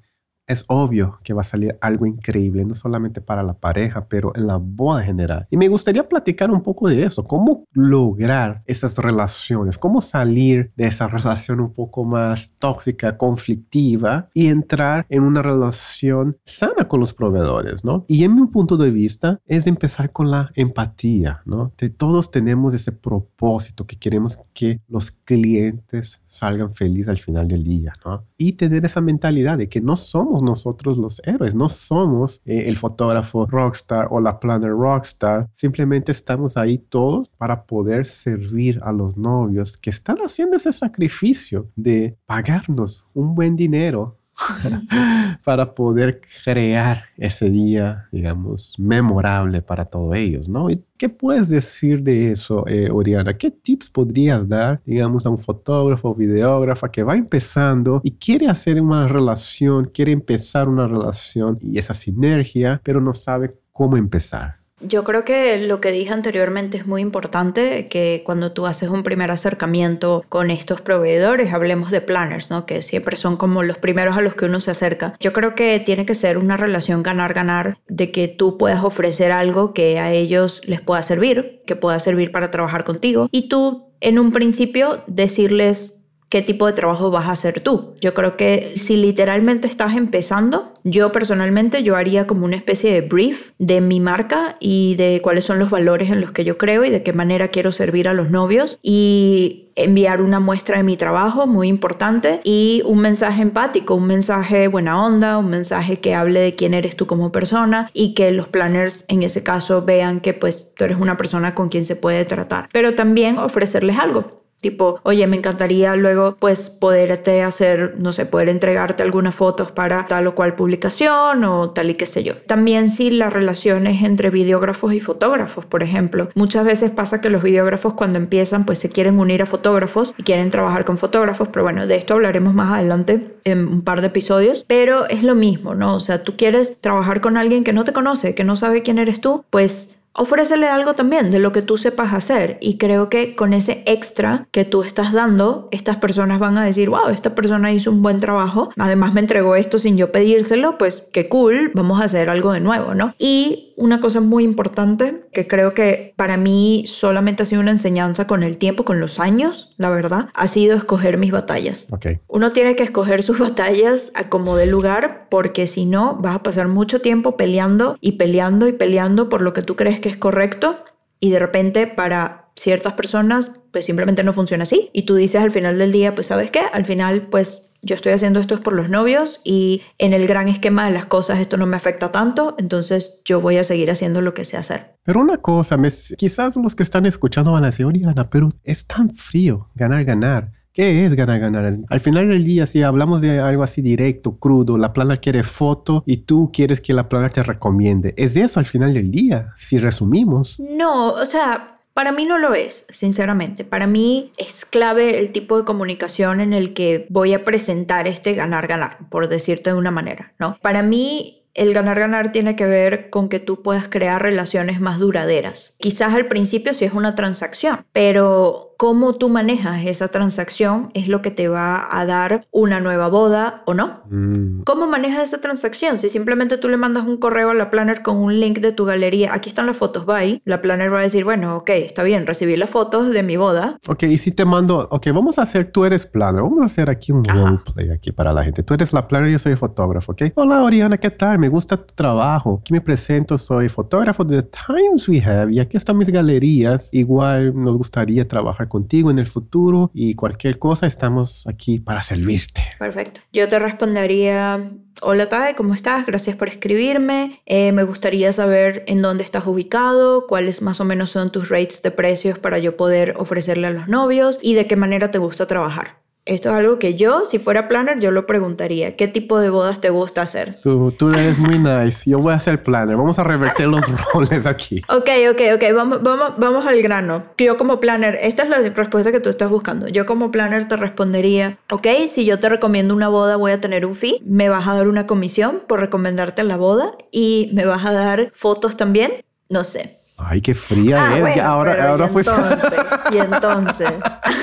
es 0.52 0.66
obvio 0.68 1.20
que 1.24 1.34
va 1.34 1.42
a 1.42 1.46
salir 1.46 1.78
algo 1.82 2.06
increíble, 2.06 2.66
no 2.66 2.76
solamente 2.76 3.22
para 3.22 3.44
la 3.44 3.54
pareja, 3.54 4.06
pero 4.08 4.32
en 4.36 4.48
la 4.48 4.58
boda 4.58 5.04
general. 5.04 5.48
Y 5.50 5.58
me 5.58 5.68
gustaría 5.68 6.08
platicar 6.08 6.52
un 6.52 6.62
poco 6.62 6.90
de 6.90 7.04
eso, 7.04 7.24
cómo 7.24 7.66
lograr 7.74 8.62
esas 8.66 8.98
relaciones, 8.98 9.78
cómo 9.78 10.02
salir 10.02 10.72
de 10.76 10.88
esa 10.88 11.08
relación 11.08 11.60
un 11.60 11.74
poco 11.74 12.04
más 12.04 12.56
tóxica, 12.60 13.18
conflictiva 13.18 14.30
y 14.34 14.48
entrar 14.48 15.06
en 15.10 15.24
una 15.24 15.42
relación 15.42 16.38
sana 16.46 16.88
con 16.88 17.00
los 17.00 17.14
proveedores, 17.14 17.84
¿no? 17.84 18.06
Y 18.08 18.24
en 18.24 18.36
mi 18.36 18.48
punto 18.48 18.78
de 18.78 18.92
vista 18.92 19.40
es 19.46 19.68
empezar 19.68 20.12
con 20.12 20.32
la 20.32 20.52
empatía, 20.56 21.42
¿no? 21.46 21.72
De 21.78 21.90
todos 21.90 22.32
tenemos 22.32 22.74
ese 22.74 22.92
propósito 22.92 23.86
que 23.86 23.98
queremos 23.98 24.38
que 24.54 24.80
los 24.88 25.12
clientes 25.12 26.22
salgan 26.26 26.74
felices 26.74 27.10
al 27.10 27.18
final 27.18 27.48
del 27.48 27.64
día, 27.64 27.94
¿no? 28.06 28.26
Y 28.38 28.54
tener 28.54 28.86
esa 28.86 29.02
mentalidad 29.02 29.58
de 29.58 29.70
que 29.70 29.82
no 29.82 29.96
somos 29.96 30.41
nosotros 30.42 30.98
los 30.98 31.22
héroes, 31.26 31.56
no 31.56 31.70
somos 31.70 32.42
eh, 32.46 32.66
el 32.68 32.78
fotógrafo 32.78 33.46
rockstar 33.46 34.08
o 34.12 34.20
la 34.20 34.40
planner 34.40 34.72
rockstar, 34.72 35.50
simplemente 35.54 36.12
estamos 36.12 36.58
ahí 36.58 36.78
todos 36.78 37.30
para 37.38 37.64
poder 37.64 38.08
servir 38.08 38.80
a 38.84 38.92
los 38.92 39.18
novios 39.18 39.78
que 39.78 39.90
están 39.90 40.18
haciendo 40.18 40.56
ese 40.56 40.72
sacrificio 40.72 41.70
de 41.76 42.18
pagarnos 42.26 43.08
un 43.14 43.36
buen 43.36 43.56
dinero 43.56 44.18
para 45.44 45.74
poder 45.74 46.22
crear 46.44 47.06
ese 47.18 47.50
día, 47.50 48.08
digamos, 48.12 48.76
memorable 48.80 49.62
para 49.62 49.86
todos 49.86 50.16
ellos, 50.16 50.48
¿no? 50.48 50.70
¿Y 50.70 50.84
qué 50.98 51.10
puedes 51.10 51.50
decir 51.50 52.04
de 52.04 52.32
eso, 52.32 52.68
eh, 52.68 52.90
Oriana? 52.92 53.38
¿Qué 53.38 53.52
tips 53.52 53.90
podrías 53.90 54.48
dar, 54.48 54.82
digamos, 54.86 55.26
a 55.26 55.30
un 55.30 55.40
fotógrafo 55.40 56.10
o 56.10 56.16
videógrafa 56.16 56.92
que 56.92 57.04
va 57.04 57.16
empezando 57.16 58.02
y 58.04 58.12
quiere 58.12 58.48
hacer 58.48 58.82
una 58.82 59.08
relación, 59.08 59.86
quiere 59.94 60.12
empezar 60.12 60.68
una 60.68 60.88
relación 60.88 61.58
y 61.62 61.78
esa 61.78 61.94
sinergia, 61.94 62.82
pero 62.84 63.02
no 63.02 63.14
sabe 63.14 63.56
cómo 63.72 63.98
empezar? 63.98 64.61
Yo 64.82 65.04
creo 65.04 65.24
que 65.24 65.58
lo 65.60 65.80
que 65.80 65.92
dije 65.92 66.12
anteriormente 66.12 66.78
es 66.78 66.88
muy 66.88 67.02
importante, 67.02 67.88
que 67.88 68.24
cuando 68.26 68.52
tú 68.52 68.66
haces 68.66 68.90
un 68.90 69.04
primer 69.04 69.32
acercamiento 69.32 70.24
con 70.28 70.52
estos 70.52 70.82
proveedores, 70.82 71.54
hablemos 71.54 71.92
de 71.92 72.02
planners, 72.02 72.50
¿no? 72.50 72.66
Que 72.66 72.82
siempre 72.82 73.16
son 73.16 73.38
como 73.38 73.64
los 73.64 73.78
primeros 73.78 74.18
a 74.18 74.22
los 74.22 74.36
que 74.36 74.46
uno 74.46 74.60
se 74.60 74.72
acerca. 74.72 75.16
Yo 75.20 75.34
creo 75.34 75.56
que 75.56 75.80
tiene 75.80 76.06
que 76.06 76.16
ser 76.16 76.38
una 76.38 76.58
relación 76.58 77.04
ganar-ganar, 77.04 77.78
de 77.88 78.12
que 78.12 78.28
tú 78.28 78.58
puedas 78.58 78.84
ofrecer 78.84 79.32
algo 79.32 79.74
que 79.74 80.00
a 80.00 80.12
ellos 80.12 80.62
les 80.66 80.82
pueda 80.82 81.04
servir, 81.04 81.62
que 81.66 81.76
pueda 81.76 82.00
servir 82.00 82.32
para 82.32 82.52
trabajar 82.52 82.84
contigo, 82.84 83.30
y 83.32 83.50
tú 83.50 83.92
en 84.02 84.18
un 84.18 84.32
principio 84.32 85.04
decirles 85.08 86.01
qué 86.32 86.42
tipo 86.42 86.66
de 86.66 86.72
trabajo 86.72 87.12
vas 87.12 87.28
a 87.28 87.34
hacer 87.34 87.60
tú. 87.60 87.94
Yo 88.00 88.14
creo 88.14 88.38
que 88.38 88.72
si 88.78 88.96
literalmente 88.96 89.68
estás 89.68 89.98
empezando, 89.98 90.74
yo 90.86 91.12
personalmente 91.12 91.84
yo 91.84 91.98
haría 91.98 92.26
como 92.26 92.46
una 92.46 92.56
especie 92.56 92.94
de 92.94 93.02
brief 93.02 93.52
de 93.60 93.82
mi 93.82 94.00
marca 94.00 94.56
y 94.62 94.96
de 94.96 95.20
cuáles 95.22 95.44
son 95.44 95.60
los 95.60 95.70
valores 95.70 96.10
en 96.10 96.22
los 96.22 96.32
que 96.32 96.46
yo 96.46 96.58
creo 96.58 96.86
y 96.86 96.90
de 96.90 97.04
qué 97.04 97.12
manera 97.12 97.50
quiero 97.50 97.74
servir 97.74 98.08
a 98.08 98.14
los 98.14 98.32
novios 98.32 98.80
y 98.82 99.68
enviar 99.76 100.22
una 100.22 100.40
muestra 100.40 100.78
de 100.78 100.84
mi 100.84 100.96
trabajo 100.96 101.48
muy 101.48 101.68
importante 101.68 102.40
y 102.46 102.82
un 102.86 103.00
mensaje 103.00 103.42
empático, 103.42 103.96
un 103.96 104.08
mensaje 104.08 104.70
buena 104.70 105.06
onda, 105.06 105.38
un 105.38 105.50
mensaje 105.50 106.00
que 106.00 106.16
hable 106.16 106.40
de 106.40 106.56
quién 106.56 106.74
eres 106.74 106.96
tú 106.96 107.08
como 107.08 107.34
persona 107.34 107.90
y 107.94 108.14
que 108.14 108.32
los 108.32 108.48
planners 108.48 109.04
en 109.10 109.24
ese 109.24 109.44
caso 109.44 109.84
vean 109.84 110.22
que 110.22 110.34
pues 110.34 110.74
tú 110.78 110.86
eres 110.86 110.98
una 110.98 111.18
persona 111.18 111.56
con 111.56 111.68
quien 111.68 111.86
se 111.86 111.98
puede 111.98 112.24
tratar, 112.24 112.70
pero 112.72 112.96
también 112.96 113.38
ofrecerles 113.38 114.00
algo 114.00 114.41
Tipo, 114.62 115.00
oye, 115.04 115.26
me 115.26 115.38
encantaría 115.38 115.96
luego 115.96 116.36
pues 116.40 116.70
poderte 116.70 117.42
hacer, 117.42 117.96
no 117.98 118.14
sé, 118.14 118.28
poder 118.28 118.48
entregarte 118.48 119.02
algunas 119.02 119.34
fotos 119.34 119.72
para 119.72 120.06
tal 120.06 120.28
o 120.28 120.36
cual 120.36 120.56
publicación 120.56 121.44
o 121.44 121.72
tal 121.72 121.90
y 121.90 121.96
qué 121.96 122.06
sé 122.06 122.24
yo. 122.24 122.36
También 122.36 122.88
si 122.88 123.10
las 123.10 123.34
relaciones 123.34 124.04
entre 124.04 124.30
videógrafos 124.30 124.94
y 124.94 125.00
fotógrafos, 125.00 125.66
por 125.66 125.82
ejemplo. 125.82 126.30
Muchas 126.36 126.64
veces 126.64 126.92
pasa 126.92 127.22
que 127.22 127.32
los 127.32 127.42
videógrafos 127.42 127.96
cuando 127.96 128.20
empiezan 128.20 128.66
pues 128.66 128.78
se 128.78 128.90
quieren 128.90 129.20
unir 129.20 129.42
a 129.42 129.48
fotógrafos 129.48 130.14
y 130.18 130.24
quieren 130.24 130.52
trabajar 130.52 130.86
con 130.86 131.00
fotógrafos, 131.00 131.48
pero 131.48 131.64
bueno, 131.64 131.88
de 131.88 131.96
esto 131.96 132.14
hablaremos 132.14 132.54
más 132.54 132.72
adelante 132.72 133.36
en 133.44 133.68
un 133.68 133.82
par 133.82 134.02
de 134.02 134.08
episodios, 134.08 134.64
pero 134.68 135.10
es 135.10 135.24
lo 135.24 135.34
mismo, 135.34 135.74
¿no? 135.74 135.96
O 135.96 136.00
sea, 136.00 136.24
tú 136.24 136.38
quieres 136.38 136.80
trabajar 136.80 137.22
con 137.22 137.36
alguien 137.36 137.64
que 137.64 137.74
no 137.74 137.84
te 137.84 137.94
conoce, 137.94 138.36
que 138.36 138.44
no 138.44 138.56
sabe 138.56 138.84
quién 138.84 139.00
eres 139.00 139.22
tú, 139.22 139.44
pues 139.50 140.01
ofrécele 140.14 140.68
algo 140.68 140.94
también 140.96 141.30
de 141.30 141.40
lo 141.40 141.52
que 141.52 141.62
tú 141.62 141.78
sepas 141.78 142.14
hacer. 142.14 142.58
Y 142.62 142.78
creo 142.78 143.10
que 143.10 143.36
con 143.36 143.54
ese 143.54 143.84
extra 143.86 144.48
que 144.52 144.66
tú 144.66 144.84
estás 144.84 145.14
dando, 145.14 145.70
estas 145.72 145.98
personas 145.98 146.40
van 146.40 146.58
a 146.58 146.66
decir, 146.66 146.90
wow, 146.90 147.10
esta 147.10 147.36
persona 147.36 147.72
hizo 147.72 147.92
un 147.92 148.02
buen 148.02 148.20
trabajo, 148.20 148.72
además 148.78 149.14
me 149.14 149.22
entregó 149.22 149.56
esto 149.56 149.78
sin 149.80 149.98
yo 149.98 150.12
pedírselo, 150.12 150.78
pues 150.78 151.04
qué 151.12 151.30
cool, 151.30 151.72
vamos 151.74 152.02
a 152.02 152.06
hacer 152.06 152.30
algo 152.30 152.52
de 152.52 152.60
nuevo, 152.60 152.94
¿no? 152.94 153.14
Y 153.18 153.71
una 153.82 154.00
cosa 154.00 154.22
muy 154.22 154.44
importante 154.44 155.26
que 155.34 155.48
creo 155.48 155.74
que 155.74 156.14
para 156.16 156.38
mí 156.38 156.86
solamente 156.88 157.42
ha 157.42 157.46
sido 157.48 157.62
una 157.62 157.72
enseñanza 157.72 158.28
con 158.28 158.44
el 158.44 158.58
tiempo, 158.58 158.86
con 158.86 159.00
los 159.00 159.20
años, 159.20 159.74
la 159.78 159.90
verdad, 159.90 160.30
ha 160.36 160.48
sido 160.48 160.78
escoger 160.78 161.18
mis 161.18 161.32
batallas. 161.32 161.88
Uno 162.28 162.52
tiene 162.52 162.76
que 162.76 162.84
escoger 162.84 163.24
sus 163.24 163.40
batallas 163.40 164.12
a 164.14 164.30
como 164.30 164.56
de 164.56 164.68
lugar 164.68 165.28
porque 165.30 165.66
si 165.66 165.86
no 165.86 166.16
vas 166.16 166.36
a 166.36 166.44
pasar 166.44 166.68
mucho 166.68 167.02
tiempo 167.02 167.38
peleando 167.38 167.98
y 168.02 168.14
peleando 168.14 168.68
y 168.68 168.74
peleando 168.74 169.30
por 169.30 169.42
lo 169.42 169.54
que 169.54 169.64
tú 169.64 169.76
crees 169.76 170.00
que 170.00 170.10
es 170.10 170.18
correcto 170.18 170.84
y 171.20 171.32
de 171.32 171.40
repente 171.40 171.88
para 171.88 172.52
ciertas 172.56 172.94
personas, 172.94 173.52
pues 173.72 173.86
simplemente 173.86 174.24
no 174.24 174.34
funciona 174.34 174.64
así. 174.64 174.92
Y 174.94 175.04
tú 175.04 175.16
dices 175.16 175.42
al 175.42 175.52
final 175.52 175.80
del 175.80 175.92
día, 175.92 176.14
pues 176.14 176.28
sabes 176.28 176.52
qué, 176.52 176.62
al 176.72 176.86
final, 176.86 177.28
pues 177.32 177.71
yo 177.82 177.96
estoy 177.96 178.14
haciendo 178.14 178.40
esto 178.40 178.62
por 178.62 178.74
los 178.74 178.90
novios 178.90 179.42
y 179.44 179.82
en 179.98 180.14
el 180.14 180.28
gran 180.28 180.48
esquema 180.48 180.86
de 180.86 180.92
las 180.92 181.06
cosas 181.06 181.40
esto 181.40 181.58
no 181.58 181.66
me 181.66 181.78
afecta 181.78 182.12
tanto, 182.12 182.56
entonces 182.60 183.22
yo 183.26 183.42
voy 183.42 183.58
a 183.58 183.64
seguir 183.64 183.90
haciendo 183.90 184.22
lo 184.22 184.34
que 184.34 184.46
sé 184.46 184.58
hacer. 184.58 184.96
Pero 185.04 185.20
una 185.20 185.38
cosa, 185.38 185.78
quizás 186.18 186.56
los 186.56 186.76
que 186.76 186.84
están 186.84 187.06
escuchando 187.06 187.52
van 187.52 187.64
a 187.64 187.68
decir, 187.68 187.86
Oriana, 187.86 188.30
pero 188.30 188.50
es 188.64 188.86
tan 188.86 189.10
frío 189.10 189.70
ganar, 189.76 190.04
ganar. 190.06 190.52
¿Qué 190.74 191.06
es 191.06 191.16
ganar, 191.16 191.40
ganar? 191.40 191.74
Al 191.90 192.00
final 192.00 192.30
del 192.30 192.46
día, 192.46 192.66
si 192.66 192.82
hablamos 192.82 193.20
de 193.20 193.42
algo 193.42 193.64
así 193.64 193.82
directo, 193.82 194.38
crudo, 194.38 194.78
la 194.78 194.94
plana 194.94 195.18
quiere 195.18 195.44
foto 195.44 196.02
y 196.06 196.18
tú 196.18 196.50
quieres 196.54 196.80
que 196.80 196.94
la 196.94 197.10
plana 197.10 197.28
te 197.28 197.44
recomiende. 197.44 198.14
¿Es 198.16 198.38
eso 198.38 198.58
al 198.58 198.66
final 198.66 198.94
del 198.94 199.12
día? 199.12 199.54
Si 199.58 199.80
resumimos. 199.80 200.62
No, 200.62 201.10
o 201.10 201.26
sea, 201.26 201.81
para 201.94 202.12
mí 202.12 202.26
no 202.26 202.38
lo 202.38 202.54
es, 202.54 202.86
sinceramente. 202.90 203.66
Para 203.66 203.88
mí 203.88 204.32
es 204.38 204.66
clave 204.66 205.20
el 205.20 205.32
tipo 205.32 205.58
de 205.58 205.66
comunicación 205.66 206.42
en 206.42 206.54
el 206.54 206.74
que 206.74 207.06
voy 207.10 207.34
a 207.34 207.44
presentar 207.44 208.08
este 208.08 208.34
ganar-ganar, 208.34 209.10
por 209.10 209.28
decirte 209.28 209.72
de 209.72 209.76
una 209.78 209.92
manera, 209.92 210.34
¿no? 210.40 210.58
Para 210.62 210.84
mí 210.84 211.42
el 211.54 211.74
ganar-ganar 211.74 212.32
tiene 212.32 212.56
que 212.56 212.66
ver 212.66 213.10
con 213.10 213.28
que 213.28 213.40
tú 213.40 213.62
puedas 213.62 213.90
crear 213.90 214.22
relaciones 214.22 214.80
más 214.80 215.00
duraderas. 215.00 215.76
Quizás 215.80 216.14
al 216.14 216.28
principio 216.28 216.74
sí 216.74 216.86
es 216.86 216.94
una 216.94 217.16
transacción, 217.16 217.86
pero 217.92 218.71
cómo 218.82 219.14
tú 219.14 219.30
manejas 219.30 219.86
esa 219.86 220.08
transacción 220.08 220.90
es 220.96 221.08
lo 221.08 221.22
que 221.22 221.30
te 221.30 221.48
va 221.48 221.88
a 221.96 222.04
dar 222.08 222.48
una 222.50 222.80
nueva 222.80 223.10
boda 223.10 223.62
o 223.68 223.76
no. 223.76 224.02
Mm. 224.10 224.62
¿Cómo 224.64 224.88
manejas 224.88 225.26
esa 225.26 225.40
transacción? 225.40 226.00
Si 226.00 226.10
simplemente 226.10 226.58
tú 226.58 226.68
le 226.68 226.78
mandas 226.78 227.06
un 227.06 227.18
correo 227.18 227.52
a 227.52 227.54
la 227.54 227.70
planner 227.70 228.02
con 228.02 228.18
un 228.18 228.40
link 228.40 228.58
de 228.58 228.72
tu 228.72 228.86
galería, 228.86 229.36
aquí 229.36 229.50
están 229.50 229.68
las 229.68 229.78
fotos, 229.78 230.08
bye, 230.08 230.42
la 230.46 230.64
planner 230.64 230.92
va 230.92 230.98
a 230.98 231.04
decir, 231.04 231.24
bueno, 231.26 231.58
ok, 231.58 231.70
está 231.70 232.02
bien, 232.02 232.26
recibí 232.26 232.58
las 232.58 232.72
fotos 232.72 233.12
de 233.12 233.22
mi 233.22 233.38
boda. 233.38 233.78
Ok, 233.88 234.02
y 234.02 234.18
si 234.18 234.32
te 234.32 234.46
mando, 234.46 234.88
ok, 234.90 235.10
vamos 235.14 235.38
a 235.38 235.44
hacer, 235.44 235.72
tú 235.72 235.86
eres 235.86 236.08
planner, 236.08 236.42
vamos 236.42 236.64
a 236.64 236.66
hacer 236.66 236.90
aquí 236.90 237.12
un 237.12 237.24
roleplay 237.24 237.92
aquí 237.92 238.12
para 238.12 238.34
la 238.34 238.44
gente. 238.44 238.64
Tú 238.64 238.74
eres 238.74 238.94
la 238.94 239.08
planner, 239.08 239.30
yo 239.30 239.38
soy 239.38 239.52
el 239.52 239.60
fotógrafo, 239.60 240.14
ok. 240.14 240.24
Hola 240.34 240.64
Oriana, 240.64 240.98
¿qué 240.98 241.12
tal? 241.12 241.38
Me 241.38 241.50
gusta 241.50 241.78
tu 241.78 241.94
trabajo. 241.94 242.58
Aquí 242.62 242.74
me 242.74 242.82
presento, 242.82 243.38
soy 243.38 243.70
fotógrafo 243.70 244.24
de 244.24 244.42
The 244.42 244.50
Times 244.66 245.08
We 245.08 245.22
Have 245.24 245.54
y 245.54 245.60
aquí 245.60 245.78
están 245.78 246.00
mis 246.00 246.10
galerías. 246.10 246.92
Igual 246.92 247.54
nos 247.54 247.78
gustaría 247.78 248.28
trabajar 248.28 248.71
contigo 248.72 249.12
en 249.12 249.20
el 249.20 249.28
futuro 249.28 249.92
y 249.94 250.14
cualquier 250.14 250.58
cosa 250.58 250.88
estamos 250.88 251.46
aquí 251.46 251.80
para 251.80 252.02
servirte. 252.02 252.62
Perfecto. 252.80 253.20
Yo 253.34 253.50
te 253.50 253.60
respondería, 253.60 254.72
hola 255.02 255.28
Tae, 255.28 255.56
¿cómo 255.56 255.74
estás? 255.74 256.06
Gracias 256.06 256.38
por 256.38 256.48
escribirme. 256.48 257.42
Eh, 257.46 257.74
me 257.74 257.84
gustaría 257.84 258.32
saber 258.32 258.86
en 258.88 259.02
dónde 259.02 259.26
estás 259.26 259.46
ubicado, 259.46 260.26
cuáles 260.26 260.62
más 260.62 260.80
o 260.80 260.86
menos 260.86 261.10
son 261.10 261.34
tus 261.34 261.50
rates 261.50 261.82
de 261.82 261.92
precios 261.92 262.40
para 262.40 262.60
yo 262.60 262.78
poder 262.78 263.16
ofrecerle 263.18 263.68
a 263.68 263.72
los 263.72 263.90
novios 263.90 264.40
y 264.42 264.54
de 264.54 264.68
qué 264.68 264.78
manera 264.78 265.12
te 265.12 265.18
gusta 265.18 265.46
trabajar. 265.48 266.01
Esto 266.26 266.50
es 266.50 266.56
algo 266.56 266.78
que 266.78 266.94
yo, 266.94 267.26
si 267.26 267.40
fuera 267.40 267.68
planner, 267.68 268.00
yo 268.00 268.12
lo 268.12 268.28
preguntaría. 268.28 268.96
¿Qué 268.96 269.08
tipo 269.08 269.40
de 269.40 269.50
bodas 269.50 269.82
te 269.82 269.90
gusta 269.90 270.22
hacer? 270.22 270.60
Tú, 270.62 270.92
tú 270.92 271.10
eres 271.10 271.40
muy 271.40 271.58
nice. 271.58 272.08
Yo 272.08 272.20
voy 272.20 272.34
a 272.34 272.40
ser 272.40 272.62
planner. 272.64 272.96
Vamos 272.96 273.18
a 273.18 273.24
revertir 273.24 273.66
los 273.66 273.84
roles 274.14 274.46
aquí. 274.46 274.84
Ok, 274.88 275.10
ok, 275.32 275.42
ok. 275.56 275.64
Vamos, 275.74 276.04
vamos, 276.04 276.34
vamos 276.38 276.66
al 276.68 276.80
grano. 276.84 277.24
Yo 277.40 277.58
como 277.58 277.80
planner, 277.80 278.20
esta 278.22 278.44
es 278.44 278.50
la 278.50 278.58
respuesta 278.58 279.12
que 279.12 279.20
tú 279.20 279.30
estás 279.30 279.50
buscando. 279.50 279.88
Yo 279.88 280.06
como 280.06 280.30
planner 280.30 280.68
te 280.68 280.76
respondería, 280.76 281.58
ok, 281.72 281.88
si 282.08 282.24
yo 282.24 282.40
te 282.40 282.50
recomiendo 282.50 282.94
una 282.94 283.08
boda 283.08 283.36
voy 283.36 283.52
a 283.52 283.60
tener 283.60 283.86
un 283.88 283.96
fee. 283.96 284.22
Me 284.24 284.48
vas 284.48 284.68
a 284.68 284.76
dar 284.76 284.88
una 284.88 285.08
comisión 285.08 285.64
por 285.68 285.80
recomendarte 285.80 286.44
la 286.44 286.58
boda 286.58 286.92
y 287.12 287.50
me 287.54 287.66
vas 287.66 287.84
a 287.84 287.94
dar 287.94 288.32
fotos 288.36 288.78
también. 288.78 289.12
No 289.50 289.64
sé. 289.64 290.01
Ay, 290.26 290.42
qué 290.42 290.54
fría 290.54 290.98
ah, 291.00 291.30
es. 291.30 291.38
ahora, 291.40 291.90
ahora 291.90 292.10
y 292.14 292.18
entonces, 292.18 292.74
y 293.12 293.18
entonces. 293.18 293.92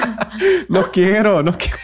no 0.69 0.91
quiero, 0.91 1.43
no 1.43 1.57
quiero. 1.57 1.79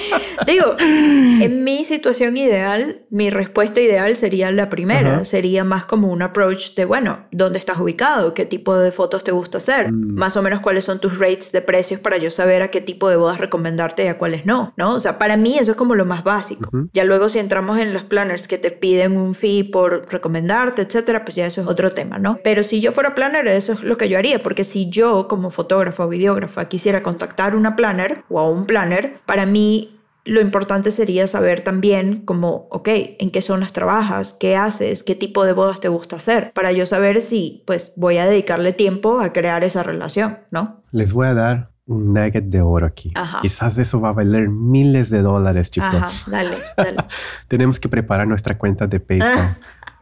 Digo, 0.46 0.76
en 0.78 1.64
mi 1.64 1.84
situación 1.84 2.36
ideal, 2.36 3.02
mi 3.10 3.30
respuesta 3.30 3.80
ideal 3.80 4.16
sería 4.16 4.50
la 4.50 4.70
primera. 4.70 5.24
Sería 5.24 5.64
más 5.64 5.84
como 5.84 6.08
un 6.08 6.22
approach 6.22 6.74
de, 6.74 6.84
bueno, 6.84 7.26
¿dónde 7.30 7.58
estás 7.58 7.78
ubicado? 7.78 8.34
¿Qué 8.34 8.46
tipo 8.46 8.76
de 8.76 8.92
fotos 8.92 9.24
te 9.24 9.32
gusta 9.32 9.58
hacer? 9.58 9.92
Mm. 9.92 10.14
Más 10.14 10.36
o 10.36 10.42
menos 10.42 10.60
cuáles 10.60 10.84
son 10.84 11.00
tus 11.00 11.18
rates 11.18 11.52
de 11.52 11.60
precios 11.60 12.00
para 12.00 12.16
yo 12.16 12.30
saber 12.30 12.62
a 12.62 12.68
qué 12.68 12.80
tipo 12.80 13.08
de 13.08 13.16
bodas 13.16 13.38
recomendarte 13.38 14.04
y 14.04 14.08
a 14.08 14.18
cuáles 14.18 14.46
no, 14.46 14.72
¿no? 14.76 14.94
O 14.94 15.00
sea, 15.00 15.18
para 15.18 15.36
mí 15.36 15.58
eso 15.58 15.72
es 15.72 15.76
como 15.76 15.94
lo 15.94 16.04
más 16.04 16.24
básico. 16.24 16.70
Ya 16.92 17.04
luego 17.04 17.28
si 17.28 17.38
entramos 17.38 17.78
en 17.78 17.92
los 17.92 18.04
planners 18.04 18.48
que 18.48 18.58
te 18.58 18.70
piden 18.70 19.16
un 19.16 19.34
fee 19.34 19.64
por 19.64 20.10
recomendarte, 20.10 20.82
etcétera, 20.82 21.24
pues 21.24 21.34
ya 21.36 21.46
eso 21.46 21.60
es 21.60 21.66
otro 21.66 21.90
tema, 21.90 22.18
¿no? 22.18 22.38
Pero 22.42 22.62
si 22.62 22.80
yo 22.80 22.92
fuera 22.92 23.14
planner, 23.14 23.29
eso 23.38 23.72
es 23.72 23.82
lo 23.82 23.96
que 23.96 24.08
yo 24.08 24.18
haría, 24.18 24.42
porque 24.42 24.64
si 24.64 24.90
yo 24.90 25.28
como 25.28 25.50
fotógrafo 25.50 26.04
o 26.04 26.08
videógrafa 26.08 26.66
quisiera 26.66 27.02
contactar 27.02 27.54
una 27.54 27.76
planner 27.76 28.24
o 28.28 28.38
a 28.38 28.50
un 28.50 28.66
planner, 28.66 29.20
para 29.26 29.46
mí 29.46 29.96
lo 30.24 30.40
importante 30.40 30.90
sería 30.90 31.26
saber 31.26 31.62
también 31.62 32.24
como, 32.24 32.68
ok, 32.70 32.88
en 33.18 33.30
qué 33.30 33.42
zonas 33.42 33.72
trabajas, 33.72 34.36
qué 34.38 34.56
haces, 34.56 35.02
qué 35.02 35.14
tipo 35.14 35.44
de 35.44 35.52
bodas 35.52 35.80
te 35.80 35.88
gusta 35.88 36.16
hacer, 36.16 36.52
para 36.52 36.72
yo 36.72 36.86
saber 36.86 37.20
si 37.20 37.62
pues 37.66 37.94
voy 37.96 38.18
a 38.18 38.26
dedicarle 38.26 38.72
tiempo 38.72 39.20
a 39.20 39.32
crear 39.32 39.64
esa 39.64 39.82
relación, 39.82 40.38
¿no? 40.50 40.82
Les 40.92 41.12
voy 41.12 41.28
a 41.28 41.34
dar 41.34 41.70
un 41.90 42.14
nugget 42.14 42.44
de 42.44 42.60
oro 42.60 42.86
aquí. 42.86 43.12
Quizás 43.42 43.76
eso 43.78 44.00
va 44.00 44.10
a 44.10 44.12
valer 44.12 44.48
miles 44.48 45.10
de 45.10 45.22
dólares, 45.22 45.70
chicos. 45.70 45.94
Ajá, 45.94 46.30
dale, 46.30 46.56
dale. 46.76 46.96
Tenemos 47.48 47.80
que 47.80 47.88
preparar 47.88 48.26
nuestra 48.28 48.56
cuenta 48.56 48.86
de 48.86 49.00
PayPal. 49.00 49.56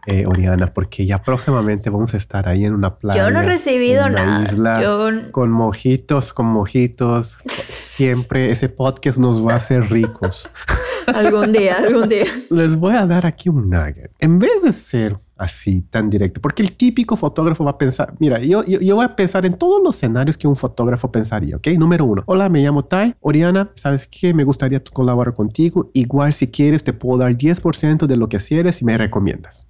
eh, 0.06 0.24
Oriana, 0.26 0.72
porque 0.72 1.06
ya 1.06 1.22
próximamente 1.22 1.90
vamos 1.90 2.14
a 2.14 2.18
estar 2.18 2.48
ahí 2.48 2.64
en 2.64 2.74
una 2.74 2.96
playa. 2.96 3.24
Yo 3.24 3.30
no 3.30 3.40
he 3.40 3.44
recibido 3.44 4.08
nada. 4.08 4.42
Isla, 4.42 5.30
Con 5.32 5.50
mojitos, 5.50 6.32
con 6.32 6.46
mojitos. 6.46 7.38
Siempre 7.46 8.50
ese 8.50 8.68
podcast 8.68 9.18
nos 9.18 9.44
va 9.46 9.54
a 9.54 9.56
hacer 9.56 9.90
ricos. 9.90 10.48
algún 11.06 11.52
día, 11.52 11.76
algún 11.78 12.08
día. 12.08 12.26
Les 12.50 12.76
voy 12.76 12.94
a 12.94 13.06
dar 13.06 13.26
aquí 13.26 13.48
un 13.48 13.70
nugget. 13.70 14.10
En 14.18 14.38
vez 14.38 14.62
de 14.62 14.72
ser 14.72 15.18
así 15.38 15.82
tan 15.82 16.10
directo, 16.10 16.40
porque 16.40 16.62
el 16.62 16.72
típico 16.72 17.16
fotógrafo 17.16 17.64
va 17.64 17.70
a 17.72 17.78
pensar, 17.78 18.14
mira, 18.18 18.38
yo, 18.40 18.64
yo, 18.64 18.80
yo, 18.80 18.96
voy 18.96 19.04
a 19.04 19.16
pensar 19.16 19.46
en 19.46 19.54
todos 19.54 19.82
los 19.82 19.96
escenarios 19.96 20.36
que 20.36 20.46
un 20.46 20.56
fotógrafo 20.56 21.10
pensaría, 21.10 21.56
¿ok? 21.56 21.68
Número 21.78 22.04
uno, 22.04 22.22
hola, 22.26 22.48
me 22.48 22.62
llamo 22.62 22.84
Tai, 22.84 23.14
Oriana, 23.20 23.70
¿sabes 23.74 24.06
qué? 24.06 24.34
Me 24.34 24.44
gustaría 24.44 24.82
colaborar 24.82 25.34
contigo, 25.34 25.90
igual 25.94 26.32
si 26.32 26.48
quieres 26.48 26.84
te 26.84 26.92
puedo 26.92 27.18
dar 27.18 27.36
10% 27.36 28.06
de 28.06 28.16
lo 28.16 28.28
que 28.28 28.38
quieres 28.38 28.82
y 28.82 28.84
me 28.84 28.96
recomiendas 28.98 29.66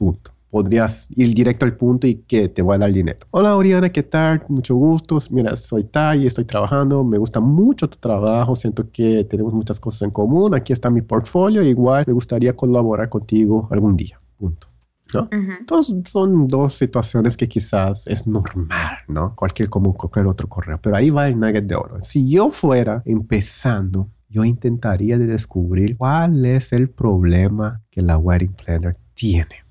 punto. 0.00 0.32
Podrías 0.50 1.08
ir 1.14 1.32
directo 1.32 1.64
al 1.64 1.76
punto 1.76 2.06
y 2.08 2.14
que 2.26 2.48
te 2.48 2.62
voy 2.62 2.74
a 2.74 2.78
dar 2.78 2.92
dinero. 2.92 3.20
Hola 3.30 3.54
Oriana, 3.54 3.90
¿qué 3.90 4.02
tal? 4.02 4.42
Mucho 4.48 4.74
gusto. 4.74 5.18
Mira, 5.30 5.54
soy 5.54 5.84
Tai, 5.84 6.26
estoy 6.26 6.44
trabajando. 6.44 7.04
Me 7.04 7.18
gusta 7.18 7.38
mucho 7.38 7.88
tu 7.88 7.98
trabajo. 7.98 8.56
Siento 8.56 8.90
que 8.90 9.22
tenemos 9.24 9.52
muchas 9.52 9.78
cosas 9.78 10.02
en 10.02 10.10
común. 10.10 10.54
Aquí 10.54 10.72
está 10.72 10.90
mi 10.90 11.02
portfolio. 11.02 11.62
Igual 11.62 12.04
me 12.06 12.14
gustaría 12.14 12.56
colaborar 12.56 13.08
contigo 13.08 13.68
algún 13.70 13.96
día. 13.96 14.18
Punto. 14.38 14.69
¿No? 15.14 15.28
Entonces 15.30 15.94
son 16.10 16.46
dos 16.48 16.74
situaciones 16.74 17.36
que 17.36 17.48
quizás 17.48 18.06
es 18.06 18.26
normal, 18.26 18.98
¿no? 19.08 19.34
Cualquier 19.34 19.68
como 19.68 19.94
cualquier 19.94 20.26
otro 20.26 20.48
correo, 20.48 20.78
pero 20.80 20.96
ahí 20.96 21.10
va 21.10 21.28
el 21.28 21.38
nugget 21.38 21.66
de 21.66 21.74
oro. 21.74 21.98
Si 22.02 22.28
yo 22.28 22.50
fuera 22.50 23.02
empezando, 23.04 24.08
yo 24.28 24.44
intentaría 24.44 25.18
de 25.18 25.26
descubrir 25.26 25.96
cuál 25.96 26.44
es 26.46 26.72
el 26.72 26.90
problema 26.90 27.82
que 27.90 28.02
la 28.02 28.18
wedding 28.18 28.52
planner 28.52 28.96
tiene. 29.14 29.64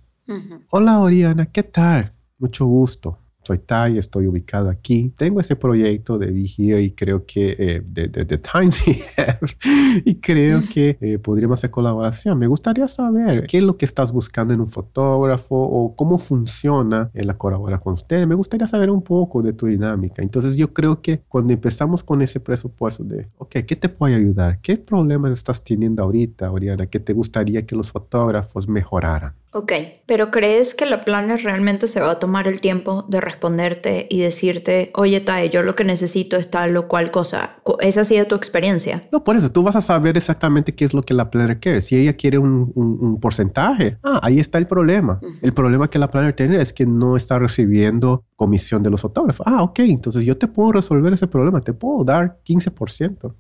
Hola 0.70 1.00
Oriana, 1.00 1.48
¿qué 1.48 1.64
tal? 1.64 2.14
Mucho 2.38 2.66
gusto 2.66 3.18
soy 3.44 3.60
Tai, 3.60 3.98
estoy 3.98 4.28
ubicado 4.28 4.70
aquí. 4.70 5.14
Tengo 5.16 5.40
ese 5.40 5.56
proyecto 5.56 6.18
de 6.18 6.28
Be 6.28 6.82
y 6.82 6.92
creo 6.92 7.26
que 7.26 7.56
eh, 7.58 7.82
de, 7.86 8.08
de, 8.08 8.38
Times 8.38 8.82
y 10.06 10.16
creo 10.16 10.62
que 10.74 10.98
eh, 11.00 11.18
podríamos 11.20 11.60
hacer 11.60 11.72
colaboración. 11.72 12.38
Me 12.38 12.48
gustaría 12.48 12.88
saber 12.88 13.48
qué 13.48 13.60
es 13.60 13.64
lo 13.64 13.78
que 13.78 13.86
estás 13.86 14.12
buscando 14.12 14.54
en 14.54 14.62
un 14.62 14.70
fotógrafo 14.70 15.56
o 15.56 15.96
cómo 15.96 16.18
funciona 16.18 17.10
en 17.14 17.28
la 17.28 17.34
colaboración 17.34 17.60
con 17.78 17.94
usted. 17.94 18.26
Me 18.26 18.36
gustaría 18.36 18.68
saber 18.68 18.90
un 18.90 19.02
poco 19.02 19.42
de 19.42 19.54
tu 19.54 19.68
dinámica. 19.68 20.22
Entonces 20.22 20.56
yo 20.56 20.74
creo 20.74 21.02
que 21.02 21.22
cuando 21.28 21.54
empezamos 21.54 22.04
con 22.04 22.22
ese 22.22 22.40
presupuesto 22.40 23.04
de, 23.04 23.28
ok, 23.38 23.58
¿qué 23.68 23.76
te 23.76 23.90
puede 23.90 24.16
ayudar? 24.16 24.60
¿Qué 24.62 24.78
problemas 24.78 25.32
estás 25.32 25.64
teniendo 25.64 26.04
ahorita, 26.04 26.52
Oriana, 26.52 26.88
que 26.88 27.00
te 27.00 27.14
gustaría 27.14 27.66
que 27.66 27.76
los 27.76 27.92
fotógrafos 27.92 28.68
mejoraran? 28.68 29.34
Ok, 29.52 29.74
pero 30.06 30.30
¿crees 30.30 30.76
que 30.76 30.86
la 30.86 31.04
planner 31.04 31.42
realmente 31.44 31.88
se 31.88 32.02
va 32.02 32.12
a 32.12 32.20
tomar 32.20 32.48
el 32.48 32.62
tiempo 32.62 33.04
de 33.08 33.20
responderte 33.30 34.08
y 34.10 34.20
decirte, 34.20 34.92
oye, 34.96 35.22
Tae, 35.22 35.50
yo 35.50 35.64
lo 35.64 35.76
que 35.76 35.84
necesito 35.84 36.38
es 36.38 36.50
tal 36.50 36.76
o 36.78 36.88
cual 36.88 37.12
cosa? 37.12 37.58
¿Esa 37.80 38.02
ha 38.02 38.04
sido 38.04 38.26
tu 38.28 38.36
experiencia? 38.36 39.04
No, 39.12 39.24
por 39.24 39.38
eso 39.38 39.52
tú 39.52 39.64
vas 39.64 39.76
a 39.76 39.82
saber 39.82 40.18
exactamente 40.18 40.76
qué 40.76 40.86
es 40.86 40.94
lo 40.94 41.04
que 41.04 41.14
la 41.14 41.30
planner 41.30 41.60
quiere. 41.60 41.82
Si 41.82 41.96
ella 41.96 42.14
quiere 42.14 42.38
un, 42.38 43.20
porcentaje, 43.22 43.98
ah, 44.04 44.20
ahí 44.24 44.40
está 44.40 44.58
el 44.58 44.66
problema. 44.66 45.20
El 45.42 45.54
problema 45.54 45.90
que 45.90 46.00
la 46.00 46.10
planner 46.10 46.34
tiene 46.34 46.62
es 46.62 46.74
que 46.74 46.86
no 46.86 47.16
está 47.16 47.40
recibiendo 47.40 48.26
comisión 48.36 48.84
de 48.84 48.90
los 48.90 49.02
fotógrafos. 49.02 49.46
Ah, 49.48 49.62
ok, 49.64 49.80
entonces 49.80 50.24
yo 50.24 50.38
te 50.38 50.48
puedo 50.48 50.74
resolver 50.74 51.14
ese 51.14 51.28
problema, 51.28 51.62
te 51.62 51.74
puedo 51.74 52.04
dar 52.04 52.40
15%. 52.46 53.34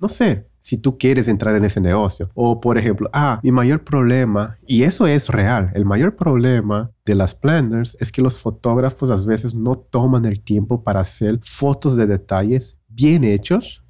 No 0.00 0.08
sé, 0.08 0.46
si 0.60 0.78
tú 0.78 0.98
quieres 0.98 1.28
entrar 1.28 1.54
en 1.56 1.64
ese 1.64 1.80
negocio. 1.80 2.30
O 2.34 2.60
por 2.60 2.78
ejemplo, 2.78 3.10
ah, 3.12 3.40
mi 3.42 3.52
mayor 3.52 3.84
problema, 3.84 4.58
y 4.66 4.82
eso 4.82 5.06
es 5.06 5.28
real, 5.28 5.70
el 5.74 5.84
mayor 5.84 6.16
problema 6.16 6.90
de 7.04 7.14
las 7.14 7.34
planners 7.34 7.96
es 8.00 8.10
que 8.12 8.22
los 8.22 8.38
fotógrafos 8.38 9.10
a 9.10 9.26
veces 9.26 9.54
no 9.54 9.76
toman 9.76 10.24
el 10.24 10.40
tiempo 10.40 10.82
para 10.82 11.00
hacer 11.00 11.40
fotos 11.42 11.96
de 11.96 12.06
detalles 12.06 12.78
bien 12.88 13.24
hechos 13.24 13.82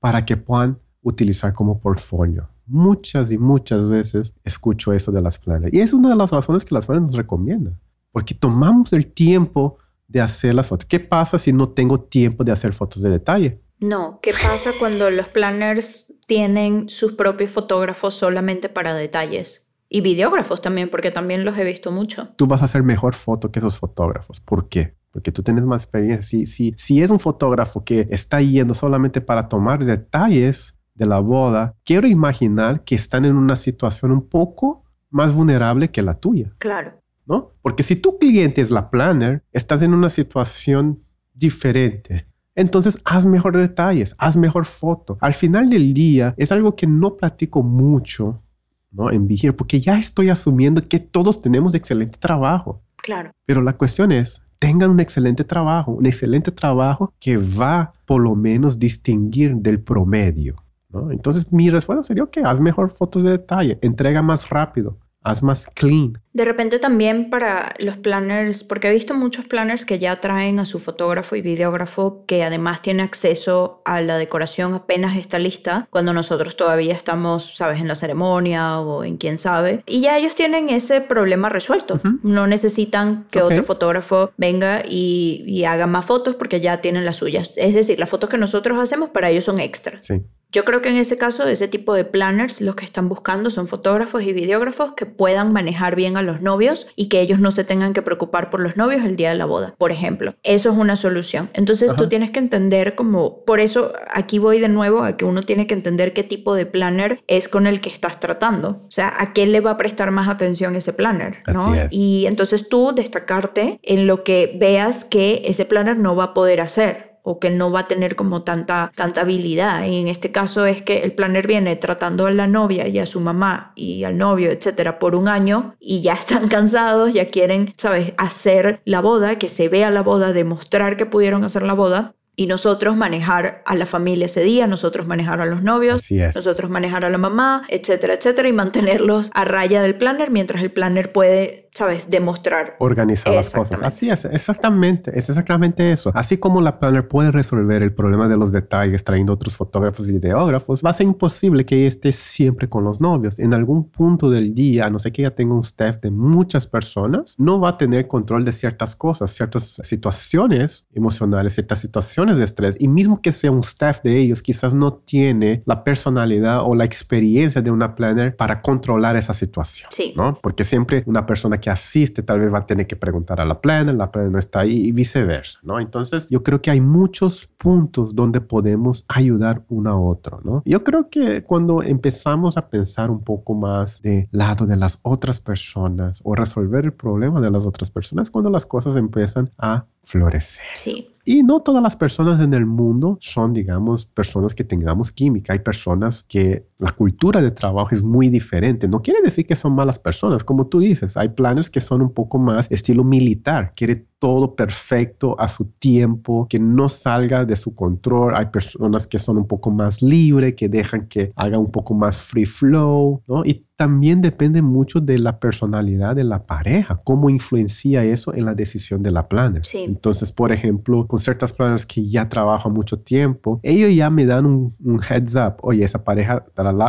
para 0.00 0.24
que 0.24 0.36
puedan 0.36 0.78
utilizar 1.02 1.52
como 1.52 1.78
portfolio. 1.78 2.48
Muchas 2.66 3.30
y 3.30 3.36
muchas 3.36 3.88
veces 3.88 4.34
escucho 4.42 4.92
eso 4.92 5.12
de 5.12 5.20
las 5.20 5.38
planners. 5.38 5.74
Y 5.74 5.80
es 5.80 5.92
una 5.92 6.08
de 6.08 6.16
las 6.16 6.30
razones 6.30 6.64
que 6.64 6.74
las 6.74 6.86
planners 6.86 7.08
nos 7.08 7.16
recomiendan. 7.16 7.78
Porque 8.10 8.34
tomamos 8.34 8.92
el 8.94 9.08
tiempo 9.08 9.76
de 10.08 10.20
hacer 10.20 10.54
las 10.54 10.66
fotos. 10.66 10.86
¿Qué 10.86 11.00
pasa 11.00 11.36
si 11.38 11.52
no 11.52 11.68
tengo 11.68 12.00
tiempo 12.00 12.44
de 12.44 12.52
hacer 12.52 12.72
fotos 12.72 13.02
de 13.02 13.10
detalle? 13.10 13.60
No, 13.80 14.20
¿qué 14.22 14.32
pasa 14.32 14.72
cuando 14.78 15.10
los 15.10 15.28
planners 15.28 16.14
tienen 16.26 16.88
sus 16.88 17.12
propios 17.12 17.50
fotógrafos 17.50 18.14
solamente 18.14 18.68
para 18.68 18.94
detalles? 18.94 19.68
Y 19.88 20.00
videógrafos 20.00 20.62
también, 20.62 20.90
porque 20.90 21.10
también 21.10 21.44
los 21.44 21.56
he 21.58 21.64
visto 21.64 21.92
mucho. 21.92 22.28
Tú 22.36 22.46
vas 22.46 22.62
a 22.62 22.64
hacer 22.64 22.82
mejor 22.82 23.14
foto 23.14 23.52
que 23.52 23.58
esos 23.58 23.78
fotógrafos. 23.78 24.40
¿Por 24.40 24.68
qué? 24.68 24.96
Porque 25.10 25.30
tú 25.30 25.42
tienes 25.42 25.64
más 25.64 25.82
experiencia. 25.84 26.22
Si, 26.22 26.46
si, 26.46 26.74
si 26.76 27.02
es 27.02 27.10
un 27.10 27.20
fotógrafo 27.20 27.84
que 27.84 28.08
está 28.10 28.40
yendo 28.40 28.74
solamente 28.74 29.20
para 29.20 29.48
tomar 29.48 29.84
detalles 29.84 30.76
de 30.94 31.06
la 31.06 31.20
boda, 31.20 31.76
quiero 31.84 32.08
imaginar 32.08 32.82
que 32.84 32.94
están 32.94 33.24
en 33.24 33.36
una 33.36 33.56
situación 33.56 34.10
un 34.10 34.28
poco 34.28 34.84
más 35.10 35.34
vulnerable 35.34 35.90
que 35.90 36.02
la 36.02 36.14
tuya. 36.14 36.52
Claro. 36.58 37.00
¿No? 37.26 37.52
Porque 37.62 37.82
si 37.82 37.96
tu 37.96 38.18
cliente 38.18 38.60
es 38.60 38.70
la 38.70 38.90
planner, 38.90 39.44
estás 39.52 39.82
en 39.82 39.94
una 39.94 40.10
situación 40.10 41.04
diferente. 41.32 42.26
Entonces, 42.54 42.98
haz 43.04 43.26
mejor 43.26 43.56
detalles, 43.56 44.14
haz 44.18 44.36
mejor 44.36 44.64
foto. 44.64 45.18
Al 45.20 45.34
final 45.34 45.68
del 45.68 45.92
día, 45.92 46.34
es 46.36 46.52
algo 46.52 46.76
que 46.76 46.86
no 46.86 47.16
platico 47.16 47.62
mucho 47.62 48.42
¿no? 48.90 49.10
en 49.10 49.26
Vigir, 49.26 49.56
porque 49.56 49.80
ya 49.80 49.98
estoy 49.98 50.30
asumiendo 50.30 50.86
que 50.86 51.00
todos 51.00 51.42
tenemos 51.42 51.74
excelente 51.74 52.18
trabajo. 52.18 52.82
Claro. 52.96 53.32
Pero 53.44 53.60
la 53.60 53.76
cuestión 53.76 54.12
es, 54.12 54.40
tengan 54.58 54.90
un 54.90 55.00
excelente 55.00 55.44
trabajo, 55.44 55.92
un 55.92 56.06
excelente 56.06 56.50
trabajo 56.50 57.12
que 57.20 57.36
va 57.36 57.92
por 58.06 58.22
lo 58.22 58.34
menos 58.34 58.78
distinguir 58.78 59.56
del 59.56 59.80
promedio. 59.80 60.62
¿no? 60.88 61.10
Entonces, 61.10 61.52
mi 61.52 61.70
respuesta 61.70 62.04
sería 62.04 62.26
que 62.26 62.40
haz 62.40 62.60
mejor 62.60 62.90
fotos 62.90 63.24
de 63.24 63.32
detalle, 63.32 63.78
entrega 63.82 64.22
más 64.22 64.48
rápido, 64.48 64.96
haz 65.24 65.42
más 65.42 65.66
clean. 65.74 66.20
De 66.34 66.44
repente 66.44 66.78
también 66.78 67.30
para 67.30 67.74
los 67.78 67.96
planners, 67.96 68.62
porque 68.62 68.88
he 68.88 68.92
visto 68.92 69.14
muchos 69.14 69.46
planners 69.46 69.84
que 69.84 69.98
ya 69.98 70.16
traen 70.16 70.58
a 70.58 70.64
su 70.64 70.78
fotógrafo 70.78 71.36
y 71.36 71.40
videógrafo 71.40 72.24
que 72.26 72.42
además 72.44 72.82
tiene 72.82 73.02
acceso 73.02 73.80
a 73.84 74.00
la 74.00 74.18
decoración 74.18 74.74
apenas 74.74 75.16
está 75.16 75.38
lista, 75.38 75.86
cuando 75.90 76.12
nosotros 76.12 76.56
todavía 76.56 76.92
estamos, 76.92 77.56
sabes, 77.56 77.80
en 77.80 77.88
la 77.88 77.94
ceremonia 77.94 78.80
o 78.80 79.04
en 79.04 79.16
quién 79.16 79.38
sabe. 79.38 79.82
Y 79.86 80.00
ya 80.00 80.18
ellos 80.18 80.34
tienen 80.34 80.68
ese 80.68 81.00
problema 81.00 81.48
resuelto. 81.48 82.00
No 82.22 82.46
necesitan 82.46 83.26
que 83.30 83.40
otro 83.40 83.62
fotógrafo 83.62 84.32
venga 84.36 84.82
y, 84.86 85.44
y 85.46 85.64
haga 85.64 85.86
más 85.86 86.04
fotos 86.04 86.34
porque 86.34 86.60
ya 86.60 86.80
tienen 86.80 87.04
las 87.04 87.16
suyas. 87.16 87.52
Es 87.56 87.74
decir, 87.74 87.98
las 87.98 88.10
fotos 88.10 88.28
que 88.28 88.36
nosotros 88.36 88.78
hacemos 88.78 89.10
para 89.10 89.30
ellos 89.30 89.44
son 89.44 89.60
extra. 89.60 90.02
Sí. 90.02 90.22
Yo 90.54 90.64
creo 90.64 90.80
que 90.80 90.88
en 90.88 90.98
ese 90.98 91.18
caso, 91.18 91.48
ese 91.48 91.66
tipo 91.66 91.94
de 91.94 92.04
planners, 92.04 92.60
los 92.60 92.76
que 92.76 92.84
están 92.84 93.08
buscando 93.08 93.50
son 93.50 93.66
fotógrafos 93.66 94.22
y 94.22 94.32
videógrafos 94.32 94.92
que 94.92 95.04
puedan 95.04 95.52
manejar 95.52 95.96
bien 95.96 96.16
a 96.16 96.22
los 96.22 96.42
novios 96.42 96.86
y 96.94 97.08
que 97.08 97.20
ellos 97.20 97.40
no 97.40 97.50
se 97.50 97.64
tengan 97.64 97.92
que 97.92 98.02
preocupar 98.02 98.50
por 98.50 98.60
los 98.60 98.76
novios 98.76 99.04
el 99.04 99.16
día 99.16 99.30
de 99.30 99.34
la 99.34 99.46
boda, 99.46 99.74
por 99.78 99.90
ejemplo. 99.90 100.36
Eso 100.44 100.70
es 100.70 100.76
una 100.76 100.94
solución. 100.94 101.50
Entonces 101.54 101.92
tú 101.96 102.08
tienes 102.08 102.30
que 102.30 102.38
entender 102.38 102.94
como, 102.94 103.44
por 103.44 103.58
eso 103.58 103.92
aquí 104.12 104.38
voy 104.38 104.60
de 104.60 104.68
nuevo 104.68 105.02
a 105.02 105.16
que 105.16 105.24
uno 105.24 105.42
tiene 105.42 105.66
que 105.66 105.74
entender 105.74 106.12
qué 106.12 106.22
tipo 106.22 106.54
de 106.54 106.66
planner 106.66 107.24
es 107.26 107.48
con 107.48 107.66
el 107.66 107.80
que 107.80 107.90
estás 107.90 108.20
tratando. 108.20 108.84
O 108.86 108.90
sea, 108.92 109.12
a 109.18 109.32
qué 109.32 109.46
le 109.46 109.60
va 109.60 109.72
a 109.72 109.76
prestar 109.76 110.12
más 110.12 110.28
atención 110.28 110.76
ese 110.76 110.92
planner, 110.92 111.38
¿no? 111.52 111.74
Y 111.90 112.26
entonces 112.26 112.68
tú 112.68 112.92
destacarte 112.94 113.80
en 113.82 114.06
lo 114.06 114.22
que 114.22 114.56
veas 114.56 115.04
que 115.04 115.42
ese 115.46 115.64
planner 115.64 115.96
no 115.96 116.14
va 116.14 116.24
a 116.24 116.34
poder 116.34 116.60
hacer 116.60 117.13
o 117.26 117.40
que 117.40 117.48
no 117.48 117.72
va 117.72 117.80
a 117.80 117.88
tener 117.88 118.16
como 118.16 118.42
tanta, 118.42 118.92
tanta 118.94 119.22
habilidad. 119.22 119.86
Y 119.86 119.98
en 119.98 120.08
este 120.08 120.30
caso 120.30 120.66
es 120.66 120.82
que 120.82 120.98
el 120.98 121.12
planner 121.12 121.46
viene 121.46 121.74
tratando 121.74 122.26
a 122.26 122.30
la 122.30 122.46
novia 122.46 122.86
y 122.86 122.98
a 122.98 123.06
su 123.06 123.18
mamá 123.18 123.72
y 123.74 124.04
al 124.04 124.18
novio, 124.18 124.50
etcétera, 124.50 124.98
por 124.98 125.14
un 125.14 125.26
año 125.26 125.74
y 125.80 126.02
ya 126.02 126.12
están 126.12 126.48
cansados, 126.56 127.14
ya 127.14 127.30
quieren, 127.30 127.74
¿sabes?, 127.78 128.12
hacer 128.18 128.82
la 128.84 129.00
boda, 129.00 129.38
que 129.38 129.48
se 129.48 129.70
vea 129.70 129.90
la 129.90 130.02
boda, 130.02 130.34
demostrar 130.34 130.98
que 130.98 131.06
pudieron 131.06 131.44
hacer 131.44 131.62
la 131.62 131.72
boda 131.72 132.14
y 132.36 132.46
nosotros 132.46 132.96
manejar 132.96 133.62
a 133.64 133.74
la 133.74 133.86
familia 133.86 134.26
ese 134.26 134.42
día, 134.42 134.66
nosotros 134.66 135.06
manejar 135.06 135.40
a 135.40 135.46
los 135.46 135.62
novios, 135.62 136.10
nosotros 136.10 136.70
manejar 136.70 137.04
a 137.04 137.10
la 137.10 137.18
mamá, 137.18 137.62
etcétera, 137.68 138.14
etcétera, 138.14 138.48
y 138.48 138.52
mantenerlos 138.52 139.30
a 139.34 139.44
raya 139.44 139.82
del 139.82 139.96
planner 139.96 140.30
mientras 140.30 140.62
el 140.62 140.72
planner 140.72 141.12
puede, 141.12 141.63
sabes, 141.74 142.08
demostrar. 142.08 142.76
Organizar 142.78 143.34
las 143.34 143.50
cosas. 143.50 143.82
Así 143.82 144.08
es, 144.08 144.24
exactamente, 144.26 145.10
es 145.18 145.28
exactamente 145.28 145.90
eso. 145.90 146.12
Así 146.14 146.38
como 146.38 146.60
la 146.60 146.78
planner 146.78 147.08
puede 147.08 147.32
resolver 147.32 147.82
el 147.82 147.92
problema 147.92 148.28
de 148.28 148.36
los 148.36 148.52
detalles 148.52 149.02
trayendo 149.02 149.32
otros 149.32 149.56
fotógrafos 149.56 150.08
y 150.08 150.12
videógrafos, 150.12 150.82
va 150.84 150.90
a 150.90 150.94
ser 150.94 151.06
imposible 151.06 151.66
que 151.66 151.76
ella 151.76 151.88
esté 151.88 152.12
siempre 152.12 152.68
con 152.68 152.84
los 152.84 153.00
novios. 153.00 153.40
En 153.40 153.54
algún 153.54 153.90
punto 153.90 154.30
del 154.30 154.54
día, 154.54 154.86
a 154.86 154.90
no 154.90 155.00
sé 155.00 155.10
que 155.10 155.22
ella 155.22 155.34
tenga 155.34 155.54
un 155.54 155.60
staff 155.60 155.98
de 156.00 156.12
muchas 156.12 156.66
personas, 156.66 157.34
no 157.38 157.58
va 157.58 157.70
a 157.70 157.76
tener 157.76 158.06
control 158.06 158.44
de 158.44 158.52
ciertas 158.52 158.94
cosas, 158.94 159.32
ciertas 159.32 159.80
situaciones 159.82 160.86
emocionales, 160.94 161.54
ciertas 161.54 161.80
situaciones 161.80 162.38
de 162.38 162.44
estrés 162.44 162.76
y 162.78 162.86
mismo 162.86 163.20
que 163.20 163.32
sea 163.32 163.50
un 163.50 163.60
staff 163.60 164.00
de 164.04 164.16
ellos, 164.18 164.42
quizás 164.42 164.74
no 164.74 164.92
tiene 164.94 165.64
la 165.66 165.82
personalidad 165.82 166.62
o 166.62 166.76
la 166.76 166.84
experiencia 166.84 167.60
de 167.62 167.72
una 167.72 167.96
planner 167.96 168.36
para 168.36 168.62
controlar 168.62 169.16
esa 169.16 169.34
situación, 169.34 169.88
sí. 169.90 170.14
¿no? 170.16 170.38
Porque 170.40 170.64
siempre 170.64 171.02
una 171.06 171.26
persona 171.26 171.58
que 171.64 171.70
asiste 171.70 172.22
tal 172.22 172.40
vez 172.40 172.52
va 172.52 172.58
a 172.58 172.66
tener 172.66 172.86
que 172.86 172.94
preguntar 172.94 173.40
a 173.40 173.44
la 173.46 173.58
planner, 173.58 173.94
la 173.94 174.12
planner 174.12 174.30
no 174.30 174.38
está 174.38 174.60
ahí 174.60 174.88
y 174.88 174.92
viceversa, 174.92 175.60
¿no? 175.62 175.80
Entonces 175.80 176.28
yo 176.28 176.42
creo 176.42 176.60
que 176.60 176.70
hay 176.70 176.82
muchos 176.82 177.46
puntos 177.56 178.14
donde 178.14 178.42
podemos 178.42 179.06
ayudar 179.08 179.62
uno 179.70 179.90
a 179.90 179.98
otro, 179.98 180.42
¿no? 180.44 180.62
Yo 180.66 180.84
creo 180.84 181.08
que 181.08 181.42
cuando 181.42 181.82
empezamos 181.82 182.58
a 182.58 182.68
pensar 182.68 183.10
un 183.10 183.24
poco 183.24 183.54
más 183.54 184.02
de 184.02 184.28
lado 184.30 184.66
de 184.66 184.76
las 184.76 184.98
otras 185.04 185.40
personas 185.40 186.20
o 186.22 186.34
resolver 186.34 186.84
el 186.84 186.92
problema 186.92 187.40
de 187.40 187.50
las 187.50 187.64
otras 187.64 187.90
personas, 187.90 188.28
cuando 188.28 188.50
las 188.50 188.66
cosas 188.66 188.96
empiezan 188.96 189.50
a 189.56 189.86
florecer. 190.02 190.66
Sí. 190.74 191.13
Y 191.24 191.42
no 191.42 191.60
todas 191.60 191.82
las 191.82 191.96
personas 191.96 192.38
en 192.40 192.52
el 192.52 192.66
mundo 192.66 193.16
son, 193.20 193.54
digamos, 193.54 194.04
personas 194.04 194.52
que 194.52 194.62
tengamos 194.62 195.10
química. 195.10 195.54
Hay 195.54 195.60
personas 195.60 196.24
que 196.28 196.66
la 196.78 196.90
cultura 196.92 197.40
de 197.40 197.50
trabajo 197.50 197.90
es 197.92 198.02
muy 198.02 198.28
diferente. 198.28 198.88
No 198.88 199.00
quiere 199.00 199.22
decir 199.22 199.46
que 199.46 199.56
son 199.56 199.74
malas 199.74 199.98
personas, 199.98 200.44
como 200.44 200.66
tú 200.66 200.80
dices. 200.80 201.16
Hay 201.16 201.30
planes 201.30 201.70
que 201.70 201.80
son 201.80 202.02
un 202.02 202.12
poco 202.12 202.38
más 202.38 202.70
estilo 202.70 203.04
militar. 203.04 203.72
Quiere 203.74 204.06
todo 204.24 204.54
perfecto 204.54 205.38
a 205.38 205.48
su 205.48 205.66
tiempo, 205.78 206.46
que 206.48 206.58
no 206.58 206.88
salga 206.88 207.44
de 207.44 207.56
su 207.56 207.74
control. 207.74 208.34
Hay 208.34 208.46
personas 208.46 209.06
que 209.06 209.18
son 209.18 209.36
un 209.36 209.46
poco 209.46 209.70
más 209.70 210.00
libres, 210.00 210.54
que 210.54 210.66
dejan 210.66 211.08
que 211.08 211.30
haga 211.36 211.58
un 211.58 211.70
poco 211.70 211.92
más 211.92 212.22
free 212.22 212.46
flow, 212.46 213.22
¿no? 213.26 213.44
Y 213.44 213.66
también 213.76 214.20
depende 214.20 214.62
mucho 214.62 215.00
de 215.00 215.18
la 215.18 215.38
personalidad 215.40 216.14
de 216.14 216.24
la 216.24 216.46
pareja, 216.46 217.00
cómo 217.02 217.28
influencia 217.28 218.04
eso 218.04 218.32
en 218.32 218.44
la 218.44 218.54
decisión 218.54 219.02
de 219.02 219.10
la 219.10 219.28
planner. 219.28 219.64
Sí. 219.64 219.82
Entonces, 219.84 220.30
por 220.30 220.52
ejemplo, 220.52 221.06
con 221.06 221.18
ciertas 221.18 221.52
planners 221.52 221.84
que 221.84 222.02
ya 222.02 222.28
trabajan 222.28 222.72
mucho 222.72 222.98
tiempo, 223.00 223.58
ellos 223.62 223.92
ya 223.94 224.10
me 224.10 224.26
dan 224.26 224.46
un, 224.46 225.00
heads 225.08 225.34
up, 225.34 225.56
oye, 225.62 225.82
esa 225.82 226.04
pareja, 226.04 226.44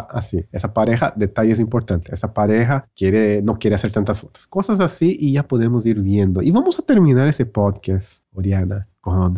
así, 0.10 0.46
esa 0.52 0.74
pareja, 0.74 1.12
detalles 1.16 1.60
importantes, 1.60 2.14
esa 2.14 2.34
pareja 2.34 2.88
quiere, 2.96 3.42
no 3.42 3.58
quiere 3.58 3.76
hacer 3.76 3.92
tantas 3.92 4.22
fotos, 4.22 4.46
cosas 4.48 4.80
así 4.80 5.18
y 5.20 5.34
ya 5.34 5.44
podemos 5.44 5.86
ir 5.86 6.00
viendo. 6.00 6.42
Y 6.44 6.52
vamos 6.52 6.78
a 6.78 6.84
terminar 6.84 7.25
ese 7.28 7.46
podcast, 7.46 8.24
Oriana, 8.34 8.88
con 9.06 9.38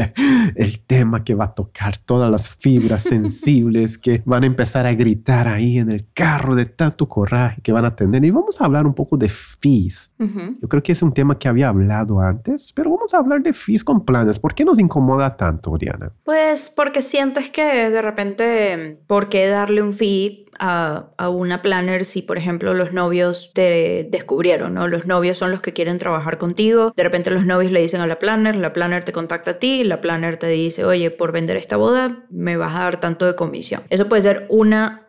el 0.56 0.80
tema 0.86 1.22
que 1.22 1.34
va 1.34 1.44
a 1.44 1.54
tocar 1.54 1.98
todas 1.98 2.30
las 2.30 2.48
fibras 2.48 3.02
sensibles 3.02 3.98
que 3.98 4.22
van 4.24 4.42
a 4.42 4.46
empezar 4.46 4.86
a 4.86 4.94
gritar 4.94 5.48
ahí 5.48 5.76
en 5.76 5.92
el 5.92 6.10
carro 6.14 6.54
de 6.54 6.64
tanto 6.64 7.06
coraje 7.06 7.60
que 7.60 7.72
van 7.72 7.84
a 7.84 7.94
tener. 7.94 8.24
Y 8.24 8.30
vamos 8.30 8.58
a 8.58 8.64
hablar 8.64 8.86
un 8.86 8.94
poco 8.94 9.18
de 9.18 9.28
fees. 9.28 10.14
Yo 10.18 10.66
creo 10.66 10.82
que 10.82 10.92
es 10.92 11.02
un 11.02 11.12
tema 11.12 11.38
que 11.38 11.46
había 11.46 11.68
hablado 11.68 12.20
antes, 12.20 12.72
pero 12.72 12.90
vamos 12.90 13.12
a 13.12 13.18
hablar 13.18 13.42
de 13.42 13.52
fees 13.52 13.84
con 13.84 14.02
planes. 14.02 14.38
¿Por 14.38 14.54
qué 14.54 14.64
nos 14.64 14.78
incomoda 14.78 15.36
tanto, 15.36 15.72
Oriana? 15.72 16.10
Pues 16.24 16.72
porque 16.74 17.02
sientes 17.02 17.50
que 17.50 17.90
de 17.90 18.00
repente, 18.00 19.02
¿por 19.06 19.28
qué 19.28 19.46
darle 19.46 19.82
un 19.82 19.92
fee 19.92 20.46
a, 20.58 21.06
a, 21.16 21.28
una 21.28 21.62
planner 21.62 22.04
si, 22.04 22.22
por 22.22 22.38
ejemplo, 22.38 22.74
los 22.74 22.92
novios 22.92 23.50
te 23.54 24.06
descubrieron, 24.10 24.74
¿no? 24.74 24.86
Los 24.86 25.06
novios 25.06 25.36
son 25.36 25.50
los 25.50 25.60
que 25.60 25.72
quieren 25.72 25.98
trabajar 25.98 26.38
contigo. 26.38 26.92
De 26.96 27.02
repente 27.02 27.30
los 27.30 27.44
novios 27.44 27.72
le 27.72 27.80
dicen 27.80 28.00
a 28.00 28.06
la 28.06 28.18
planner, 28.18 28.56
la 28.56 28.72
planner 28.72 29.01
te 29.04 29.12
contacta 29.12 29.52
a 29.52 29.58
ti, 29.58 29.84
la 29.84 30.00
planner 30.00 30.36
te 30.36 30.48
dice, 30.48 30.84
oye, 30.84 31.10
por 31.10 31.32
vender 31.32 31.56
esta 31.56 31.76
boda 31.76 32.24
me 32.30 32.56
vas 32.56 32.74
a 32.74 32.80
dar 32.80 33.00
tanto 33.00 33.26
de 33.26 33.34
comisión. 33.34 33.82
Eso 33.90 34.08
puede 34.08 34.22
ser 34.22 34.46
una 34.48 35.02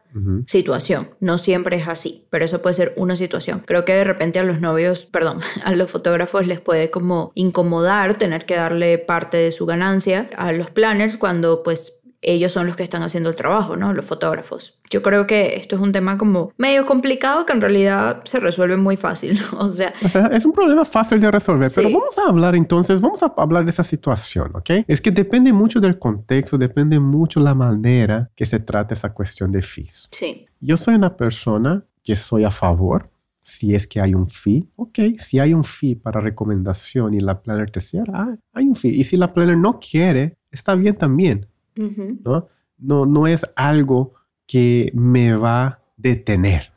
situación. 0.45 1.09
No 1.19 1.37
siempre 1.37 1.77
es 1.77 1.87
así, 1.87 2.27
pero 2.29 2.45
eso 2.45 2.61
puede 2.61 2.75
ser 2.75 2.93
una 2.95 3.15
situación. 3.15 3.63
Creo 3.65 3.83
que 3.83 3.93
de 3.93 4.03
repente 4.03 4.39
a 4.39 4.43
los 4.43 4.61
novios, 4.61 5.05
perdón, 5.05 5.39
a 5.63 5.71
los 5.73 5.89
fotógrafos 5.89 6.47
les 6.47 6.59
puede 6.59 6.91
como 6.91 7.31
incomodar 7.35 8.17
tener 8.17 8.45
que 8.45 8.55
darle 8.55 8.97
parte 8.97 9.37
de 9.37 9.51
su 9.51 9.65
ganancia 9.65 10.29
a 10.37 10.51
los 10.51 10.69
planners 10.69 11.17
cuando 11.17 11.63
pues 11.63 11.99
ellos 12.23 12.51
son 12.51 12.67
los 12.67 12.75
que 12.75 12.83
están 12.83 13.03
haciendo 13.03 13.29
el 13.29 13.35
trabajo, 13.35 13.75
¿no? 13.75 13.93
Los 13.93 14.05
fotógrafos. 14.05 14.79
Yo 14.89 15.01
creo 15.01 15.27
que 15.27 15.55
esto 15.55 15.75
es 15.75 15.81
un 15.81 15.91
tema 15.91 16.17
como 16.17 16.51
medio 16.57 16.85
complicado 16.85 17.45
que 17.45 17.53
en 17.53 17.61
realidad 17.61 18.21
se 18.23 18.39
resuelve 18.39 18.77
muy 18.77 18.97
fácil. 18.97 19.39
o, 19.57 19.67
sea, 19.67 19.93
es 20.31 20.45
un 20.45 20.53
problema 20.53 20.85
fácil 20.85 21.19
de 21.19 21.29
resolver, 21.31 21.71
pero 21.73 21.89
vamos 21.89 22.17
a 22.17 22.29
hablar 22.29 22.55
entonces, 22.55 23.01
vamos 23.01 23.23
a 23.23 23.33
hablar 23.37 23.63
de 23.65 23.71
esa 23.71 23.83
situación, 23.83 24.51
¿ok? 24.55 24.69
Es 24.87 25.01
que 25.01 25.11
depende 25.11 25.51
mucho 25.53 25.79
del 25.79 25.99
contexto, 25.99 26.57
depende 26.57 26.99
mucho 26.99 27.39
la 27.39 27.53
manera 27.53 28.29
que 28.35 28.45
se 28.45 28.59
trata 28.59 28.93
esa 28.93 29.13
cuestión 29.13 29.51
de 29.51 29.61
fees. 29.61 30.07
Sí. 30.11 30.45
Yo 30.59 30.77
soy 30.77 30.95
una 30.95 31.15
persona 31.15 31.83
que 32.03 32.15
soy 32.15 32.43
a 32.43 32.51
favor 32.51 33.09
si 33.43 33.75
es 33.75 33.85
que 33.85 33.99
hay 33.99 34.15
un 34.15 34.29
fee, 34.29 34.69
ok, 34.77 34.99
si 35.17 35.37
hay 35.37 35.53
un 35.53 35.65
fee 35.65 35.95
para 35.95 36.21
recomendación 36.21 37.13
y 37.13 37.19
la 37.19 37.41
planner 37.41 37.69
te 37.69 37.81
cierra, 37.81 38.13
ah, 38.15 38.37
hay 38.53 38.65
un 38.65 38.75
fee. 38.75 38.91
Y 38.91 39.03
si 39.03 39.17
la 39.17 39.33
planner 39.33 39.57
no 39.57 39.79
quiere, 39.79 40.37
está 40.49 40.75
bien 40.75 40.95
también, 40.95 41.47
¿no? 41.75 42.47
¿no? 42.77 43.05
No 43.05 43.27
es 43.27 43.45
algo 43.55 44.13
que 44.45 44.91
me 44.93 45.35
va 45.35 45.65
a 45.65 45.79
detener. 45.97 46.73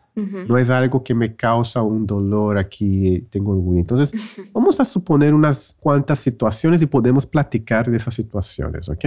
No 0.49 0.57
es 0.57 0.71
algo 0.71 1.05
que 1.05 1.15
me 1.15 1.37
causa 1.37 1.83
un 1.83 2.07
dolor 2.07 2.57
aquí, 2.57 3.27
tengo 3.29 3.53
orgullo. 3.53 3.81
Entonces, 3.81 4.13
vamos 4.55 4.81
a 4.81 4.85
suponer 4.87 5.35
unas 5.35 5.77
cuantas 5.79 6.21
situaciones 6.21 6.81
y 6.81 6.87
podemos 6.87 7.27
platicar 7.27 7.91
de 7.91 7.99
esas 7.99 8.15
situaciones, 8.15 8.89
¿ok? 8.89 9.05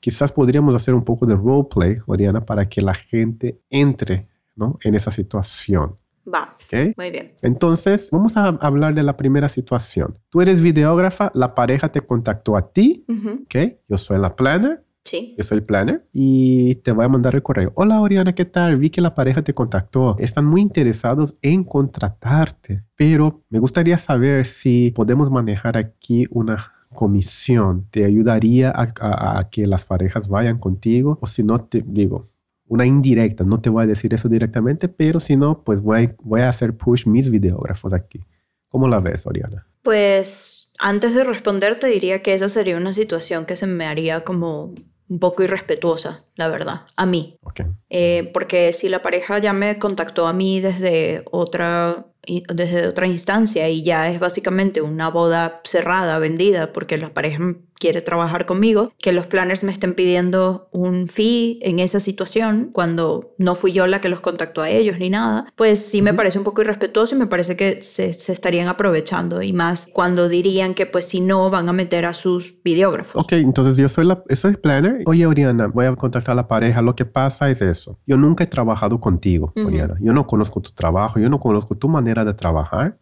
Quizás 0.00 0.30
podríamos 0.30 0.76
hacer 0.76 0.92
un 0.92 1.04
poco 1.04 1.24
de 1.24 1.34
roleplay, 1.34 1.96
Oriana, 2.06 2.44
para 2.44 2.68
que 2.68 2.82
la 2.82 2.92
gente 2.92 3.62
entre 3.70 4.28
¿no? 4.54 4.78
en 4.82 4.94
esa 4.94 5.10
situación. 5.10 5.96
Va. 6.32 6.54
Muy 6.96 7.10
bien. 7.10 7.32
Entonces, 7.40 8.10
vamos 8.12 8.36
a 8.36 8.46
hablar 8.48 8.94
de 8.94 9.02
la 9.02 9.16
primera 9.16 9.48
situación. 9.48 10.18
Tú 10.28 10.42
eres 10.42 10.60
videógrafa, 10.60 11.32
la 11.34 11.54
pareja 11.54 11.90
te 11.90 12.02
contactó 12.02 12.56
a 12.56 12.72
ti, 12.72 13.06
¿ok? 13.08 13.78
Yo 13.88 13.96
soy 13.96 14.18
la 14.18 14.36
planner. 14.36 14.84
Sí. 15.04 15.34
Yo 15.36 15.42
soy 15.42 15.58
el 15.58 15.64
planner 15.64 16.06
y 16.12 16.76
te 16.76 16.92
voy 16.92 17.04
a 17.04 17.08
mandar 17.08 17.34
el 17.34 17.42
correo. 17.42 17.72
Hola 17.74 18.00
Oriana, 18.00 18.34
¿qué 18.34 18.44
tal? 18.44 18.76
Vi 18.76 18.90
que 18.90 19.00
la 19.00 19.14
pareja 19.14 19.42
te 19.42 19.54
contactó. 19.54 20.16
Están 20.18 20.46
muy 20.46 20.60
interesados 20.60 21.36
en 21.42 21.64
contratarte, 21.64 22.84
pero 22.96 23.42
me 23.48 23.58
gustaría 23.58 23.98
saber 23.98 24.46
si 24.46 24.92
podemos 24.92 25.30
manejar 25.30 25.76
aquí 25.76 26.26
una 26.30 26.72
comisión. 26.94 27.86
¿Te 27.90 28.04
ayudaría 28.04 28.70
a, 28.70 29.38
a 29.38 29.50
que 29.50 29.66
las 29.66 29.84
parejas 29.84 30.28
vayan 30.28 30.58
contigo? 30.58 31.18
O 31.20 31.26
si 31.26 31.42
no, 31.42 31.60
te 31.64 31.82
digo, 31.84 32.30
una 32.72 32.86
indirecta, 32.86 33.44
no 33.44 33.60
te 33.60 33.68
voy 33.68 33.84
a 33.84 33.86
decir 33.86 34.14
eso 34.14 34.28
directamente, 34.30 34.88
pero 34.88 35.20
si 35.20 35.36
no, 35.36 35.62
pues 35.62 35.82
voy, 35.82 36.14
voy 36.22 36.40
a 36.40 36.48
hacer 36.48 36.74
push 36.74 37.06
mis 37.06 37.30
videógrafos 37.30 37.92
aquí. 37.92 38.24
¿Cómo 38.68 38.88
la 38.88 38.98
ves, 38.98 39.26
Oriana? 39.26 39.66
Pues 39.82 40.72
antes 40.78 41.14
de 41.14 41.22
responder 41.22 41.78
te 41.78 41.88
diría 41.88 42.22
que 42.22 42.32
esa 42.32 42.48
sería 42.48 42.78
una 42.78 42.94
situación 42.94 43.44
que 43.44 43.56
se 43.56 43.66
me 43.66 43.84
haría 43.84 44.24
como 44.24 44.74
un 45.12 45.18
poco 45.18 45.42
irrespetuosa, 45.42 46.24
la 46.36 46.48
verdad, 46.48 46.86
a 46.96 47.04
mí. 47.04 47.36
Okay. 47.42 47.66
Eh, 47.90 48.30
porque 48.32 48.72
si 48.72 48.88
la 48.88 49.02
pareja 49.02 49.38
ya 49.38 49.52
me 49.52 49.78
contactó 49.78 50.26
a 50.26 50.32
mí 50.32 50.58
desde 50.60 51.22
otra 51.30 52.06
desde 52.26 52.86
otra 52.86 53.06
instancia 53.06 53.68
y 53.68 53.82
ya 53.82 54.10
es 54.10 54.20
básicamente 54.20 54.80
una 54.80 55.08
boda 55.08 55.60
cerrada, 55.64 56.18
vendida, 56.18 56.72
porque 56.72 56.96
la 56.96 57.12
pareja 57.12 57.56
quiere 57.82 58.00
trabajar 58.00 58.46
conmigo, 58.46 58.92
que 59.00 59.10
los 59.10 59.26
planners 59.26 59.64
me 59.64 59.72
estén 59.72 59.94
pidiendo 59.94 60.68
un 60.70 61.08
fee 61.08 61.58
en 61.62 61.80
esa 61.80 61.98
situación 61.98 62.70
cuando 62.72 63.34
no 63.38 63.56
fui 63.56 63.72
yo 63.72 63.88
la 63.88 64.00
que 64.00 64.08
los 64.08 64.20
contactó 64.20 64.62
a 64.62 64.70
ellos 64.70 65.00
ni 65.00 65.10
nada, 65.10 65.52
pues 65.56 65.84
sí 65.84 66.00
me 66.00 66.14
parece 66.14 66.38
un 66.38 66.44
poco 66.44 66.60
irrespetuoso 66.60 67.16
y 67.16 67.18
me 67.18 67.26
parece 67.26 67.56
que 67.56 67.82
se, 67.82 68.10
estarían 68.10 68.68
aprovechando 68.68 69.42
y 69.42 69.52
más 69.52 69.88
cuando 69.92 70.28
dirían 70.28 70.74
que 70.74 70.86
pues 70.86 71.06
si 71.06 71.20
no 71.20 71.50
van 71.50 71.68
a 71.68 71.72
meter 71.72 72.06
a 72.06 72.12
sus 72.12 72.54
videógrafos. 72.62 73.20
Ok, 73.20 73.32
entonces 73.32 73.76
yo 73.76 73.88
soy, 73.88 74.04
la, 74.04 74.22
soy 74.32 74.52
planner. 74.54 75.02
Oye, 75.06 75.26
Oriana, 75.26 75.66
voy 75.66 75.86
a 75.86 75.96
contactar 75.96 76.34
a 76.34 76.36
la 76.36 76.46
pareja. 76.46 76.82
Lo 76.82 76.94
que 76.94 77.04
pasa 77.04 77.50
es 77.50 77.62
eso. 77.62 77.98
Yo 78.06 78.16
nunca 78.16 78.44
he 78.44 78.46
trabajado 78.46 79.00
contigo, 79.00 79.52
Oriana. 79.56 79.96
Yo 80.00 80.12
no 80.12 80.28
conozco 80.28 80.60
tu 80.60 80.70
trabajo, 80.70 81.18
yo 81.18 81.28
no 81.28 81.40
conozco 81.40 81.74
tu 81.74 81.88
manera 81.88 82.11
de 82.24 82.34
trabajar 82.34 82.98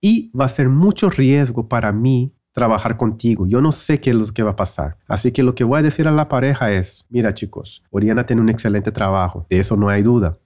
y 0.00 0.30
va 0.30 0.44
a 0.44 0.48
ser 0.48 0.68
mucho 0.68 1.10
riesgo 1.10 1.68
para 1.68 1.92
mí 1.92 2.34
trabajar 2.52 2.96
contigo. 2.96 3.46
Yo 3.46 3.60
no 3.60 3.72
sé 3.72 4.00
qué 4.00 4.10
es 4.10 4.16
lo 4.16 4.26
que 4.26 4.42
va 4.42 4.52
a 4.52 4.56
pasar. 4.56 4.98
Así 5.06 5.30
que 5.30 5.42
lo 5.42 5.54
que 5.54 5.64
voy 5.64 5.78
a 5.78 5.82
decir 5.82 6.08
a 6.08 6.12
la 6.12 6.28
pareja 6.28 6.72
es, 6.72 7.06
mira 7.08 7.34
chicos, 7.34 7.84
Oriana 7.90 8.26
tiene 8.26 8.42
un 8.42 8.48
excelente 8.48 8.90
trabajo, 8.90 9.46
de 9.48 9.58
eso 9.60 9.76
no 9.76 9.88
hay 9.88 10.02
duda 10.02 10.38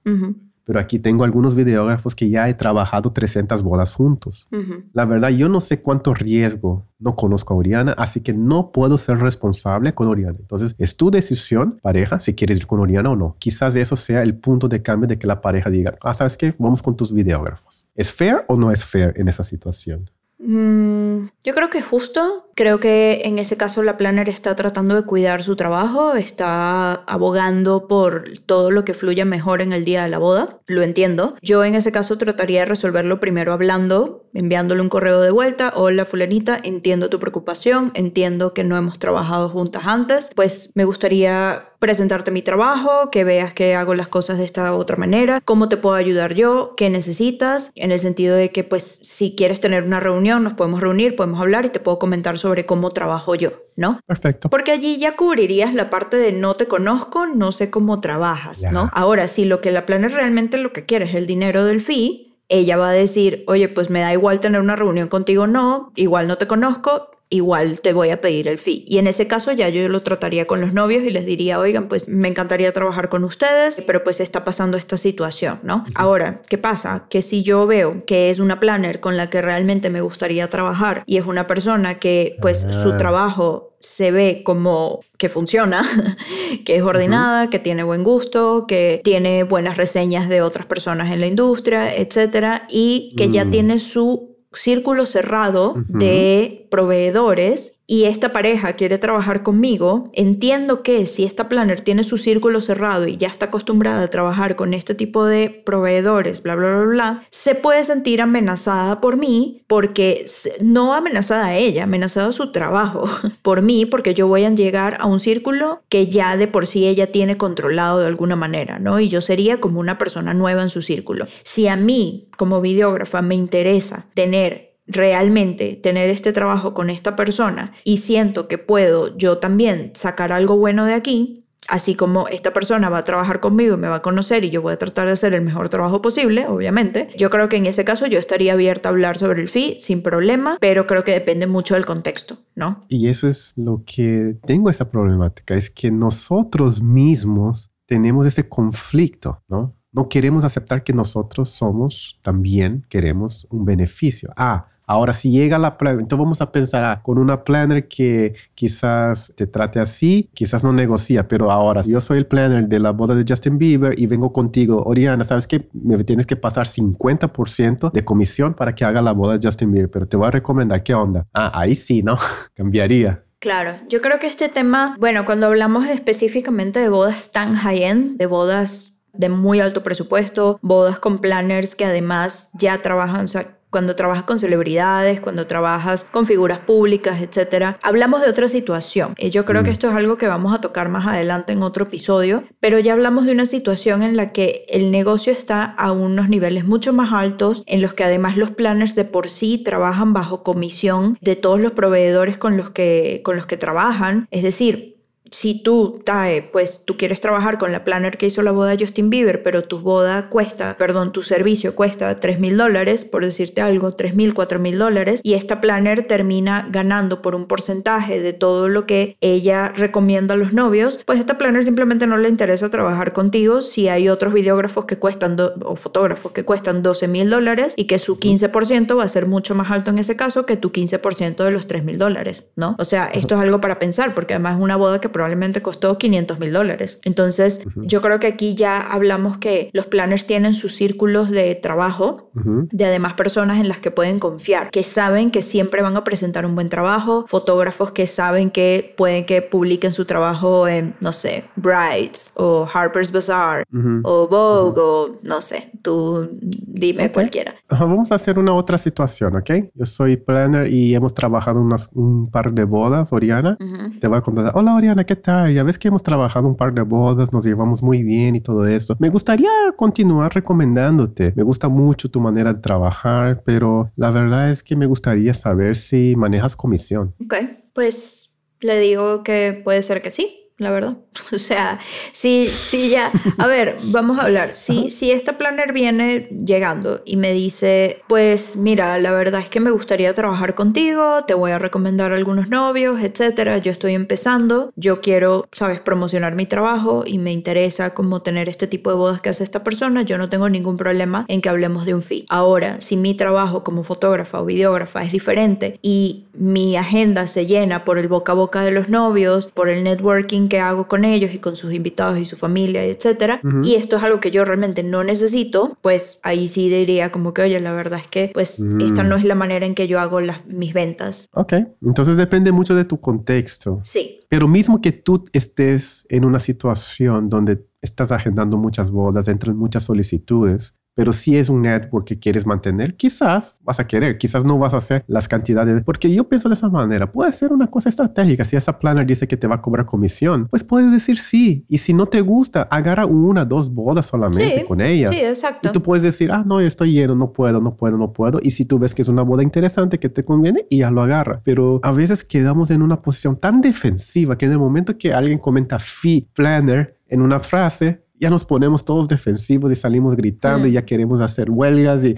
pero 0.65 0.79
aquí 0.79 0.99
tengo 0.99 1.25
algunos 1.25 1.55
videógrafos 1.55 2.15
que 2.15 2.29
ya 2.29 2.49
he 2.49 2.55
trabajado 2.55 3.13
300 3.13 3.63
bodas 3.63 3.95
juntos. 3.95 4.49
La 4.93 5.05
verdad, 5.05 5.31
yo 5.31 5.49
no 5.49 5.61
sé 5.61 5.83
cuánto 5.83 6.15
riesgo 6.15 6.87
no 6.99 7.17
conozco 7.17 7.55
a 7.55 7.57
Oriana, 7.57 7.93
así 7.99 8.21
que 8.21 8.33
no 8.33 8.71
puedo 8.71 8.97
ser 8.97 9.19
responsable 9.19 9.93
con 9.95 10.09
Oriana. 10.09 10.37
Entonces, 10.39 10.75
es 10.79 10.97
tu 10.97 11.11
decisión, 11.11 11.79
pareja, 11.83 12.21
si 12.21 12.35
quieres 12.35 12.59
ir 12.59 12.67
con 12.67 12.81
Oriana 12.81 13.11
o 13.11 13.17
no. 13.17 13.37
Quizás 13.39 13.75
eso 13.77 13.97
sea 13.97 14.23
el 14.23 14.37
punto 14.37 14.69
de 14.69 14.83
cambio 14.83 15.09
de 15.09 15.19
que 15.19 15.27
la 15.27 15.41
pareja 15.41 15.69
diga, 15.69 15.95
ah, 16.03 16.15
¿sabes 16.15 16.37
qué? 16.37 16.55
Vamos 16.59 16.83
con 16.83 16.97
tus 16.97 17.13
videógrafos. 17.13 17.85
¿Es 17.95 18.13
fair 18.13 18.45
o 18.49 18.57
no 18.57 18.71
es 18.71 18.85
fair 18.85 19.15
en 19.17 19.29
esa 19.29 19.43
situación? 19.43 20.09
Mm, 20.39 21.27
yo 21.45 21.55
creo 21.55 21.71
que 21.71 21.83
justo. 21.83 22.51
Creo 22.55 22.81
que 22.81 23.23
en 23.25 23.39
ese 23.39 23.57
caso 23.57 23.83
la 23.83 23.97
planner 23.97 24.29
está 24.29 24.55
tratando 24.57 24.95
de 24.95 25.03
cuidar 25.05 25.43
su 25.43 25.57
trabajo, 25.57 26.15
está 26.15 26.95
abogando 27.07 27.89
por 27.89 28.25
todo 28.45 28.71
lo 28.71 28.85
que 28.85 28.95
fluya 28.95 29.25
mejor 29.25 29.63
en 29.63 29.73
el 29.73 29.85
día 29.85 30.03
de 30.03 30.11
la 30.11 30.19
boda. 30.19 30.61
Lo 30.67 30.83
entiendo. 30.83 31.37
Yo 31.41 31.65
en 31.65 31.75
ese 31.75 31.93
caso 31.93 32.19
trataría 32.19 32.61
de 32.61 32.67
resolverlo 32.67 33.21
primero 33.21 33.53
hablando, 33.53 34.29
enviándole 34.35 34.83
un 34.83 34.89
correo 34.89 35.21
de 35.21 35.31
vuelta. 35.31 35.73
Hola 35.75 36.05
fulanita, 36.05 36.59
entiendo 36.63 37.09
tu 37.09 37.19
preocupación, 37.19 37.91
entiendo 37.95 38.53
que 38.53 38.65
no 38.65 38.77
hemos 38.77 38.99
trabajado 38.99 39.49
juntas 39.49 39.87
antes. 39.87 40.31
Pues 40.35 40.73
me 40.75 40.85
gustaría 40.85 41.69
presentarte 41.83 42.31
mi 42.31 42.43
trabajo, 42.43 43.11
que 43.11 43.25
veas 43.25 43.53
que 43.55 43.75
hago 43.75 43.97
las 43.97 44.07
cosas 44.07 44.39
de 44.39 44.45
esta 44.45 44.73
otra 44.73 44.95
manera, 44.95 45.41
cómo 45.45 45.69
te 45.69 45.77
puedo 45.77 45.97
ayudar 45.97 46.33
yo, 46.33 46.75
qué 46.77 46.89
necesitas, 46.89 47.73
en 47.75 47.91
el 47.91 47.99
sentido 47.99 48.37
de 48.37 48.53
que 48.53 48.63
pues 48.63 49.01
si 49.03 49.35
quieres 49.35 49.61
tener 49.61 49.83
una 49.83 49.99
reunión, 49.99 50.45
nos 50.45 50.53
podemos 50.53 50.81
reunir, 50.81 51.17
podemos 51.17 51.41
hablar 51.41 51.65
y 51.65 51.71
te 51.71 51.81
puedo 51.81 51.99
comentar 51.99 52.39
sobre 52.43 52.67
cómo 52.67 52.91
trabajo 52.91 53.35
yo, 53.35 53.53
¿no? 53.77 54.01
Perfecto. 54.07 54.51
Porque 54.51 54.73
allí 54.73 54.99
ya 54.99 55.17
cubrirías 55.17 55.73
la 55.73 55.89
parte 55.89 56.17
de 56.17 56.33
no 56.33 56.55
te 56.55 56.67
conozco, 56.67 57.27
no 57.27 57.53
sé 57.53 57.71
cómo 57.71 58.01
trabajas, 58.01 58.63
¿no? 58.71 58.91
Ahora, 58.93 59.29
si 59.29 59.45
lo 59.45 59.61
que 59.61 59.71
la 59.71 59.87
planner 59.87 60.13
realmente 60.13 60.59
lo 60.59 60.73
que 60.73 60.85
quiere 60.85 61.07
es 61.07 61.15
el 61.15 61.27
dinero 61.27 61.65
del 61.65 61.81
fee, 61.81 62.37
ella 62.49 62.77
va 62.77 62.91
a 62.91 62.93
decir, 62.93 63.45
oye, 63.47 63.69
pues 63.69 63.89
me 63.89 64.01
da 64.01 64.13
igual 64.13 64.41
tener 64.41 64.61
una 64.61 64.77
reunión 64.77 65.09
contigo, 65.09 65.47
no, 65.47 65.93
igual 65.97 66.29
no 66.29 66.37
te 66.37 66.47
conozco, 66.47 67.11
igual 67.33 67.81
te 67.81 67.93
voy 67.93 68.11
a 68.11 68.21
pedir 68.21 68.47
el 68.47 68.59
fee. 68.59 68.85
Y 68.87 68.99
en 68.99 69.07
ese 69.07 69.27
caso 69.27 69.53
ya 69.53 69.69
yo 69.71 69.89
lo 69.89 70.03
trataría 70.03 70.47
con 70.47 70.61
los 70.61 70.73
novios 70.73 71.03
y 71.03 71.11
les 71.11 71.25
diría, 71.25 71.59
oigan, 71.59 71.89
pues 71.89 72.09
me 72.09 72.29
encantaría 72.29 72.73
trabajar 72.73 73.09
con 73.09 73.25
ustedes, 73.25 73.83
pero 73.87 74.05
pues 74.05 74.21
está 74.21 74.45
pasando 74.45 74.77
esta 74.77 74.97
situación, 74.97 75.61
¿no? 75.63 75.85
Ahora, 75.95 76.43
¿qué 76.49 76.59
pasa? 76.59 77.07
Que 77.09 77.23
si 77.23 77.43
yo 77.43 77.67
veo 77.67 78.05
que 78.07 78.31
es 78.31 78.39
una 78.39 78.61
planner 78.61 79.01
con 79.01 79.17
la 79.17 79.31
que 79.31 79.41
realmente 79.41 79.89
me 79.89 80.03
gustaría 80.03 80.49
trabajar 80.51 81.05
y 81.07 81.17
es 81.17 81.27
una 81.27 81.47
persona 81.47 81.99
que 81.99 82.37
pues 82.41 82.67
su 82.71 82.93
ah. 82.93 82.97
trabajo 82.99 83.73
se 83.81 84.13
ve 84.13 84.43
como 84.45 85.01
que 85.19 85.29
funciona, 85.29 85.89
que 86.65 86.77
es 86.77 86.83
ordenada, 86.83 87.51
que 87.51 87.59
tiene 87.59 87.83
buen 87.83 88.05
gusto, 88.05 88.67
que 88.69 89.01
tiene 89.03 89.43
buenas 89.43 89.77
reseñas 89.77 90.29
de 90.29 90.43
otras 90.43 90.67
personas 90.67 91.11
en 91.13 91.21
la 91.21 91.27
industria, 91.27 91.95
etcétera, 91.95 92.67
y 92.69 93.15
que 93.17 93.31
ya 93.31 93.45
mm. 93.45 93.51
tiene 93.51 93.79
su 93.79 94.32
círculo 94.53 95.07
cerrado 95.07 95.75
de 95.89 96.67
proveedores 96.71 97.79
y 97.93 98.07
esta 98.07 98.33
pareja 98.33 98.73
quiere 98.73 98.97
trabajar 98.97 99.43
conmigo, 99.43 100.09
entiendo 100.15 100.83
que 100.83 101.05
si 101.05 101.25
esta 101.25 101.51
planner 101.51 101.83
tiene 101.83 102.05
su 102.05 102.17
círculo 102.17 102.63
cerrado 102.63 103.07
y 103.07 103.19
ya 103.19 103.29
está 103.29 103.47
acostumbrada 103.47 104.05
a 104.05 104.09
trabajar 104.09 104.57
con 104.57 104.73
este 104.73 104.95
tipo 104.95 105.27
de 105.27 105.51
proveedores, 105.51 106.43
bla, 106.43 106.55
bla, 106.55 106.71
bla, 106.75 106.85
bla, 106.87 107.23
se 107.29 107.55
puede 107.55 107.85
sentir 107.85 108.23
amenazada 108.23 109.03
por 109.03 109.19
mí 109.19 109.63
porque 109.67 110.25
no 110.63 110.95
amenazada 110.95 111.49
a 111.49 111.59
ella, 111.59 111.83
amenazada 111.83 112.29
a 112.29 112.33
su 112.33 112.51
trabajo 112.51 113.11
por 113.43 113.61
mí 113.61 113.85
porque 113.85 114.15
yo 114.15 114.27
voy 114.27 114.45
a 114.45 114.51
llegar 114.51 114.97
a 114.99 115.05
un 115.05 115.21
círculo 115.21 115.83
que 115.91 116.07
ya 116.07 116.39
de 116.39 116.49
por 116.49 116.67
sí 116.67 116.87
ella 116.87 117.13
tiene 117.13 117.37
controlado 117.37 117.99
de 117.99 118.07
alguna 118.07 118.37
manera, 118.37 118.79
¿no? 118.79 119.01
Y 119.01 119.09
yo 119.09 119.21
sería 119.21 119.61
como 119.61 119.81
una 119.81 119.99
persona 119.99 120.33
nueva 120.33 120.63
en 120.63 120.71
su 120.71 120.81
círculo. 120.81 121.27
Si 121.43 121.69
a 121.69 121.77
mí 121.77 122.31
como 122.39 122.63
videógrafa 122.63 123.21
me 123.21 123.35
interesa 123.35 124.07
tener 124.15 124.72
realmente 124.87 125.77
tener 125.77 126.11
este 126.11 126.33
trabajo 126.33 126.75
con 126.75 126.91
esta 126.91 127.17
persona 127.17 127.73
y 127.85 127.99
siento 127.99 128.49
que 128.49 128.59
puedo 128.59 129.17
yo 129.17 129.39
también 129.39 129.93
sacar 129.95 130.33
algo 130.33 130.57
bueno 130.57 130.85
de 130.87 130.95
aquí, 130.95 131.43
así 131.69 131.95
como 131.95 132.27
esta 132.29 132.53
persona 132.53 132.89
va 132.89 132.99
a 132.99 133.05
trabajar 133.05 133.41
conmigo 133.41 133.77
me 133.77 133.89
va 133.89 133.97
a 133.97 134.03
conocer 134.03 134.45
y 134.45 134.51
yo 134.51 134.63
voy 134.63 134.73
a 134.73 134.79
tratar 134.79 135.07
de 135.07 135.13
hacer 135.13 135.35
el 135.35 135.43
mejor 135.43 135.69
trabajo 135.69 136.03
posible, 136.03 136.47
obviamente, 136.49 137.09
yo 137.17 137.31
creo 137.31 137.49
que 137.49 137.57
en 137.57 137.67
ese 137.67 137.85
caso 137.85 138.07
yo 138.07 138.19
estaría 138.19 138.53
abierta 138.53 138.89
a 138.89 138.93
hablar 138.93 139.19
sobre 139.19 139.41
el 139.41 139.49
fee 139.49 139.79
sin 139.81 140.03
problema, 140.03 140.57
pero 140.61 140.87
creo 140.87 141.05
que 141.05 141.13
depende 141.13 141.47
mucho 141.47 141.75
del 141.75 141.87
contexto, 141.87 142.39
¿no? 142.55 142.85
Y 142.89 143.09
eso 143.09 143.29
es 143.29 143.53
lo 143.57 143.85
que 143.87 144.37
tengo 144.45 144.71
esa 144.71 144.91
problemática, 144.91 145.55
es 145.55 145.71
que 145.71 145.91
nosotros 145.91 146.83
mismos 146.83 147.71
tenemos 147.87 148.27
ese 148.27 148.49
conflicto, 148.49 149.43
¿no? 149.49 149.77
No 149.93 150.09
queremos 150.09 150.45
aceptar 150.45 150.83
que 150.83 150.95
nosotros 150.95 151.51
somos, 151.51 152.19
también 152.23 152.87
queremos 152.89 153.47
un 153.51 153.67
beneficio. 153.67 154.31
Ah, 154.39 154.72
Ahora, 154.93 155.15
si 155.15 155.31
llega 155.31 155.57
la 155.57 155.79
planner, 155.79 156.03
entonces 156.03 156.23
vamos 156.23 156.41
a 156.43 156.53
pensar 156.53 156.85
ah, 156.85 157.01
con 157.03 157.17
una 157.17 157.45
planner 157.45 157.89
que 157.89 158.35
quizás 158.55 159.33
te 159.35 159.47
trate 159.47 159.81
así, 159.81 160.29
quizás 160.35 160.63
no 160.63 160.71
negocia, 160.71 161.27
pero 161.27 161.51
ahora, 161.51 161.83
si 161.83 161.93
yo 161.93 162.01
soy 162.03 162.19
el 162.19 162.27
planner 162.27 162.69
de 162.69 162.79
la 162.79 162.91
boda 162.91 163.15
de 163.15 163.25
Justin 163.27 163.57
Bieber 163.57 163.99
y 163.99 164.07
vengo 164.07 164.35
contigo, 164.35 164.83
Oriana, 164.85 165.25
¿sabes 165.25 165.47
qué? 165.47 165.67
Me 165.73 166.05
tienes 166.05 166.27
que 166.27 166.37
pasar 166.37 166.67
50% 166.67 167.91
de 167.91 168.05
comisión 168.05 168.53
para 168.53 168.75
que 168.75 168.85
haga 168.85 169.01
la 169.01 169.13
boda 169.13 169.39
de 169.39 169.47
Justin 169.47 169.73
Bieber, 169.73 169.91
pero 169.91 170.07
te 170.07 170.19
voy 170.19 170.29
a 170.29 170.31
recomendar, 170.31 170.83
¿qué 170.83 170.93
onda? 170.93 171.27
Ah, 171.33 171.51
ahí 171.55 171.75
sí, 171.75 172.03
¿no? 172.03 172.17
Cambiaría. 172.55 173.25
Claro, 173.39 173.73
yo 173.89 174.03
creo 174.03 174.19
que 174.19 174.27
este 174.27 174.51
tema, 174.51 174.95
bueno, 175.01 175.25
cuando 175.25 175.47
hablamos 175.47 175.87
específicamente 175.87 176.81
de 176.81 176.91
bodas 176.91 177.33
tan 177.33 177.55
high-end, 177.55 178.19
de 178.19 178.27
bodas 178.27 179.01
de 179.15 179.31
muy 179.31 179.61
alto 179.61 179.83
presupuesto, 179.83 180.59
bodas 180.61 180.99
con 180.99 181.19
planners 181.19 181.75
que 181.75 181.87
además 181.87 182.51
ya 182.53 182.83
trabajan, 182.83 183.25
o 183.25 183.29
sea, 183.29 183.59
cuando 183.73 183.97
trabajas 183.97 184.25
con 184.25 184.39
celebridades, 184.39 185.21
cuando 185.21 185.47
trabajas 185.47 186.07
con 186.11 186.27
figuras 186.27 186.59
públicas, 186.59 187.23
etcétera, 187.23 187.79
hablamos 187.83 188.21
de 188.21 188.29
otra 188.29 188.47
situación. 188.47 189.15
Y 189.17 189.31
yo 189.31 189.47
creo 189.47 189.63
que 189.63 189.71
mm. 189.71 189.73
esto 189.73 189.89
es 189.89 189.95
algo 189.95 190.19
que 190.19 190.29
vamos 190.29 190.55
a 190.55 190.61
tocar 190.61 190.91
más 190.91 191.07
adelante 191.07 191.55
en 191.55 191.63
otro 191.63 191.85
episodio, 191.85 192.45
pero 192.61 192.79
ya 192.79 192.93
hablamos 192.93 193.25
de 193.25 193.33
una 193.33 193.47
situación 193.47 194.03
en 194.03 194.15
la 194.15 194.31
que 194.31 194.67
el 194.69 194.91
negocio 194.91 195.33
está 195.33 195.65
a 195.65 195.91
unos 195.91 196.29
niveles 196.29 196.67
mucho 196.67 196.93
más 196.93 197.15
altos, 197.15 197.63
en 197.67 197.81
los 197.81 197.95
que 197.95 198.05
además 198.05 198.37
los 198.37 198.51
planners 198.51 198.95
de 198.95 199.07
por 199.07 199.31
sí 199.31 199.57
trabajan 199.57 200.13
bajo 200.13 200.43
comisión 200.43 201.17
de 201.23 201.37
todos 201.37 201.59
los 201.59 201.73
proveedores 201.73 202.37
con 202.37 202.59
los 202.59 202.69
que, 202.71 203.23
con 203.25 203.37
los 203.37 203.47
que 203.47 203.57
trabajan. 203.57 204.29
Es 204.31 204.43
decir, 204.43 204.92
si 205.33 205.61
tú, 205.61 206.01
Tae, 206.05 206.43
pues 206.43 206.85
tú 206.85 206.97
quieres 206.97 207.21
trabajar 207.21 207.59
con 207.59 207.73
la 207.73 207.85
planner 207.85 208.19
que 208.19 208.27
hizo 208.27 208.43
la 208.43 208.53
boda 208.53 208.71
de 208.71 208.85
Justin 208.85 209.11
Bieber, 209.11 209.43
pero 209.43 209.63
tu 209.63 209.81
boda 209.81 210.29
cuesta, 210.29 210.77
perdón, 210.79 211.13
tu 211.13 211.23
servicio 211.23 211.75
cuesta 211.75 212.15
3 212.17 212.39
mil 212.39 212.57
dólares, 212.57 213.05
por 213.05 213.25
decirte 213.25 213.63
algo, 213.63 213.93
3 213.93 214.15
mil, 214.15 214.35
4 214.35 214.59
mil 214.59 214.79
dólares, 214.79 215.21
y 215.23 215.35
esta 215.35 215.61
planner 215.61 216.07
termina 216.07 216.69
ganando 216.71 217.23
por 217.23 217.35
un 217.35 217.47
porcentaje 217.47 218.21
de 218.21 218.33
todo 218.33 218.69
lo 218.69 218.87
que 218.87 219.17
ella 219.21 219.69
recomienda 219.71 220.35
a 220.35 220.37
los 220.37 220.53
novios, 220.53 221.01
pues 221.07 221.19
esta 221.19 221.39
planner 221.39 221.65
simplemente 221.65 222.07
no 222.07 222.17
le 222.17 222.29
interesa 222.29 222.71
trabajar 222.71 223.13
contigo 223.13 223.63
si 223.63 223.89
hay 223.89 224.09
otros 224.09 224.35
videógrafos 224.35 224.85
que 224.85 224.99
cuestan, 224.99 225.37
o 225.65 225.77
fotógrafos 225.77 226.33
que 226.33 226.45
cuestan 226.45 226.83
12 226.83 227.09
mil 227.09 227.31
dólares 227.31 227.75
y 227.77 227.85
que 227.85 227.99
su 227.99 228.19
15% 228.19 228.99
va 228.99 229.05
a 229.05 229.09
ser 229.09 229.27
mucho 229.27 229.55
más 229.55 229.71
alto 229.71 229.91
en 229.91 229.99
ese 229.99 230.17
caso 230.17 230.47
que 230.47 230.57
tu 230.57 230.71
15% 230.73 231.43
de 231.43 231.51
los 231.51 231.67
3 231.67 231.85
mil 231.85 231.99
dólares, 231.99 232.45
¿no? 232.57 232.77
O 232.79 232.85
sea, 232.85 233.07
esto 233.07 233.35
es 233.35 233.41
algo 233.41 233.61
para 233.61 233.79
pensar, 233.79 234.15
porque 234.15 234.35
además 234.35 234.57
es 234.57 234.63
una 234.63 234.77
boda 234.77 235.01
que 235.01 235.09
probablemente 235.23 235.63
costó 235.63 235.99
500 235.99 236.41
mil 236.41 236.53
dólares. 236.53 236.99
Entonces, 237.05 237.61
yo 237.77 238.01
creo 238.01 238.19
que 238.19 238.27
aquí 238.27 238.57
ya 238.57 238.81
hablamos 238.81 239.39
que 239.39 239.71
los 239.73 239.87
planners 239.87 240.27
tienen 240.27 240.53
sus 240.53 240.75
círculos 240.75 241.31
de 241.31 241.55
trabajo, 241.55 242.33
de 242.35 242.85
además 242.85 243.15
personas 243.15 243.61
en 243.61 243.69
las 243.69 243.79
que 243.79 243.93
pueden 243.93 244.19
confiar, 244.19 244.73
que 244.73 244.83
saben 244.83 245.31
que 245.31 245.43
siempre 245.43 245.81
van 245.81 245.97
a 245.97 246.03
presentar 246.03 246.45
un 246.45 246.57
buen 246.57 246.69
trabajo, 246.69 247.25
fotógrafos 247.29 247.93
que 247.93 248.09
saben 248.09 248.51
que 248.51 248.95
pueden 248.97 249.25
que 249.25 249.43
publiquen 249.43 249.93
su 249.93 250.07
trabajo 250.07 250.67
en, 250.67 250.97
no 250.99 251.13
sé, 251.13 251.45
Brights 251.55 252.33
o 252.35 252.67
Harper's 252.75 253.13
Bazaar 253.13 253.63
o 254.03 254.27
Vogue 254.27 254.81
o 254.81 255.21
no 255.23 255.41
sé, 255.41 255.71
tú 255.83 256.29
dime 256.41 257.13
cualquiera. 257.13 257.55
Vamos 257.71 258.11
a 258.11 258.17
hacer 258.17 258.41
una 258.41 258.55
otra 258.55 258.77
situación, 258.77 259.37
¿ok? 259.37 259.51
Yo 259.75 259.87
soy 259.87 260.17
planner 260.17 260.67
y 260.67 260.97
hemos 260.97 261.15
trabajado 261.15 261.61
unas, 261.61 261.91
un 261.93 262.29
par 262.29 262.53
de 262.53 262.65
bodas, 262.65 263.13
Oriana. 263.13 263.57
Te 264.01 264.09
voy 264.09 264.19
a 264.19 264.21
contar, 264.21 264.51
hola 264.55 264.75
Oriana, 264.75 265.05
¿qué 265.05 265.12
¿qué 265.13 265.17
tal? 265.17 265.53
Ya 265.53 265.63
ves 265.63 265.79
que 265.79 265.89
hemos 265.89 266.03
trabajado 266.03 266.49
un 266.49 266.57
par 266.57 266.73
de 266.73 266.81
bodas, 266.81 267.35
nos 267.35 267.45
llevamos 267.45 267.83
muy 267.83 268.03
bien 268.03 268.35
y 268.35 268.41
todo 268.41 268.67
esto. 268.67 268.97
Me 268.99 269.11
gustaría 269.11 269.51
continuar 269.77 270.35
recomendándote. 270.35 271.35
Me 271.37 271.43
gusta 271.43 271.69
mucho 271.69 272.11
tu 272.11 272.19
manera 272.19 272.55
de 272.55 272.61
trabajar, 272.61 273.43
pero 273.45 273.91
la 273.95 274.11
verdad 274.11 274.51
es 274.51 274.63
que 274.63 274.75
me 274.75 274.87
gustaría 274.87 275.35
saber 275.35 275.77
si 275.77 276.17
manejas 276.17 276.57
comisión. 276.57 277.15
Ok, 277.23 277.35
pues 277.75 278.39
le 278.63 278.79
digo 278.79 279.23
que 279.23 279.61
puede 279.63 279.83
ser 279.83 280.01
que 280.01 280.11
sí 280.11 280.42
la 280.63 280.71
verdad. 280.71 280.97
O 281.33 281.39
sea, 281.39 281.79
sí, 282.13 282.47
sí, 282.47 282.91
ya. 282.91 283.11
A 283.39 283.47
ver, 283.47 283.77
vamos 283.85 284.19
a 284.19 284.25
hablar. 284.25 284.53
Si, 284.53 284.91
si 284.91 285.11
esta 285.11 285.39
planner 285.39 285.73
viene 285.73 286.29
llegando 286.45 287.01
y 287.07 287.17
me 287.17 287.33
dice, 287.33 288.03
pues 288.07 288.57
mira, 288.57 288.99
la 288.99 289.13
verdad 289.13 289.41
es 289.41 289.49
que 289.49 289.61
me 289.61 289.71
gustaría 289.71 290.13
trabajar 290.13 290.55
contigo, 290.55 291.25
te 291.27 291.33
voy 291.33 291.53
a 291.53 291.59
recomendar 291.59 292.13
algunos 292.13 292.49
novios, 292.49 293.01
etcétera. 293.01 293.59
Yo 293.59 293.73
estoy 293.73 293.95
empezando, 293.95 294.73
yo 294.77 295.01
quiero, 295.01 295.49
sabes, 295.53 295.81
promocionar 295.81 296.35
mi 296.35 296.45
trabajo 296.45 297.05
y 297.07 297.19
me 297.19 297.33
interesa 297.33 297.95
como 297.95 298.21
tener 298.21 298.49
este 298.49 298.67
tipo 298.67 298.91
de 298.91 298.97
bodas 298.97 299.21
que 299.21 299.31
hace 299.31 299.45
esta 299.45 299.65
persona. 299.65 300.03
Yo 300.03 300.19
no 300.19 300.29
tengo 300.29 300.49
ningún 300.49 300.77
problema 300.77 301.25
en 301.29 301.41
que 301.41 301.49
hablemos 301.49 301.87
de 301.87 301.95
un 301.95 302.03
fee. 302.03 302.27
Ahora, 302.29 302.81
si 302.81 302.97
mi 302.97 303.15
trabajo 303.15 303.65
como 303.65 303.85
fotógrafa 303.85 304.41
o 304.41 304.45
videógrafa 304.45 305.03
es 305.03 305.13
diferente 305.13 305.79
y 305.83 306.25
mi 306.35 306.77
agenda 306.77 307.27
se 307.27 307.47
llena 307.47 307.85
por 307.85 307.99
el 307.99 308.09
boca 308.09 308.33
a 308.33 308.35
boca 308.35 308.63
de 308.63 308.71
los 308.71 308.89
novios, 308.89 309.47
por 309.47 309.69
el 309.69 309.85
networking 309.85 310.49
que 310.53 310.61
hago 310.61 310.87
con 310.87 311.07
ellos 311.07 311.33
y 311.33 311.39
con 311.39 311.57
sus 311.57 311.73
invitados 311.73 312.19
y 312.19 312.27
su 312.27 312.37
familia, 312.37 312.85
etcétera, 312.85 313.41
y 313.63 313.77
esto 313.77 313.97
es 313.97 314.03
algo 314.03 314.21
que 314.21 314.31
yo 314.31 314.45
realmente 314.45 314.83
no 314.83 315.03
necesito, 315.03 315.79
pues 315.81 316.21
ahí 316.23 316.47
sí 316.47 316.69
diría 316.69 317.11
como 317.11 317.33
que, 317.33 317.41
oye, 317.41 317.59
la 317.59 317.73
verdad 317.73 318.01
es 318.01 318.07
que 318.07 318.31
pues 318.35 318.61
esta 318.61 319.03
no 319.03 319.17
es 319.17 319.25
la 319.25 319.35
manera 319.35 319.65
en 319.65 319.75
que 319.75 319.89
yo 319.89 319.99
hago 319.99 320.21
las, 320.21 320.45
mis 320.45 320.75
ventas. 320.75 321.31
Ok, 321.33 321.55
entonces 321.81 322.19
depende 322.19 322.53
mucho 322.53 322.75
de 322.75 322.85
tu 322.85 323.01
contexto. 323.01 323.81
Sí. 323.83 324.21
Pero 324.29 324.47
mismo 324.47 324.83
que 324.83 324.93
tú 324.93 325.25
estés 325.33 326.05
en 326.11 326.27
una 326.27 326.39
situación 326.39 327.31
donde 327.31 327.65
estás 327.81 328.13
agendando 328.13 328.59
muchas 328.59 328.91
bodas, 328.91 329.29
entran 329.29 329.57
muchas 329.57 329.85
solicitudes, 329.85 330.75
pero 330.95 331.13
si 331.13 331.37
es 331.37 331.49
un 331.49 331.63
network 331.63 332.07
que 332.07 332.19
quieres 332.19 332.47
mantener, 332.47 332.97
quizás 332.97 333.59
vas 333.63 333.81
a 333.81 333.87
querer, 333.87 334.19
quizás 334.19 334.45
no 334.45 334.59
vas 334.59 334.75
a 334.75 334.79
hacer 334.79 335.05
las 335.07 335.29
cantidades, 335.29 335.83
porque 335.85 336.13
yo 336.13 336.29
pienso 336.29 336.49
de 336.49 336.55
esa 336.55 336.69
manera, 336.69 337.11
puede 337.11 337.33
ser 337.33 337.53
una 337.53 337.69
cosa 337.69 337.89
estratégica, 337.89 338.45
si 338.45 338.57
esa 338.57 338.79
planner 338.79 339.07
dice 339.07 339.27
que 339.27 339.37
te 339.37 339.47
va 339.47 339.57
a 339.57 339.63
cobrar 339.63 339.87
comisión, 339.87 340.49
pues 340.49 340.65
puedes 340.65 340.93
decir 340.93 341.19
sí, 341.19 341.65
y 341.69 341.79
si 341.79 341.95
no 341.95 342.07
te 342.07 342.21
gusta, 342.21 342.63
agarra 342.71 343.07
una, 343.07 343.45
dos 343.45 343.73
bodas 343.73 344.07
solamente 344.07 344.65
con 344.65 344.81
ella. 344.81 345.09
Sí, 345.09 345.21
exacto. 345.21 345.69
Y 345.69 345.73
tú 345.73 345.83
puedes 345.83 346.03
decir, 346.03 346.31
ah, 346.31 346.45
no, 346.47 346.61
estoy 346.61 346.93
lleno, 346.93 347.15
no 347.15 347.33
puedo, 347.33 347.61
no 347.61 347.77
puedo, 347.77 347.97
no 347.97 348.13
puedo, 348.13 348.39
y 348.43 348.51
si 348.51 348.65
tú 348.65 348.79
ves 348.79 348.95
que 348.95 349.03
es 349.03 349.09
una 349.09 349.23
boda 349.23 349.43
interesante 349.43 349.99
que 349.99 350.09
te 350.09 350.25
conviene, 350.25 350.67
y 350.69 350.79
ya 350.79 350.91
lo 350.91 351.03
agarra, 351.03 351.41
pero 351.45 351.81
a 351.83 351.93
veces 351.93 352.25
quedamos 352.25 352.71
en 352.71 352.83
una 352.83 353.01
posición 353.01 353.37
tan 353.37 353.61
defensiva 353.61 354.37
que 354.37 354.47
en 354.47 354.53
el 354.53 354.59
momento 354.59 354.97
que 354.97 355.13
alguien 355.13 355.39
comenta 355.39 355.79
fee 355.79 356.29
planner 356.33 356.99
en 357.09 357.21
una 357.21 357.41
frase, 357.41 358.03
ya 358.23 358.31
nos 358.31 358.45
ponemos 358.45 358.85
todos 358.85 359.09
defensivos 359.09 359.73
y 359.73 359.75
salimos 359.75 360.15
gritando 360.15 360.69
y 360.69 360.73
ya 360.73 360.83
queremos 360.83 361.21
hacer 361.21 361.51
huelgas 361.51 362.05
y... 362.05 362.15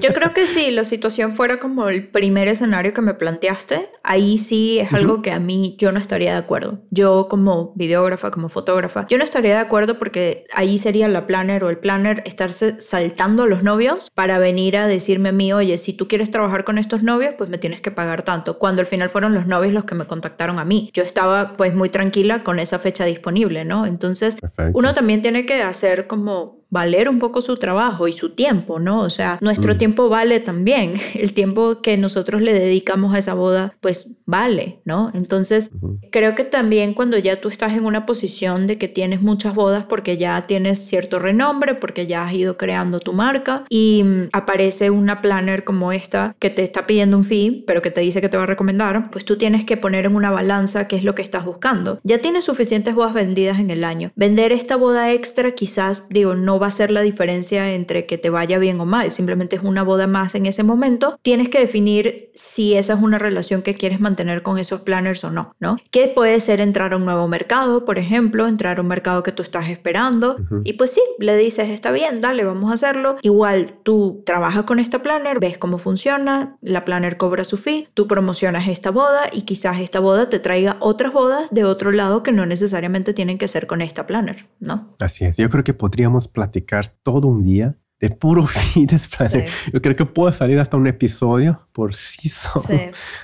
Yo 0.00 0.12
creo 0.12 0.32
que 0.32 0.46
si 0.46 0.70
la 0.70 0.84
situación 0.84 1.34
fuera 1.34 1.58
como 1.58 1.88
el 1.88 2.08
primer 2.08 2.48
escenario 2.48 2.92
que 2.92 3.00
me 3.00 3.14
planteaste, 3.14 3.90
ahí 4.02 4.38
sí 4.38 4.78
es 4.80 4.92
algo 4.92 5.22
que 5.22 5.30
a 5.30 5.38
mí 5.38 5.76
yo 5.78 5.92
no 5.92 5.98
estaría 5.98 6.32
de 6.32 6.38
acuerdo. 6.38 6.80
Yo 6.90 7.28
como 7.28 7.72
videógrafa, 7.76 8.30
como 8.30 8.48
fotógrafa, 8.48 9.06
yo 9.08 9.18
no 9.18 9.24
estaría 9.24 9.54
de 9.54 9.60
acuerdo 9.60 9.98
porque 9.98 10.44
ahí 10.54 10.78
sería 10.78 11.08
la 11.08 11.26
planner 11.26 11.64
o 11.64 11.70
el 11.70 11.78
planner 11.78 12.22
estarse 12.26 12.80
saltando 12.80 13.44
a 13.44 13.46
los 13.46 13.62
novios 13.62 14.10
para 14.14 14.38
venir 14.38 14.76
a 14.76 14.86
decirme 14.86 15.30
a 15.30 15.32
mí, 15.32 15.52
oye, 15.52 15.78
si 15.78 15.92
tú 15.92 16.08
quieres 16.08 16.30
trabajar 16.30 16.64
con 16.64 16.78
estos 16.78 17.02
novios, 17.02 17.34
pues 17.36 17.50
me 17.50 17.58
tienes 17.58 17.80
que 17.80 17.90
pagar 17.90 18.22
tanto. 18.22 18.58
Cuando 18.58 18.80
al 18.80 18.86
final 18.86 19.10
fueron 19.10 19.34
los 19.34 19.46
novios 19.46 19.72
los 19.72 19.84
que 19.84 19.94
me 19.94 20.06
contactaron 20.06 20.58
a 20.58 20.64
mí. 20.64 20.90
Yo 20.92 21.02
estaba 21.02 21.56
pues 21.56 21.74
muy 21.74 21.88
tranquila 21.88 22.42
con 22.42 22.58
esa 22.58 22.78
fecha 22.78 23.04
disponible, 23.04 23.64
¿no? 23.64 23.86
Entonces, 23.86 24.36
uno 24.72 24.94
también 24.94 25.22
tiene 25.22 25.46
que 25.46 25.62
hacer 25.62 26.06
como 26.06 26.63
valer 26.74 27.08
un 27.08 27.20
poco 27.20 27.40
su 27.40 27.56
trabajo 27.56 28.08
y 28.08 28.12
su 28.12 28.30
tiempo, 28.30 28.80
¿no? 28.80 29.00
O 29.00 29.08
sea, 29.08 29.38
nuestro 29.40 29.74
mm. 29.74 29.78
tiempo 29.78 30.08
vale 30.08 30.40
también. 30.40 30.94
El 31.14 31.32
tiempo 31.32 31.80
que 31.80 31.96
nosotros 31.96 32.42
le 32.42 32.52
dedicamos 32.52 33.14
a 33.14 33.18
esa 33.18 33.34
boda, 33.34 33.76
pues 33.80 34.10
vale, 34.26 34.80
¿no? 34.84 35.12
Entonces, 35.14 35.70
creo 36.10 36.34
que 36.34 36.42
también 36.42 36.92
cuando 36.92 37.16
ya 37.16 37.40
tú 37.40 37.48
estás 37.48 37.74
en 37.74 37.84
una 37.84 38.06
posición 38.06 38.66
de 38.66 38.76
que 38.76 38.88
tienes 38.88 39.22
muchas 39.22 39.54
bodas 39.54 39.84
porque 39.88 40.16
ya 40.16 40.48
tienes 40.48 40.80
cierto 40.84 41.20
renombre, 41.20 41.76
porque 41.76 42.08
ya 42.08 42.26
has 42.26 42.34
ido 42.34 42.56
creando 42.56 42.98
tu 42.98 43.12
marca 43.12 43.64
y 43.68 44.02
mm, 44.02 44.28
aparece 44.32 44.90
una 44.90 45.22
planner 45.22 45.62
como 45.62 45.92
esta 45.92 46.34
que 46.40 46.50
te 46.50 46.64
está 46.64 46.88
pidiendo 46.88 47.16
un 47.16 47.22
fee, 47.22 47.62
pero 47.68 47.82
que 47.82 47.92
te 47.92 48.00
dice 48.00 48.20
que 48.20 48.28
te 48.28 48.36
va 48.36 48.42
a 48.42 48.46
recomendar, 48.46 49.12
pues 49.12 49.24
tú 49.24 49.38
tienes 49.38 49.64
que 49.64 49.76
poner 49.76 50.06
en 50.06 50.16
una 50.16 50.32
balanza 50.32 50.88
qué 50.88 50.96
es 50.96 51.04
lo 51.04 51.14
que 51.14 51.22
estás 51.22 51.44
buscando. 51.44 52.00
Ya 52.02 52.18
tienes 52.18 52.44
suficientes 52.44 52.96
bodas 52.96 53.14
vendidas 53.14 53.60
en 53.60 53.70
el 53.70 53.84
año. 53.84 54.10
Vender 54.16 54.50
esta 54.50 54.74
boda 54.74 55.12
extra 55.12 55.52
quizás, 55.52 56.08
digo, 56.08 56.34
no 56.34 56.63
va 56.64 56.68
a 56.68 56.70
ser 56.70 56.90
la 56.90 57.02
diferencia 57.02 57.74
entre 57.74 58.06
que 58.06 58.16
te 58.16 58.30
vaya 58.30 58.58
bien 58.58 58.80
o 58.80 58.86
mal, 58.86 59.12
simplemente 59.12 59.56
es 59.56 59.62
una 59.62 59.82
boda 59.82 60.06
más 60.06 60.34
en 60.34 60.46
ese 60.46 60.62
momento, 60.62 61.18
tienes 61.20 61.50
que 61.50 61.60
definir 61.60 62.30
si 62.32 62.74
esa 62.74 62.94
es 62.94 63.02
una 63.02 63.18
relación 63.18 63.60
que 63.60 63.74
quieres 63.74 64.00
mantener 64.00 64.42
con 64.42 64.58
esos 64.58 64.80
planners 64.80 65.22
o 65.24 65.30
no, 65.30 65.54
¿no? 65.60 65.76
Que 65.90 66.08
puede 66.08 66.40
ser 66.40 66.62
entrar 66.62 66.94
a 66.94 66.96
un 66.96 67.04
nuevo 67.04 67.28
mercado, 67.28 67.84
por 67.84 67.98
ejemplo, 67.98 68.48
entrar 68.48 68.78
a 68.78 68.80
un 68.80 68.88
mercado 68.88 69.22
que 69.22 69.30
tú 69.30 69.42
estás 69.42 69.68
esperando 69.68 70.38
y 70.64 70.72
pues 70.72 70.92
sí, 70.92 71.02
le 71.18 71.36
dices, 71.36 71.68
está 71.68 71.90
bien, 71.90 72.22
dale, 72.22 72.44
vamos 72.44 72.70
a 72.70 72.74
hacerlo. 72.74 73.16
Igual 73.20 73.74
tú 73.82 74.22
trabajas 74.24 74.64
con 74.64 74.78
esta 74.78 75.02
planner, 75.02 75.40
ves 75.40 75.58
cómo 75.58 75.76
funciona, 75.76 76.56
la 76.62 76.86
planner 76.86 77.18
cobra 77.18 77.44
su 77.44 77.58
fee, 77.58 77.88
tú 77.92 78.08
promocionas 78.08 78.68
esta 78.68 78.90
boda 78.90 79.28
y 79.30 79.42
quizás 79.42 79.80
esta 79.80 80.00
boda 80.00 80.30
te 80.30 80.38
traiga 80.38 80.78
otras 80.80 81.12
bodas 81.12 81.50
de 81.50 81.64
otro 81.64 81.92
lado 81.92 82.22
que 82.22 82.32
no 82.32 82.46
necesariamente 82.46 83.12
tienen 83.12 83.36
que 83.36 83.48
ser 83.48 83.66
con 83.66 83.82
esta 83.82 84.06
planner, 84.06 84.46
¿no? 84.60 84.94
Así 84.98 85.26
es, 85.26 85.36
yo 85.36 85.50
creo 85.50 85.62
que 85.62 85.74
podríamos 85.74 86.26
platicar 86.26 86.53
todo 87.02 87.28
un 87.28 87.44
día 87.44 87.76
de 88.00 88.10
puro 88.10 88.46
fitness 88.46 89.08
planner. 89.16 89.48
Yo 89.72 89.80
creo 89.80 89.96
que 89.96 90.04
puede 90.04 90.32
salir 90.32 90.58
hasta 90.58 90.76
un 90.76 90.86
episodio 90.86 91.60
por 91.72 91.94
sí 91.94 92.28
solo 92.28 92.64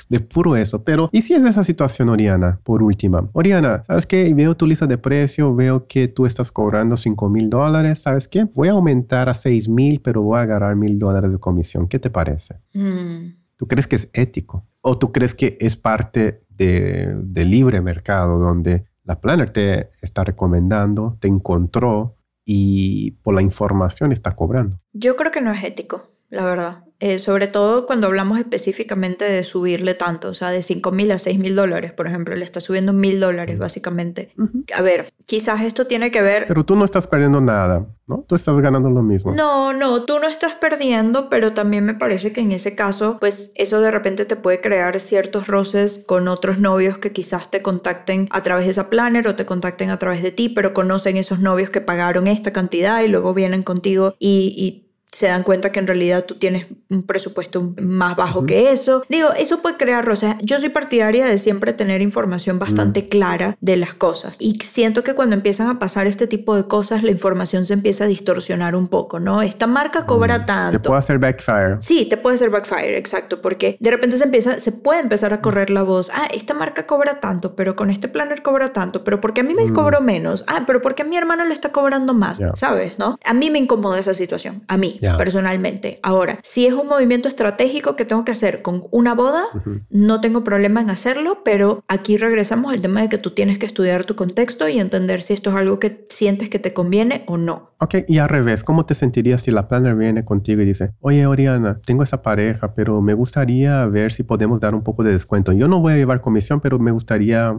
de 0.08 0.20
puro 0.20 0.56
eso. 0.56 0.82
Pero, 0.84 1.10
¿y 1.12 1.22
si 1.22 1.34
es 1.34 1.44
esa 1.44 1.64
situación, 1.64 2.08
Oriana? 2.08 2.60
Por 2.62 2.82
última. 2.82 3.28
Oriana, 3.32 3.82
¿sabes 3.86 4.06
qué? 4.06 4.32
Veo 4.32 4.56
tu 4.56 4.66
lista 4.66 4.86
de 4.86 4.96
precio, 4.96 5.54
veo 5.54 5.86
que 5.86 6.08
tú 6.08 6.24
estás 6.24 6.50
cobrando 6.50 6.96
5 6.96 7.28
mil 7.28 7.50
dólares. 7.50 8.00
¿Sabes 8.00 8.26
qué? 8.26 8.44
Voy 8.44 8.68
a 8.68 8.72
aumentar 8.72 9.28
a 9.28 9.34
6 9.34 9.68
mil, 9.68 10.00
pero 10.00 10.22
voy 10.22 10.38
a 10.38 10.42
agarrar 10.42 10.76
mil 10.76 10.98
dólares 10.98 11.30
de 11.30 11.38
comisión. 11.38 11.86
¿Qué 11.86 11.98
te 11.98 12.08
parece? 12.10 12.56
Mm. 12.72 13.34
¿Tú 13.56 13.68
crees 13.68 13.86
que 13.86 13.96
es 13.96 14.08
ético? 14.14 14.64
¿O 14.80 14.96
tú 14.96 15.12
crees 15.12 15.34
que 15.34 15.58
es 15.60 15.76
parte 15.76 16.44
de, 16.48 17.14
de 17.22 17.44
libre 17.44 17.82
mercado 17.82 18.38
donde 18.38 18.86
la 19.04 19.20
planner 19.20 19.50
te 19.50 19.90
está 20.00 20.24
recomendando, 20.24 21.18
te 21.20 21.28
encontró 21.28 22.16
y 22.52 23.12
por 23.22 23.32
la 23.32 23.42
información 23.42 24.10
está 24.10 24.34
cobrando. 24.34 24.80
Yo 24.92 25.14
creo 25.14 25.30
que 25.30 25.40
no 25.40 25.52
es 25.52 25.62
ético, 25.62 26.10
la 26.30 26.44
verdad. 26.44 26.84
Eh, 27.00 27.18
sobre 27.18 27.46
todo 27.46 27.86
cuando 27.86 28.06
hablamos 28.08 28.38
específicamente 28.38 29.24
de 29.24 29.42
subirle 29.42 29.94
tanto, 29.94 30.28
o 30.28 30.34
sea, 30.34 30.50
de 30.50 30.60
5 30.60 30.92
mil 30.92 31.10
a 31.12 31.18
6 31.18 31.38
mil 31.38 31.56
dólares, 31.56 31.92
por 31.92 32.06
ejemplo, 32.06 32.36
le 32.36 32.44
está 32.44 32.60
subiendo 32.60 32.92
mil 32.92 33.18
dólares 33.18 33.58
básicamente. 33.58 34.32
A 34.76 34.82
ver, 34.82 35.10
quizás 35.24 35.62
esto 35.62 35.86
tiene 35.86 36.10
que 36.10 36.20
ver... 36.20 36.44
Pero 36.46 36.64
tú 36.64 36.76
no 36.76 36.84
estás 36.84 37.06
perdiendo 37.06 37.40
nada, 37.40 37.86
¿no? 38.06 38.26
Tú 38.28 38.34
estás 38.34 38.58
ganando 38.60 38.90
lo 38.90 39.02
mismo. 39.02 39.32
No, 39.32 39.72
no, 39.72 40.04
tú 40.04 40.18
no 40.18 40.28
estás 40.28 40.56
perdiendo, 40.56 41.30
pero 41.30 41.54
también 41.54 41.84
me 41.84 41.94
parece 41.94 42.34
que 42.34 42.42
en 42.42 42.52
ese 42.52 42.74
caso, 42.74 43.16
pues 43.18 43.52
eso 43.54 43.80
de 43.80 43.90
repente 43.90 44.26
te 44.26 44.36
puede 44.36 44.60
crear 44.60 45.00
ciertos 45.00 45.46
roces 45.46 46.04
con 46.06 46.28
otros 46.28 46.58
novios 46.58 46.98
que 46.98 47.12
quizás 47.12 47.50
te 47.50 47.62
contacten 47.62 48.28
a 48.30 48.42
través 48.42 48.66
de 48.66 48.72
esa 48.72 48.90
planner 48.90 49.26
o 49.26 49.36
te 49.36 49.46
contacten 49.46 49.88
a 49.88 49.98
través 49.98 50.22
de 50.22 50.32
ti, 50.32 50.50
pero 50.50 50.74
conocen 50.74 51.16
esos 51.16 51.40
novios 51.40 51.70
que 51.70 51.80
pagaron 51.80 52.26
esta 52.26 52.52
cantidad 52.52 53.02
y 53.02 53.08
luego 53.08 53.32
vienen 53.32 53.62
contigo 53.62 54.14
y, 54.18 54.54
y 54.56 54.89
se 55.12 55.26
dan 55.26 55.42
cuenta 55.42 55.72
que 55.72 55.80
en 55.80 55.86
realidad 55.86 56.24
tú 56.24 56.36
tienes 56.36 56.66
un 56.88 57.02
presupuesto 57.02 57.74
más 57.80 58.16
bajo 58.16 58.46
que 58.46 58.70
eso. 58.70 59.04
Digo, 59.08 59.30
eso 59.36 59.60
puede 59.60 59.76
crear 59.76 60.04
roces. 60.04 60.34
Yo 60.42 60.58
soy 60.58 60.68
partidaria 60.68 61.26
de 61.26 61.38
siempre 61.38 61.72
tener 61.72 62.00
información 62.00 62.58
bastante 62.58 63.08
clara 63.08 63.56
de 63.60 63.76
las 63.76 63.94
cosas. 63.94 64.36
Y 64.38 64.58
siento 64.62 65.02
que 65.02 65.14
cuando 65.14 65.34
empiezan 65.34 65.68
a 65.68 65.78
pasar 65.78 66.06
este 66.06 66.26
tipo 66.26 66.54
de 66.56 66.64
cosas, 66.64 67.02
la 67.02 67.10
información 67.10 67.64
se 67.64 67.74
empieza 67.74 68.04
a 68.04 68.06
distorsionar 68.06 68.76
un 68.76 68.88
poco, 68.88 69.20
¿no? 69.20 69.42
Esta 69.42 69.66
marca 69.66 70.06
cobra 70.06 70.46
tanto. 70.46 70.80
Te 70.80 70.88
puede 70.88 70.98
hacer 70.98 71.18
backfire. 71.18 71.76
Sí, 71.80 72.06
te 72.06 72.16
puede 72.16 72.36
hacer 72.36 72.50
backfire, 72.50 72.96
exacto. 72.96 73.40
Porque 73.40 73.76
de 73.80 73.90
repente 73.90 74.16
se 74.16 74.24
empieza, 74.24 74.60
se 74.60 74.72
puede 74.72 75.00
empezar 75.00 75.32
a 75.32 75.40
correr 75.40 75.70
la 75.70 75.82
voz. 75.82 76.10
Ah, 76.14 76.28
esta 76.32 76.54
marca 76.54 76.86
cobra 76.86 77.20
tanto, 77.20 77.56
pero 77.56 77.76
con 77.76 77.90
este 77.90 78.08
planner 78.08 78.42
cobra 78.42 78.72
tanto, 78.72 79.04
pero 79.04 79.20
porque 79.20 79.40
a 79.40 79.44
mí 79.44 79.54
me 79.54 79.72
cobro 79.72 80.00
menos. 80.00 80.44
Ah, 80.46 80.64
pero 80.66 80.80
porque 80.80 81.02
a 81.02 81.04
mi 81.04 81.16
hermano 81.16 81.44
le 81.44 81.54
está 81.54 81.72
cobrando 81.72 82.14
más, 82.14 82.40
¿sabes? 82.54 82.98
¿No? 82.98 83.18
A 83.24 83.34
mí 83.34 83.50
me 83.50 83.58
incomoda 83.58 83.98
esa 83.98 84.14
situación. 84.14 84.62
A 84.68 84.76
mí 84.76 84.99
personalmente. 85.16 85.98
Ahora, 86.02 86.38
si 86.42 86.66
es 86.66 86.74
un 86.74 86.88
movimiento 86.88 87.28
estratégico 87.28 87.96
que 87.96 88.04
tengo 88.04 88.24
que 88.24 88.32
hacer 88.32 88.62
con 88.62 88.84
una 88.90 89.14
boda, 89.14 89.44
no 89.88 90.20
tengo 90.20 90.44
problema 90.44 90.80
en 90.80 90.90
hacerlo, 90.90 91.42
pero 91.44 91.82
aquí 91.88 92.16
regresamos 92.16 92.72
al 92.72 92.80
tema 92.80 93.00
de 93.02 93.08
que 93.08 93.18
tú 93.18 93.30
tienes 93.30 93.58
que 93.58 93.66
estudiar 93.66 94.04
tu 94.04 94.16
contexto 94.16 94.68
y 94.68 94.78
entender 94.78 95.22
si 95.22 95.34
esto 95.34 95.50
es 95.50 95.56
algo 95.56 95.78
que 95.78 96.06
sientes 96.08 96.48
que 96.48 96.58
te 96.58 96.72
conviene 96.72 97.24
o 97.26 97.36
no. 97.36 97.70
Ok, 97.78 97.96
y 98.06 98.18
al 98.18 98.28
revés, 98.28 98.62
¿cómo 98.62 98.84
te 98.84 98.94
sentirías 98.94 99.42
si 99.42 99.50
la 99.50 99.68
planner 99.68 99.94
viene 99.96 100.24
contigo 100.24 100.60
y 100.60 100.66
dice, 100.66 100.92
oye 101.00 101.26
Oriana, 101.26 101.80
tengo 101.84 102.02
esa 102.02 102.22
pareja, 102.22 102.74
pero 102.74 103.00
me 103.00 103.14
gustaría 103.14 103.86
ver 103.86 104.12
si 104.12 104.22
podemos 104.22 104.60
dar 104.60 104.74
un 104.74 104.82
poco 104.82 105.02
de 105.02 105.12
descuento? 105.12 105.52
Yo 105.52 105.66
no 105.66 105.80
voy 105.80 105.94
a 105.94 105.96
llevar 105.96 106.20
comisión, 106.20 106.60
pero 106.60 106.78
me 106.78 106.90
gustaría 106.90 107.56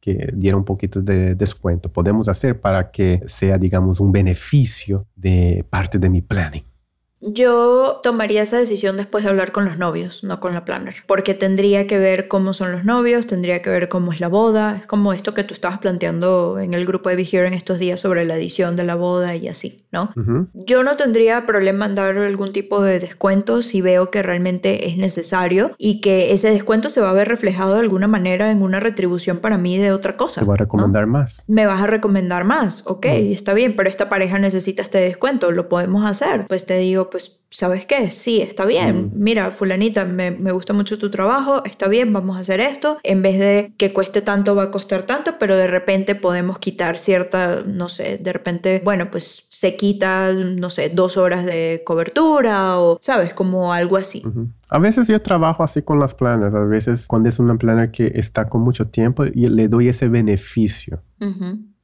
que 0.00 0.32
diera 0.34 0.56
un 0.56 0.64
poquito 0.64 1.00
de 1.00 1.34
descuento. 1.34 1.90
Podemos 1.90 2.28
hacer 2.28 2.60
para 2.60 2.90
que 2.90 3.22
sea, 3.26 3.56
digamos, 3.56 4.00
un 4.00 4.12
beneficio 4.12 5.06
de 5.16 5.64
parte 5.70 5.98
de 5.98 6.10
mi 6.10 6.20
planning. 6.20 6.62
Yo 7.26 8.00
tomaría 8.02 8.42
esa 8.42 8.58
decisión 8.58 8.98
después 8.98 9.24
de 9.24 9.30
hablar 9.30 9.50
con 9.50 9.64
los 9.64 9.78
novios, 9.78 10.22
no 10.24 10.40
con 10.40 10.52
la 10.52 10.66
planner, 10.66 10.96
porque 11.06 11.32
tendría 11.32 11.86
que 11.86 11.98
ver 11.98 12.28
cómo 12.28 12.52
son 12.52 12.70
los 12.70 12.84
novios, 12.84 13.26
tendría 13.26 13.62
que 13.62 13.70
ver 13.70 13.88
cómo 13.88 14.12
es 14.12 14.20
la 14.20 14.28
boda, 14.28 14.76
es 14.80 14.86
como 14.86 15.14
esto 15.14 15.32
que 15.32 15.42
tú 15.42 15.54
estabas 15.54 15.78
planteando 15.78 16.58
en 16.58 16.74
el 16.74 16.84
grupo 16.84 17.08
de 17.08 17.16
Be 17.16 17.22
Here 17.30 17.46
en 17.46 17.54
estos 17.54 17.78
días 17.78 18.00
sobre 18.00 18.26
la 18.26 18.36
edición 18.36 18.76
de 18.76 18.84
la 18.84 18.94
boda 18.94 19.36
y 19.36 19.48
así, 19.48 19.86
¿no? 19.90 20.12
Yo 20.52 20.82
no 20.82 20.96
tendría 20.96 21.46
problema 21.46 21.86
en 21.86 21.94
dar 21.94 22.18
algún 22.18 22.52
tipo 22.52 22.82
de 22.82 23.00
descuento 23.00 23.62
si 23.62 23.80
veo 23.80 24.10
que 24.10 24.22
realmente 24.22 24.88
es 24.88 24.98
necesario 24.98 25.72
y 25.78 26.02
que 26.02 26.34
ese 26.34 26.50
descuento 26.50 26.90
se 26.90 27.00
va 27.00 27.08
a 27.08 27.14
ver 27.14 27.28
reflejado 27.28 27.72
de 27.72 27.80
alguna 27.80 28.06
manera 28.06 28.50
en 28.50 28.62
una 28.62 28.80
retribución 28.80 29.38
para 29.38 29.56
mí 29.56 29.78
de 29.78 29.92
otra 29.92 30.18
cosa. 30.18 30.42
Te 30.42 30.46
va 30.46 30.54
a 30.54 30.58
recomendar 30.58 31.06
más. 31.06 31.42
Me 31.46 31.64
vas 31.64 31.80
a 31.80 31.86
recomendar 31.86 32.44
más, 32.44 32.82
ok, 32.84 33.06
está 33.06 33.54
bien, 33.54 33.76
pero 33.76 33.88
esta 33.88 34.10
pareja 34.10 34.38
necesita 34.38 34.82
este 34.82 34.98
descuento, 34.98 35.52
lo 35.52 35.70
podemos 35.70 36.04
hacer. 36.04 36.46
Pues 36.48 36.66
te 36.66 36.76
digo, 36.76 37.08
pues, 37.14 37.40
¿sabes 37.48 37.86
qué? 37.86 38.10
Sí, 38.10 38.40
está 38.40 38.64
bien. 38.64 39.04
Mm. 39.04 39.10
Mira, 39.14 39.52
fulanita, 39.52 40.04
me, 40.04 40.32
me, 40.32 40.50
gusta 40.50 40.72
mucho 40.72 40.98
tu 40.98 41.10
trabajo, 41.10 41.62
está 41.64 41.86
bien, 41.86 42.12
vamos 42.12 42.36
a 42.36 42.40
hacer 42.40 42.58
esto. 42.58 42.98
En 43.04 43.22
vez 43.22 43.38
de 43.38 43.72
que 43.78 43.92
cueste 43.92 44.20
tanto, 44.20 44.56
va 44.56 44.64
a 44.64 44.70
costar 44.72 45.04
tanto, 45.04 45.36
pero 45.38 45.54
de 45.56 45.68
repente 45.68 46.16
podemos 46.16 46.58
quitar 46.58 46.98
cierta, 46.98 47.62
no 47.64 47.88
sé, 47.88 48.18
de 48.18 48.32
repente, 48.32 48.82
bueno, 48.84 49.12
pues 49.12 49.46
se 49.48 49.76
quita, 49.76 50.32
no 50.32 50.68
sé, 50.70 50.88
dos 50.88 51.16
horas 51.16 51.44
de 51.44 51.84
cobertura 51.86 52.80
o, 52.80 52.98
¿sabes? 53.00 53.32
Como 53.32 53.72
algo 53.72 53.96
así. 53.96 54.24
A 54.68 54.80
veces 54.80 55.06
yo 55.06 55.22
trabajo 55.22 55.62
así 55.62 55.82
con 55.82 56.00
las 56.00 56.14
planas, 56.14 56.52
a 56.52 56.64
veces 56.64 57.06
cuando 57.06 57.28
es 57.28 57.38
una 57.38 57.54
plana 57.54 57.92
que 57.92 58.10
está 58.16 58.48
con 58.48 58.62
mucho 58.62 58.88
tiempo, 58.88 59.24
y 59.24 59.46
le 59.46 59.68
doy 59.68 59.86
ese 59.86 60.08
beneficio. 60.08 61.00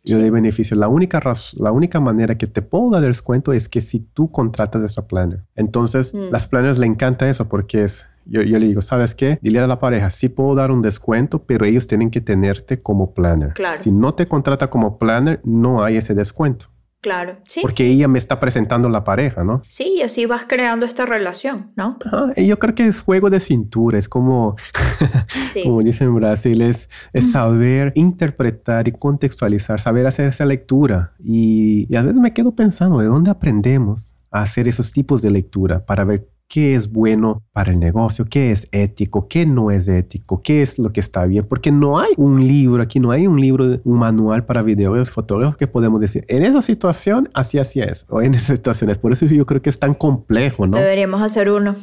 Yo 0.04 0.18
de 0.18 0.30
beneficio. 0.30 0.76
La 0.76 0.88
única, 0.88 1.20
la 1.54 1.72
única 1.72 2.00
manera 2.00 2.36
que 2.38 2.46
te 2.46 2.62
puedo 2.62 2.90
dar 2.90 3.02
descuento 3.02 3.52
es 3.52 3.68
que 3.68 3.80
si 3.80 4.00
tú 4.00 4.30
contratas 4.30 4.82
esa 4.82 5.06
planner. 5.06 5.44
Entonces, 5.56 6.14
mm. 6.14 6.30
las 6.30 6.46
planners 6.46 6.78
le 6.78 6.86
encanta 6.86 7.28
eso 7.28 7.48
porque 7.48 7.84
es, 7.84 8.08
yo, 8.24 8.42
yo, 8.42 8.58
le 8.58 8.66
digo, 8.66 8.80
¿sabes 8.80 9.14
qué? 9.14 9.38
Dile 9.42 9.60
a 9.60 9.66
la 9.66 9.78
pareja, 9.78 10.10
sí 10.10 10.28
puedo 10.28 10.54
dar 10.54 10.70
un 10.70 10.82
descuento, 10.82 11.42
pero 11.42 11.66
ellos 11.66 11.86
tienen 11.86 12.10
que 12.10 12.20
tenerte 12.20 12.80
como 12.80 13.12
planner. 13.12 13.52
Claro. 13.52 13.80
Si 13.80 13.90
no 13.90 14.14
te 14.14 14.26
contrata 14.26 14.70
como 14.70 14.98
planner, 14.98 15.40
no 15.44 15.84
hay 15.84 15.96
ese 15.96 16.14
descuento. 16.14 16.66
Claro, 17.00 17.38
sí. 17.44 17.60
Porque 17.62 17.86
ella 17.86 18.08
me 18.08 18.18
está 18.18 18.38
presentando 18.40 18.88
la 18.90 19.04
pareja, 19.04 19.42
¿no? 19.42 19.62
Sí, 19.64 19.94
y 19.98 20.02
así 20.02 20.26
vas 20.26 20.44
creando 20.46 20.84
esta 20.84 21.06
relación, 21.06 21.72
¿no? 21.74 21.98
y 22.36 22.46
yo 22.46 22.58
creo 22.58 22.74
que 22.74 22.86
es 22.86 23.00
juego 23.00 23.30
de 23.30 23.40
cintura, 23.40 23.98
es 23.98 24.08
como, 24.08 24.56
como 25.64 25.82
dicen 25.82 26.08
en 26.08 26.16
Brasil, 26.16 26.60
es, 26.60 26.90
es, 27.14 27.30
saber 27.30 27.92
interpretar 27.94 28.86
y 28.86 28.92
contextualizar, 28.92 29.80
saber 29.80 30.06
hacer 30.06 30.28
esa 30.28 30.44
lectura. 30.44 31.12
Y, 31.18 31.86
y 31.88 31.96
a 31.96 32.02
veces 32.02 32.20
me 32.20 32.34
quedo 32.34 32.54
pensando, 32.54 32.98
¿de 32.98 33.06
dónde 33.06 33.30
aprendemos 33.30 34.14
a 34.30 34.42
hacer 34.42 34.68
esos 34.68 34.92
tipos 34.92 35.22
de 35.22 35.30
lectura 35.30 35.84
para 35.86 36.04
ver 36.04 36.28
qué 36.50 36.74
es 36.74 36.90
bueno 36.90 37.44
para 37.52 37.70
el 37.70 37.78
negocio, 37.78 38.26
qué 38.28 38.50
es 38.50 38.68
ético, 38.72 39.28
qué 39.28 39.46
no 39.46 39.70
es 39.70 39.86
ético, 39.86 40.42
qué 40.42 40.62
es 40.62 40.80
lo 40.80 40.92
que 40.92 40.98
está 40.98 41.24
bien, 41.24 41.46
porque 41.48 41.70
no 41.70 42.00
hay 42.00 42.10
un 42.16 42.44
libro, 42.44 42.82
aquí 42.82 42.98
no 42.98 43.12
hay 43.12 43.28
un 43.28 43.40
libro, 43.40 43.78
un 43.84 43.98
manual 43.98 44.44
para 44.44 44.60
videógrafos, 44.62 45.12
fotógrafos 45.12 45.56
que 45.56 45.68
podemos 45.68 46.00
decir, 46.00 46.24
en 46.26 46.42
esa 46.42 46.60
situación 46.60 47.30
así 47.34 47.58
así 47.58 47.80
es, 47.80 48.04
o 48.08 48.20
en 48.20 48.34
esas 48.34 48.56
situaciones, 48.56 48.98
por 48.98 49.12
eso 49.12 49.26
yo 49.26 49.46
creo 49.46 49.62
que 49.62 49.70
es 49.70 49.78
tan 49.78 49.94
complejo, 49.94 50.66
¿no? 50.66 50.76
Deberíamos 50.76 51.22
hacer 51.22 51.48
uno. 51.50 51.76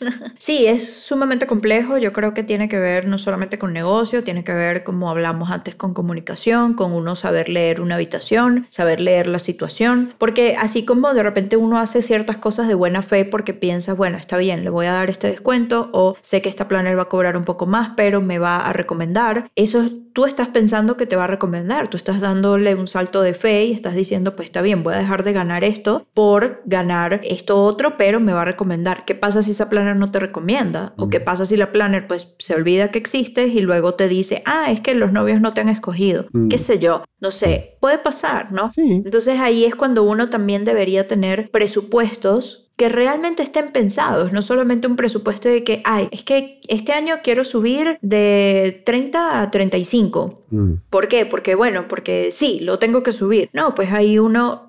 Sí, 0.38 0.66
es 0.66 0.92
sumamente 0.92 1.46
complejo. 1.46 1.98
Yo 1.98 2.12
creo 2.12 2.32
que 2.32 2.42
tiene 2.42 2.68
que 2.68 2.78
ver 2.78 3.06
no 3.06 3.18
solamente 3.18 3.58
con 3.58 3.72
negocio, 3.72 4.24
tiene 4.24 4.44
que 4.44 4.52
ver, 4.52 4.84
como 4.84 5.10
hablamos 5.10 5.50
antes, 5.50 5.74
con 5.74 5.94
comunicación, 5.94 6.74
con 6.74 6.92
uno 6.92 7.16
saber 7.16 7.48
leer 7.48 7.80
una 7.80 7.96
habitación, 7.96 8.66
saber 8.70 9.00
leer 9.00 9.26
la 9.26 9.38
situación. 9.38 10.14
Porque 10.18 10.56
así 10.58 10.84
como 10.84 11.12
de 11.12 11.22
repente 11.22 11.56
uno 11.56 11.78
hace 11.78 12.02
ciertas 12.02 12.36
cosas 12.36 12.68
de 12.68 12.74
buena 12.74 13.02
fe 13.02 13.24
porque 13.24 13.54
piensa, 13.54 13.94
bueno, 13.94 14.16
está 14.16 14.36
bien, 14.36 14.64
le 14.64 14.70
voy 14.70 14.86
a 14.86 14.92
dar 14.92 15.10
este 15.10 15.28
descuento 15.28 15.90
o 15.92 16.16
sé 16.20 16.40
que 16.40 16.48
esta 16.48 16.68
planner 16.68 16.96
va 16.96 17.02
a 17.02 17.08
cobrar 17.08 17.36
un 17.36 17.44
poco 17.44 17.66
más, 17.66 17.90
pero 17.96 18.20
me 18.20 18.38
va 18.38 18.58
a 18.58 18.72
recomendar. 18.72 19.50
Eso 19.56 19.90
tú 20.12 20.24
estás 20.24 20.48
pensando 20.48 20.96
que 20.96 21.06
te 21.06 21.16
va 21.16 21.24
a 21.24 21.28
recomendar. 21.28 21.88
Tú 21.88 21.96
estás 21.96 22.20
dándole 22.20 22.74
un 22.74 22.88
salto 22.88 23.22
de 23.22 23.34
fe 23.34 23.66
y 23.66 23.72
estás 23.72 23.94
diciendo, 23.94 24.34
pues 24.34 24.48
está 24.48 24.62
bien, 24.62 24.82
voy 24.82 24.94
a 24.94 24.98
dejar 24.98 25.22
de 25.22 25.32
ganar 25.32 25.64
esto 25.64 26.06
por 26.14 26.62
ganar 26.64 27.20
esto 27.22 27.62
otro, 27.62 27.96
pero 27.96 28.18
me 28.18 28.32
va 28.32 28.42
a 28.42 28.44
recomendar. 28.44 29.04
¿Qué 29.04 29.14
pasa 29.14 29.42
si 29.42 29.52
esa 29.52 29.68
planner 29.70 29.87
no 29.94 30.10
te 30.10 30.20
recomienda? 30.20 30.94
¿O 30.96 31.08
qué 31.08 31.20
pasa 31.20 31.46
si 31.46 31.56
la 31.56 31.72
planner 31.72 32.06
pues 32.06 32.34
se 32.38 32.54
olvida 32.54 32.90
que 32.90 32.98
existes 32.98 33.52
y 33.54 33.60
luego 33.60 33.94
te 33.94 34.08
dice, 34.08 34.42
ah, 34.46 34.70
es 34.70 34.80
que 34.80 34.94
los 34.94 35.12
novios 35.12 35.40
no 35.40 35.54
te 35.54 35.60
han 35.60 35.68
escogido? 35.68 36.26
¿Qué 36.50 36.56
mm. 36.56 36.58
sé 36.58 36.78
yo? 36.78 37.04
No 37.20 37.30
sé, 37.30 37.76
puede 37.80 37.98
pasar, 37.98 38.52
¿no? 38.52 38.70
Sí. 38.70 39.02
Entonces 39.04 39.38
ahí 39.40 39.64
es 39.64 39.74
cuando 39.74 40.02
uno 40.04 40.30
también 40.30 40.64
debería 40.64 41.08
tener 41.08 41.50
presupuestos 41.50 42.68
que 42.78 42.88
realmente 42.88 43.42
estén 43.42 43.72
pensados, 43.72 44.32
no 44.32 44.40
solamente 44.40 44.86
un 44.86 44.94
presupuesto 44.94 45.48
de 45.48 45.64
que, 45.64 45.82
ay, 45.84 46.08
es 46.12 46.22
que 46.22 46.60
este 46.68 46.92
año 46.92 47.16
quiero 47.24 47.42
subir 47.42 47.98
de 48.02 48.82
30 48.86 49.42
a 49.42 49.50
35. 49.50 50.44
Mm. 50.50 50.72
¿Por 50.88 51.08
qué? 51.08 51.26
Porque, 51.26 51.56
bueno, 51.56 51.88
porque 51.88 52.30
sí, 52.30 52.60
lo 52.60 52.78
tengo 52.78 53.02
que 53.02 53.10
subir. 53.10 53.50
No, 53.52 53.74
pues 53.74 53.92
ahí 53.92 54.20
uno 54.20 54.67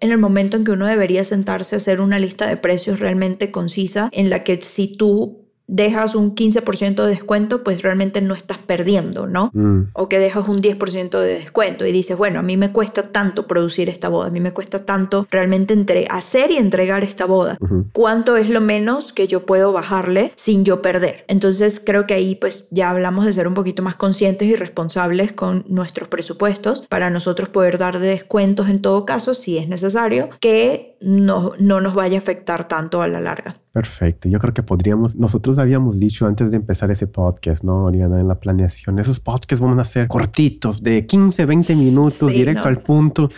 en 0.00 0.10
el 0.10 0.18
momento 0.18 0.56
en 0.56 0.64
que 0.64 0.72
uno 0.72 0.86
debería 0.86 1.24
sentarse 1.24 1.76
a 1.76 1.78
hacer 1.78 2.00
una 2.00 2.18
lista 2.18 2.46
de 2.46 2.56
precios 2.56 3.00
realmente 3.00 3.50
concisa 3.50 4.08
en 4.12 4.30
la 4.30 4.44
que 4.44 4.60
si 4.62 4.88
tú 4.96 5.45
dejas 5.66 6.14
un 6.14 6.34
15% 6.34 7.02
de 7.02 7.08
descuento, 7.08 7.64
pues 7.64 7.82
realmente 7.82 8.20
no 8.20 8.34
estás 8.34 8.58
perdiendo, 8.58 9.26
¿no? 9.26 9.50
Mm. 9.52 9.88
O 9.94 10.08
que 10.08 10.18
dejas 10.18 10.48
un 10.48 10.60
10% 10.60 11.18
de 11.18 11.34
descuento 11.34 11.86
y 11.86 11.92
dices, 11.92 12.16
bueno, 12.16 12.40
a 12.40 12.42
mí 12.42 12.56
me 12.56 12.72
cuesta 12.72 13.10
tanto 13.10 13.46
producir 13.46 13.88
esta 13.88 14.08
boda, 14.08 14.28
a 14.28 14.30
mí 14.30 14.40
me 14.40 14.52
cuesta 14.52 14.84
tanto 14.84 15.26
realmente 15.30 15.74
entre 15.74 16.06
hacer 16.08 16.50
y 16.50 16.56
entregar 16.56 17.02
esta 17.02 17.26
boda. 17.26 17.58
¿Cuánto 17.92 18.36
es 18.36 18.48
lo 18.48 18.60
menos 18.60 19.12
que 19.12 19.26
yo 19.26 19.44
puedo 19.46 19.72
bajarle 19.72 20.32
sin 20.36 20.64
yo 20.64 20.82
perder? 20.82 21.24
Entonces 21.28 21.80
creo 21.84 22.06
que 22.06 22.14
ahí 22.14 22.34
pues 22.36 22.68
ya 22.70 22.90
hablamos 22.90 23.24
de 23.24 23.32
ser 23.32 23.48
un 23.48 23.54
poquito 23.54 23.82
más 23.82 23.96
conscientes 23.96 24.48
y 24.48 24.56
responsables 24.56 25.32
con 25.32 25.64
nuestros 25.68 26.08
presupuestos 26.08 26.86
para 26.88 27.10
nosotros 27.10 27.48
poder 27.48 27.78
dar 27.78 27.98
de 27.98 28.08
descuentos 28.08 28.68
en 28.68 28.80
todo 28.80 29.04
caso 29.04 29.34
si 29.34 29.58
es 29.58 29.68
necesario 29.68 30.30
que 30.40 30.96
no, 31.00 31.52
no 31.58 31.80
nos 31.80 31.94
vaya 31.94 32.18
a 32.18 32.20
afectar 32.20 32.68
tanto 32.68 33.02
a 33.02 33.08
la 33.08 33.20
larga. 33.20 33.60
Perfecto. 33.76 34.26
Yo 34.30 34.38
creo 34.38 34.54
que 34.54 34.62
podríamos, 34.62 35.16
nosotros 35.16 35.58
habíamos 35.58 36.00
dicho 36.00 36.26
antes 36.26 36.50
de 36.50 36.56
empezar 36.56 36.90
ese 36.90 37.06
podcast, 37.06 37.62
¿no, 37.62 37.84
Oriana? 37.84 38.18
En 38.18 38.26
la 38.26 38.36
planeación, 38.40 38.98
esos 38.98 39.20
podcasts 39.20 39.62
van 39.62 39.78
a 39.78 39.84
ser 39.84 40.08
cortitos, 40.08 40.82
de 40.82 41.04
15, 41.04 41.44
20 41.44 41.76
minutos, 41.76 42.32
directo 42.32 42.68
al 42.68 42.80
punto. 42.80 43.28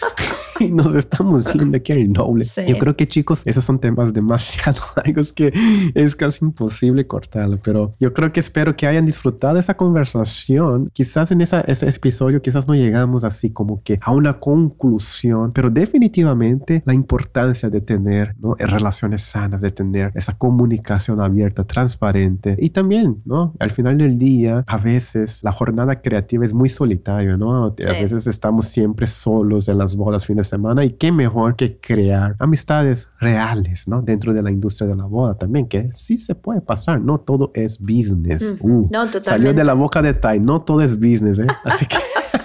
y 0.60 0.70
nos 0.70 0.94
estamos 0.94 1.52
yendo 1.52 1.76
aquí 1.76 1.92
al 1.92 2.12
noble. 2.12 2.46
Yo 2.66 2.78
creo 2.78 2.96
que, 2.96 3.06
chicos, 3.06 3.42
esos 3.44 3.64
son 3.64 3.78
temas 3.78 4.12
demasiado 4.12 4.80
largos 4.96 5.32
que 5.32 5.52
es 5.94 6.16
casi 6.16 6.44
imposible 6.44 7.06
cortarlo, 7.06 7.58
pero 7.62 7.94
yo 8.00 8.12
creo 8.12 8.32
que 8.32 8.40
espero 8.40 8.76
que 8.76 8.86
hayan 8.86 9.06
disfrutado 9.06 9.58
esa 9.58 9.76
conversación. 9.76 10.90
Quizás 10.92 11.30
en 11.30 11.40
esa, 11.40 11.60
ese 11.62 11.88
episodio, 11.88 12.42
quizás 12.42 12.66
no 12.66 12.74
llegamos 12.74 13.24
así 13.24 13.50
como 13.50 13.82
que 13.82 13.98
a 14.02 14.12
una 14.12 14.38
conclusión, 14.38 15.52
pero 15.52 15.70
definitivamente 15.70 16.82
la 16.86 16.94
importancia 16.94 17.70
de 17.70 17.80
tener 17.80 18.34
¿no? 18.38 18.54
relaciones 18.54 19.22
sanas, 19.22 19.60
de 19.60 19.70
tener 19.70 20.12
esa 20.14 20.36
comunicación 20.36 21.20
abierta, 21.20 21.64
transparente. 21.64 22.56
Y 22.58 22.70
también, 22.70 23.22
¿no? 23.24 23.54
Al 23.58 23.70
final 23.70 23.98
del 23.98 24.18
día, 24.18 24.64
a 24.66 24.76
veces 24.76 25.40
la 25.42 25.52
jornada 25.52 26.00
creativa 26.00 26.44
es 26.44 26.54
muy 26.54 26.68
solitaria, 26.68 27.36
¿no? 27.36 27.66
A 27.66 27.70
veces 27.70 28.26
estamos 28.26 28.66
siempre 28.66 29.06
solos 29.06 29.68
en 29.68 29.78
las 29.78 29.96
bodas 29.96 30.26
fin 30.26 30.36
de 30.36 30.44
semana 30.48 30.84
y 30.84 30.90
qué 30.90 31.12
mejor 31.12 31.54
que 31.54 31.78
crear 31.78 32.34
amistades 32.38 33.10
reales, 33.20 33.86
¿no? 33.86 34.02
Dentro 34.02 34.32
de 34.32 34.42
la 34.42 34.50
industria 34.50 34.88
de 34.88 34.96
la 34.96 35.04
boda 35.04 35.34
también, 35.34 35.68
que 35.68 35.90
sí 35.92 36.18
se 36.18 36.34
puede 36.34 36.60
pasar, 36.60 37.00
no 37.00 37.18
todo 37.18 37.52
es 37.54 37.78
business. 37.78 38.56
Uh, 38.60 38.88
no, 38.90 39.06
totalmente. 39.06 39.30
Salió 39.30 39.54
de 39.54 39.64
la 39.64 39.74
boca 39.74 40.02
de 40.02 40.14
Tai, 40.14 40.40
no 40.40 40.62
todo 40.62 40.80
es 40.80 40.96
business, 40.96 41.38
¿eh? 41.38 41.46
Así 41.64 41.86
que... 41.86 41.96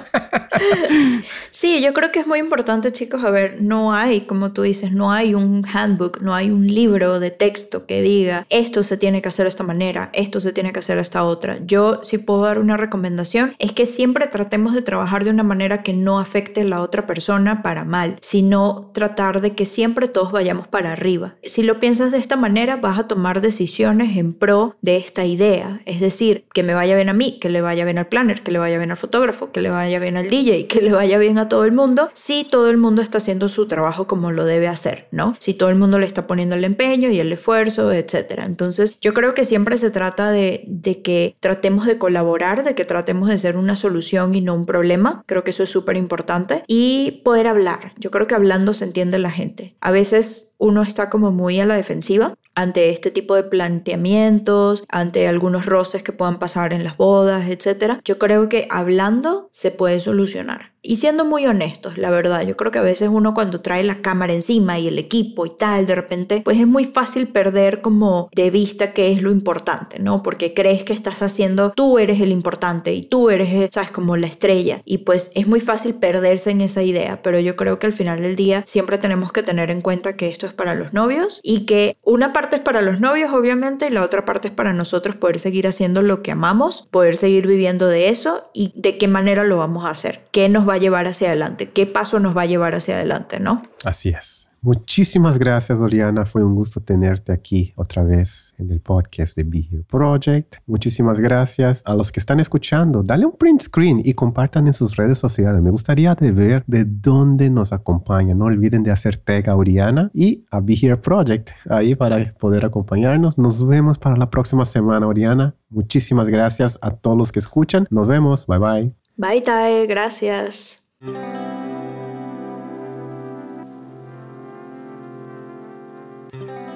Sí, 1.52 1.82
yo 1.82 1.94
creo 1.94 2.12
que 2.12 2.20
es 2.20 2.28
muy 2.28 2.40
importante, 2.40 2.92
chicos. 2.92 3.24
A 3.24 3.32
ver, 3.32 3.62
no 3.62 3.94
hay, 3.94 4.22
como 4.22 4.52
tú 4.52 4.64
dices, 4.64 4.92
no 4.92 5.12
hay 5.12 5.34
un 5.34 5.66
handbook, 5.66 6.20
no 6.22 6.36
hay 6.36 6.52
un 6.52 6.68
libro 6.68 7.20
de 7.20 7.32
texto 7.32 7.86
que 7.86 8.02
diga 8.02 8.46
esto 8.50 8.84
se 8.84 8.98
tiene 8.98 9.22
que 9.22 9.30
hacer 9.30 9.46
de 9.46 9.50
esta 9.50 9.64
manera, 9.64 10.10
esto 10.14 10.40
se 10.40 10.52
tiene 10.52 10.74
que 10.74 10.80
hacer 10.80 10.98
de 10.98 11.02
esta 11.02 11.24
otra. 11.24 11.60
Yo, 11.66 12.04
si 12.04 12.18
puedo 12.18 12.42
dar 12.42 12.60
una 12.60 12.78
recomendación, 12.78 13.56
es 13.60 13.72
que 13.72 13.86
siempre 13.86 14.28
tratemos 14.28 14.74
de 14.74 14.82
trabajar 14.82 15.24
de 15.24 15.30
una 15.30 15.44
manera 15.44 15.84
que 15.84 15.94
no 15.94 16.20
afecte 16.20 16.62
a 16.62 16.66
la 16.66 16.82
otra 16.82 17.08
persona 17.08 17.62
para 17.62 17.86
mal, 17.86 18.18
sino 18.22 18.92
tratar 18.94 19.42
de 19.42 19.54
que 19.54 19.66
siempre 19.66 20.08
todos 20.08 20.32
vayamos 20.32 20.68
para 20.68 20.92
arriba. 20.92 21.36
Si 21.44 21.64
lo 21.64 21.80
piensas 21.80 22.12
de 22.12 22.18
esta 22.18 22.36
manera, 22.36 22.76
vas 22.76 23.00
a 23.00 23.08
tomar 23.08 23.42
decisiones 23.42 24.18
en 24.18 24.34
pro 24.34 24.76
de 24.82 24.98
esta 24.98 25.26
idea. 25.26 25.82
Es 25.86 26.00
decir, 26.00 26.46
que 26.54 26.64
me 26.64 26.74
vaya 26.74 26.96
bien 26.96 27.10
a 27.10 27.14
mí, 27.14 27.40
que 27.40 27.50
le 27.50 27.62
vaya 27.62 27.86
bien 27.86 27.98
al 27.98 28.08
planner, 28.08 28.44
que 28.44 28.52
le 28.52 28.60
vaya 28.60 28.78
bien 28.78 28.92
al 28.92 28.98
fotógrafo, 28.98 29.52
que 29.52 29.62
le 29.62 29.70
vaya 29.70 30.00
bien 30.00 30.18
al 30.18 30.30
DJ, 30.30 30.53
que 30.68 30.82
le 30.82 30.92
vaya 30.92 31.18
bien 31.18 31.38
a 31.38 31.50
todo 31.50 31.66
el 31.66 31.72
mundo 31.72 32.10
si 32.14 32.44
todo 32.44 32.70
el 32.70 32.78
mundo 32.78 33.02
está 33.02 33.18
haciendo 33.18 33.48
su 33.48 33.68
trabajo 33.68 34.08
como 34.08 34.32
lo 34.32 34.46
debe 34.46 34.68
hacer, 34.68 35.08
¿no? 35.12 35.36
Si 35.40 35.54
todo 35.54 35.70
el 35.70 35.76
mundo 35.76 36.00
le 36.00 36.06
está 36.06 36.28
poniendo 36.28 36.56
el 36.56 36.64
empeño 36.64 37.10
y 37.10 37.20
el 37.20 37.32
esfuerzo, 37.32 37.92
etcétera. 37.92 38.46
Entonces, 38.46 38.96
yo 39.02 39.14
creo 39.14 39.34
que 39.34 39.46
siempre 39.46 39.78
se 39.78 39.92
trata 39.92 40.32
de, 40.32 40.64
de 40.68 41.02
que 41.02 41.36
tratemos 41.40 41.86
de 41.86 41.98
colaborar, 41.98 42.64
de 42.64 42.76
que 42.76 42.86
tratemos 42.86 43.30
de 43.30 43.38
ser 43.38 43.58
una 43.58 43.76
solución 43.76 44.34
y 44.36 44.42
no 44.42 44.56
un 44.56 44.66
problema. 44.66 45.24
Creo 45.26 45.44
que 45.44 45.52
eso 45.52 45.64
es 45.64 45.70
súper 45.70 45.98
importante. 45.98 46.64
Y 46.68 47.22
poder 47.24 47.48
hablar. 47.48 47.94
Yo 47.98 48.12
creo 48.12 48.28
que 48.28 48.36
hablando 48.36 48.74
se 48.74 48.86
entiende 48.86 49.20
la 49.20 49.32
gente. 49.32 49.76
A 49.82 49.92
veces 49.92 50.53
uno 50.64 50.82
está 50.82 51.10
como 51.10 51.32
muy 51.32 51.60
a 51.60 51.66
la 51.66 51.76
defensiva 51.76 52.36
ante 52.56 52.90
este 52.90 53.12
tipo 53.12 53.36
de 53.36 53.44
planteamientos, 53.44 54.86
ante 54.88 55.28
algunos 55.28 55.66
roces 55.66 56.04
que 56.04 56.14
puedan 56.14 56.40
pasar 56.40 56.72
en 56.72 56.86
las 56.86 56.96
bodas, 56.96 57.50
etc. 57.50 58.00
Yo 58.06 58.18
creo 58.18 58.48
que 58.48 58.68
hablando 58.70 59.50
se 59.52 59.72
puede 59.72 60.00
solucionar. 60.00 60.73
Y 60.86 60.98
siendo 60.98 61.24
muy 61.24 61.46
honestos, 61.46 61.98
la 61.98 62.12
verdad, 62.12 62.46
yo 62.46 62.58
creo 62.58 62.70
que 62.70 62.80
a 62.80 62.84
veces 62.84 63.08
uno 63.10 63.34
cuando 63.34 63.62
trae 63.62 63.84
la 63.84 64.02
cámara 64.02 64.34
encima 64.34 64.80
y 64.80 64.90
el 64.90 65.00
equipo 65.00 65.46
y 65.46 65.50
tal, 65.50 65.88
de 65.88 65.96
repente, 65.96 66.42
pues 66.44 66.60
es 66.60 66.68
muy 66.68 66.84
fácil 66.84 67.30
perder 67.30 67.80
como 67.80 68.30
de 68.36 68.52
vista 68.52 68.92
qué 68.92 69.14
es 69.14 69.22
lo 69.22 69.32
importante, 69.32 70.00
¿no? 70.00 70.22
Porque 70.22 70.54
crees 70.54 70.84
que 70.84 70.92
estás 70.92 71.22
haciendo, 71.22 71.72
tú 71.72 72.00
eres 72.00 72.20
el 72.20 72.34
importante 72.34 72.94
y 72.94 73.04
tú 73.04 73.30
eres, 73.30 73.70
sabes, 73.72 73.92
como 73.92 74.18
la 74.18 74.28
estrella. 74.28 74.82
Y 74.84 75.00
pues 75.00 75.32
es 75.36 75.48
muy 75.48 75.62
fácil 75.62 75.94
perderse 75.94 76.52
en 76.52 76.60
esa 76.60 76.84
idea, 76.84 77.22
pero 77.22 77.40
yo 77.40 77.56
creo 77.56 77.80
que 77.80 77.88
al 77.88 77.94
final 77.94 78.22
del 78.22 78.36
día 78.36 78.64
siempre 78.68 78.98
tenemos 78.98 79.32
que 79.32 79.42
tener 79.42 79.72
en 79.72 79.80
cuenta 79.80 80.18
que 80.18 80.28
esto 80.28 80.48
es 80.48 80.54
para 80.54 80.76
los 80.76 80.92
novios 80.92 81.40
y 81.44 81.66
que 81.66 81.96
una 82.04 82.34
parte 82.34 82.58
es 82.58 82.62
para 82.62 82.82
los 82.82 83.00
novios, 83.00 83.32
obviamente, 83.32 83.88
y 83.88 83.92
la 83.92 84.04
otra 84.04 84.26
parte 84.26 84.50
es 84.50 84.54
para 84.54 84.74
nosotros 84.74 85.16
poder 85.16 85.40
seguir 85.40 85.66
haciendo 85.66 86.02
lo 86.02 86.22
que 86.22 86.32
amamos, 86.32 86.90
poder 86.92 87.16
seguir 87.16 87.48
viviendo 87.48 87.88
de 87.88 88.10
eso 88.10 88.50
y 88.54 88.74
de 88.76 88.98
qué 88.98 89.08
manera 89.08 89.46
lo 89.46 89.60
vamos 89.60 89.86
a 89.86 89.90
hacer, 89.90 90.26
qué 90.32 90.50
nos 90.50 90.68
va 90.68 90.73
a 90.74 90.78
llevar 90.78 91.08
hacia 91.08 91.28
adelante, 91.28 91.70
qué 91.70 91.86
paso 91.86 92.20
nos 92.20 92.36
va 92.36 92.44
a 92.44 92.46
llevar 92.46 92.76
hacia 92.76 92.96
adelante, 92.96 93.40
¿no? 93.40 93.64
Así 93.84 94.10
es. 94.10 94.50
Muchísimas 94.64 95.38
gracias, 95.38 95.78
Oriana. 95.82 96.26
Fue 96.26 96.42
un 96.42 96.56
gusto 96.56 96.80
tenerte 96.80 97.34
aquí 97.34 97.74
otra 97.76 98.02
vez 98.02 98.56
en 98.58 98.72
el 98.72 98.80
podcast 98.80 99.36
de 99.36 99.44
Be 99.44 99.68
Here 99.70 99.84
Project. 99.84 100.56
Muchísimas 100.66 101.20
gracias 101.20 101.84
a 101.86 101.94
los 101.94 102.14
que 102.14 102.22
están 102.22 102.40
escuchando. 102.40 103.04
Dale 103.04 103.26
un 103.26 103.36
print 103.36 103.62
screen 103.62 104.02
y 104.06 104.14
compartan 104.14 104.66
en 104.68 104.72
sus 104.72 104.96
redes 104.96 105.18
sociales. 105.18 105.62
Me 105.62 105.70
gustaría 105.70 106.16
de 106.16 106.32
ver 106.32 106.64
de 106.66 106.86
dónde 106.86 107.50
nos 107.50 107.74
acompañan. 107.74 108.38
No 108.38 108.46
olviden 108.46 108.84
de 108.84 108.92
hacer 108.92 109.18
tag 109.18 109.50
a 109.50 109.58
Oriana 109.58 110.10
y 110.14 110.46
a 110.50 110.62
Be 110.62 110.76
Here 110.82 110.96
Project 110.96 111.50
ahí 111.70 111.94
para 111.96 112.34
poder 112.40 112.64
acompañarnos. 112.64 113.38
Nos 113.38 113.68
vemos 113.68 114.00
para 114.00 114.16
la 114.16 114.30
próxima 114.30 114.64
semana, 114.64 115.06
Oriana. 115.06 115.56
Muchísimas 115.70 116.30
gracias 116.30 116.80
a 116.82 116.92
todos 116.92 117.18
los 117.18 117.34
que 117.34 117.40
escuchan. 117.40 117.86
Nos 117.90 118.08
vemos. 118.08 118.48
Bye 118.48 118.60
bye. 118.60 119.03
Bye, 119.16 119.42
Tae. 119.42 119.86
Gracias. 119.86 120.84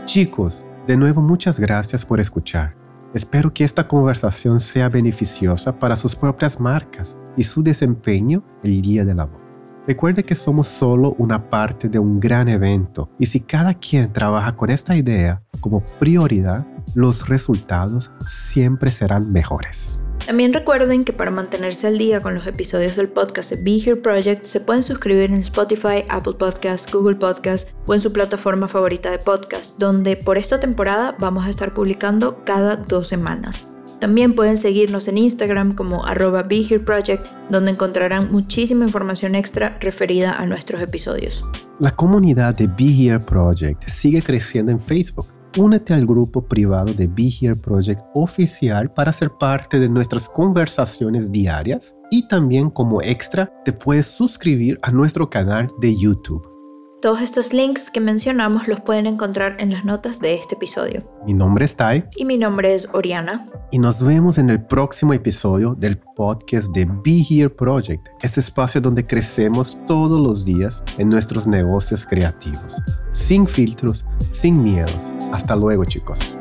Chicos, 0.05 0.65
de 0.88 0.95
nuevo 0.95 1.21
muchas 1.21 1.59
gracias 1.59 2.05
por 2.05 2.19
escuchar. 2.19 2.75
Espero 3.13 3.53
que 3.53 3.63
esta 3.63 3.88
conversación 3.88 4.59
sea 4.59 4.89
beneficiosa 4.89 5.77
para 5.77 5.95
sus 5.95 6.15
propias 6.15 6.59
marcas 6.59 7.17
y 7.35 7.43
su 7.43 7.63
desempeño 7.63 8.43
el 8.63 8.81
día 8.81 9.03
de 9.03 9.13
la 9.13 9.25
boda. 9.25 9.43
Recuerde 9.88 10.23
que 10.23 10.35
somos 10.35 10.67
solo 10.67 11.15
una 11.17 11.49
parte 11.49 11.88
de 11.88 11.97
un 11.97 12.19
gran 12.19 12.49
evento 12.49 13.09
y 13.17 13.25
si 13.25 13.39
cada 13.39 13.73
quien 13.73 14.11
trabaja 14.11 14.55
con 14.55 14.69
esta 14.69 14.95
idea 14.95 15.41
como 15.61 15.81
prioridad, 15.99 16.67
los 16.93 17.27
resultados 17.27 18.11
siempre 18.21 18.91
serán 18.91 19.31
mejores. 19.31 20.01
También 20.28 20.51
recuerden 20.51 21.05
que 21.05 21.13
para 21.13 21.32
mantenerse 21.32 21.88
al 21.88 21.97
día 21.97 22.19
con 22.19 22.36
los 22.36 22.45
episodios 22.47 22.97
del 22.97 23.07
podcast 23.07 23.49
de 23.49 23.63
Be 23.63 23.78
Here 23.78 23.95
Project 23.95 24.43
se 24.43 24.59
pueden 24.59 24.84
suscribir 24.84 25.32
en 25.32 25.36
Spotify, 25.36 26.03
Apple 26.09 26.34
Podcasts, 26.38 26.91
Google 26.91 27.15
Podcasts 27.15 27.73
o 27.86 27.93
en 27.93 28.01
su 28.01 28.11
plataforma 28.11 28.67
favorita 28.67 29.09
de 29.09 29.19
podcast, 29.19 29.80
donde 29.80 30.17
por 30.17 30.38
esta 30.38 30.59
temporada 30.59 31.15
vamos 31.17 31.45
a 31.45 31.49
estar 31.49 31.73
publicando 31.73 32.43
cada 32.43 32.75
dos 32.75 33.07
semanas. 33.07 33.67
También 34.01 34.36
pueden 34.36 34.57
seguirnos 34.57 35.07
en 35.07 35.17
Instagram 35.17 35.73
como 35.75 36.05
arroba 36.05 36.43
Be 36.43 36.59
Here 36.59 36.82
Project, 36.82 37.25
donde 37.49 37.71
encontrarán 37.71 38.30
muchísima 38.30 38.84
información 38.84 39.34
extra 39.34 39.78
referida 39.80 40.34
a 40.34 40.45
nuestros 40.45 40.82
episodios. 40.82 41.45
La 41.80 41.95
comunidad 41.95 42.53
de 42.53 42.67
Be 42.67 42.93
Here 42.93 43.19
Project 43.19 43.88
sigue 43.88 44.21
creciendo 44.21 44.73
en 44.73 44.82
Facebook 44.82 45.36
únete 45.57 45.93
al 45.93 46.05
grupo 46.05 46.41
privado 46.41 46.93
de 46.93 47.07
Be 47.07 47.29
Here 47.41 47.55
Project 47.55 48.01
oficial 48.13 48.91
para 48.93 49.11
ser 49.11 49.31
parte 49.31 49.79
de 49.79 49.89
nuestras 49.89 50.29
conversaciones 50.29 51.31
diarias 51.31 51.95
y 52.11 52.27
también 52.27 52.69
como 52.69 53.01
extra 53.01 53.51
te 53.65 53.73
puedes 53.73 54.05
suscribir 54.05 54.79
a 54.83 54.91
nuestro 54.91 55.29
canal 55.29 55.71
de 55.79 55.95
YouTube. 55.97 56.56
Todos 56.99 57.21
estos 57.21 57.53
links 57.53 57.91
que 57.91 57.99
mencionamos 57.99 58.67
los 58.67 58.81
pueden 58.81 59.05
encontrar 59.05 59.57
en 59.59 59.71
las 59.71 59.85
notas 59.85 60.19
de 60.19 60.33
este 60.33 60.55
episodio. 60.55 61.07
Mi 61.27 61.35
nombre 61.35 61.63
es 61.63 61.75
Tai. 61.75 62.03
Y 62.15 62.25
mi 62.25 62.39
nombre 62.39 62.73
es 62.73 62.89
Oriana. 62.91 63.45
Y 63.71 63.77
nos 63.77 64.03
vemos 64.03 64.39
en 64.39 64.49
el 64.49 64.65
próximo 64.65 65.13
episodio 65.13 65.75
del 65.75 65.99
podcast 66.15 66.71
de 66.73 66.85
Be 66.85 67.23
Here 67.29 67.51
Project, 67.51 68.07
este 68.23 68.39
espacio 68.39 68.81
donde 68.81 69.05
crecemos 69.05 69.77
todos 69.85 70.19
los 70.19 70.43
días 70.43 70.83
en 70.97 71.09
nuestros 71.09 71.45
negocios 71.45 72.03
creativos, 72.03 72.81
sin 73.11 73.45
filtros, 73.45 74.03
sin 74.31 74.63
miedos. 74.63 75.13
Hasta 75.31 75.55
luego 75.55 75.85
chicos. 75.85 76.35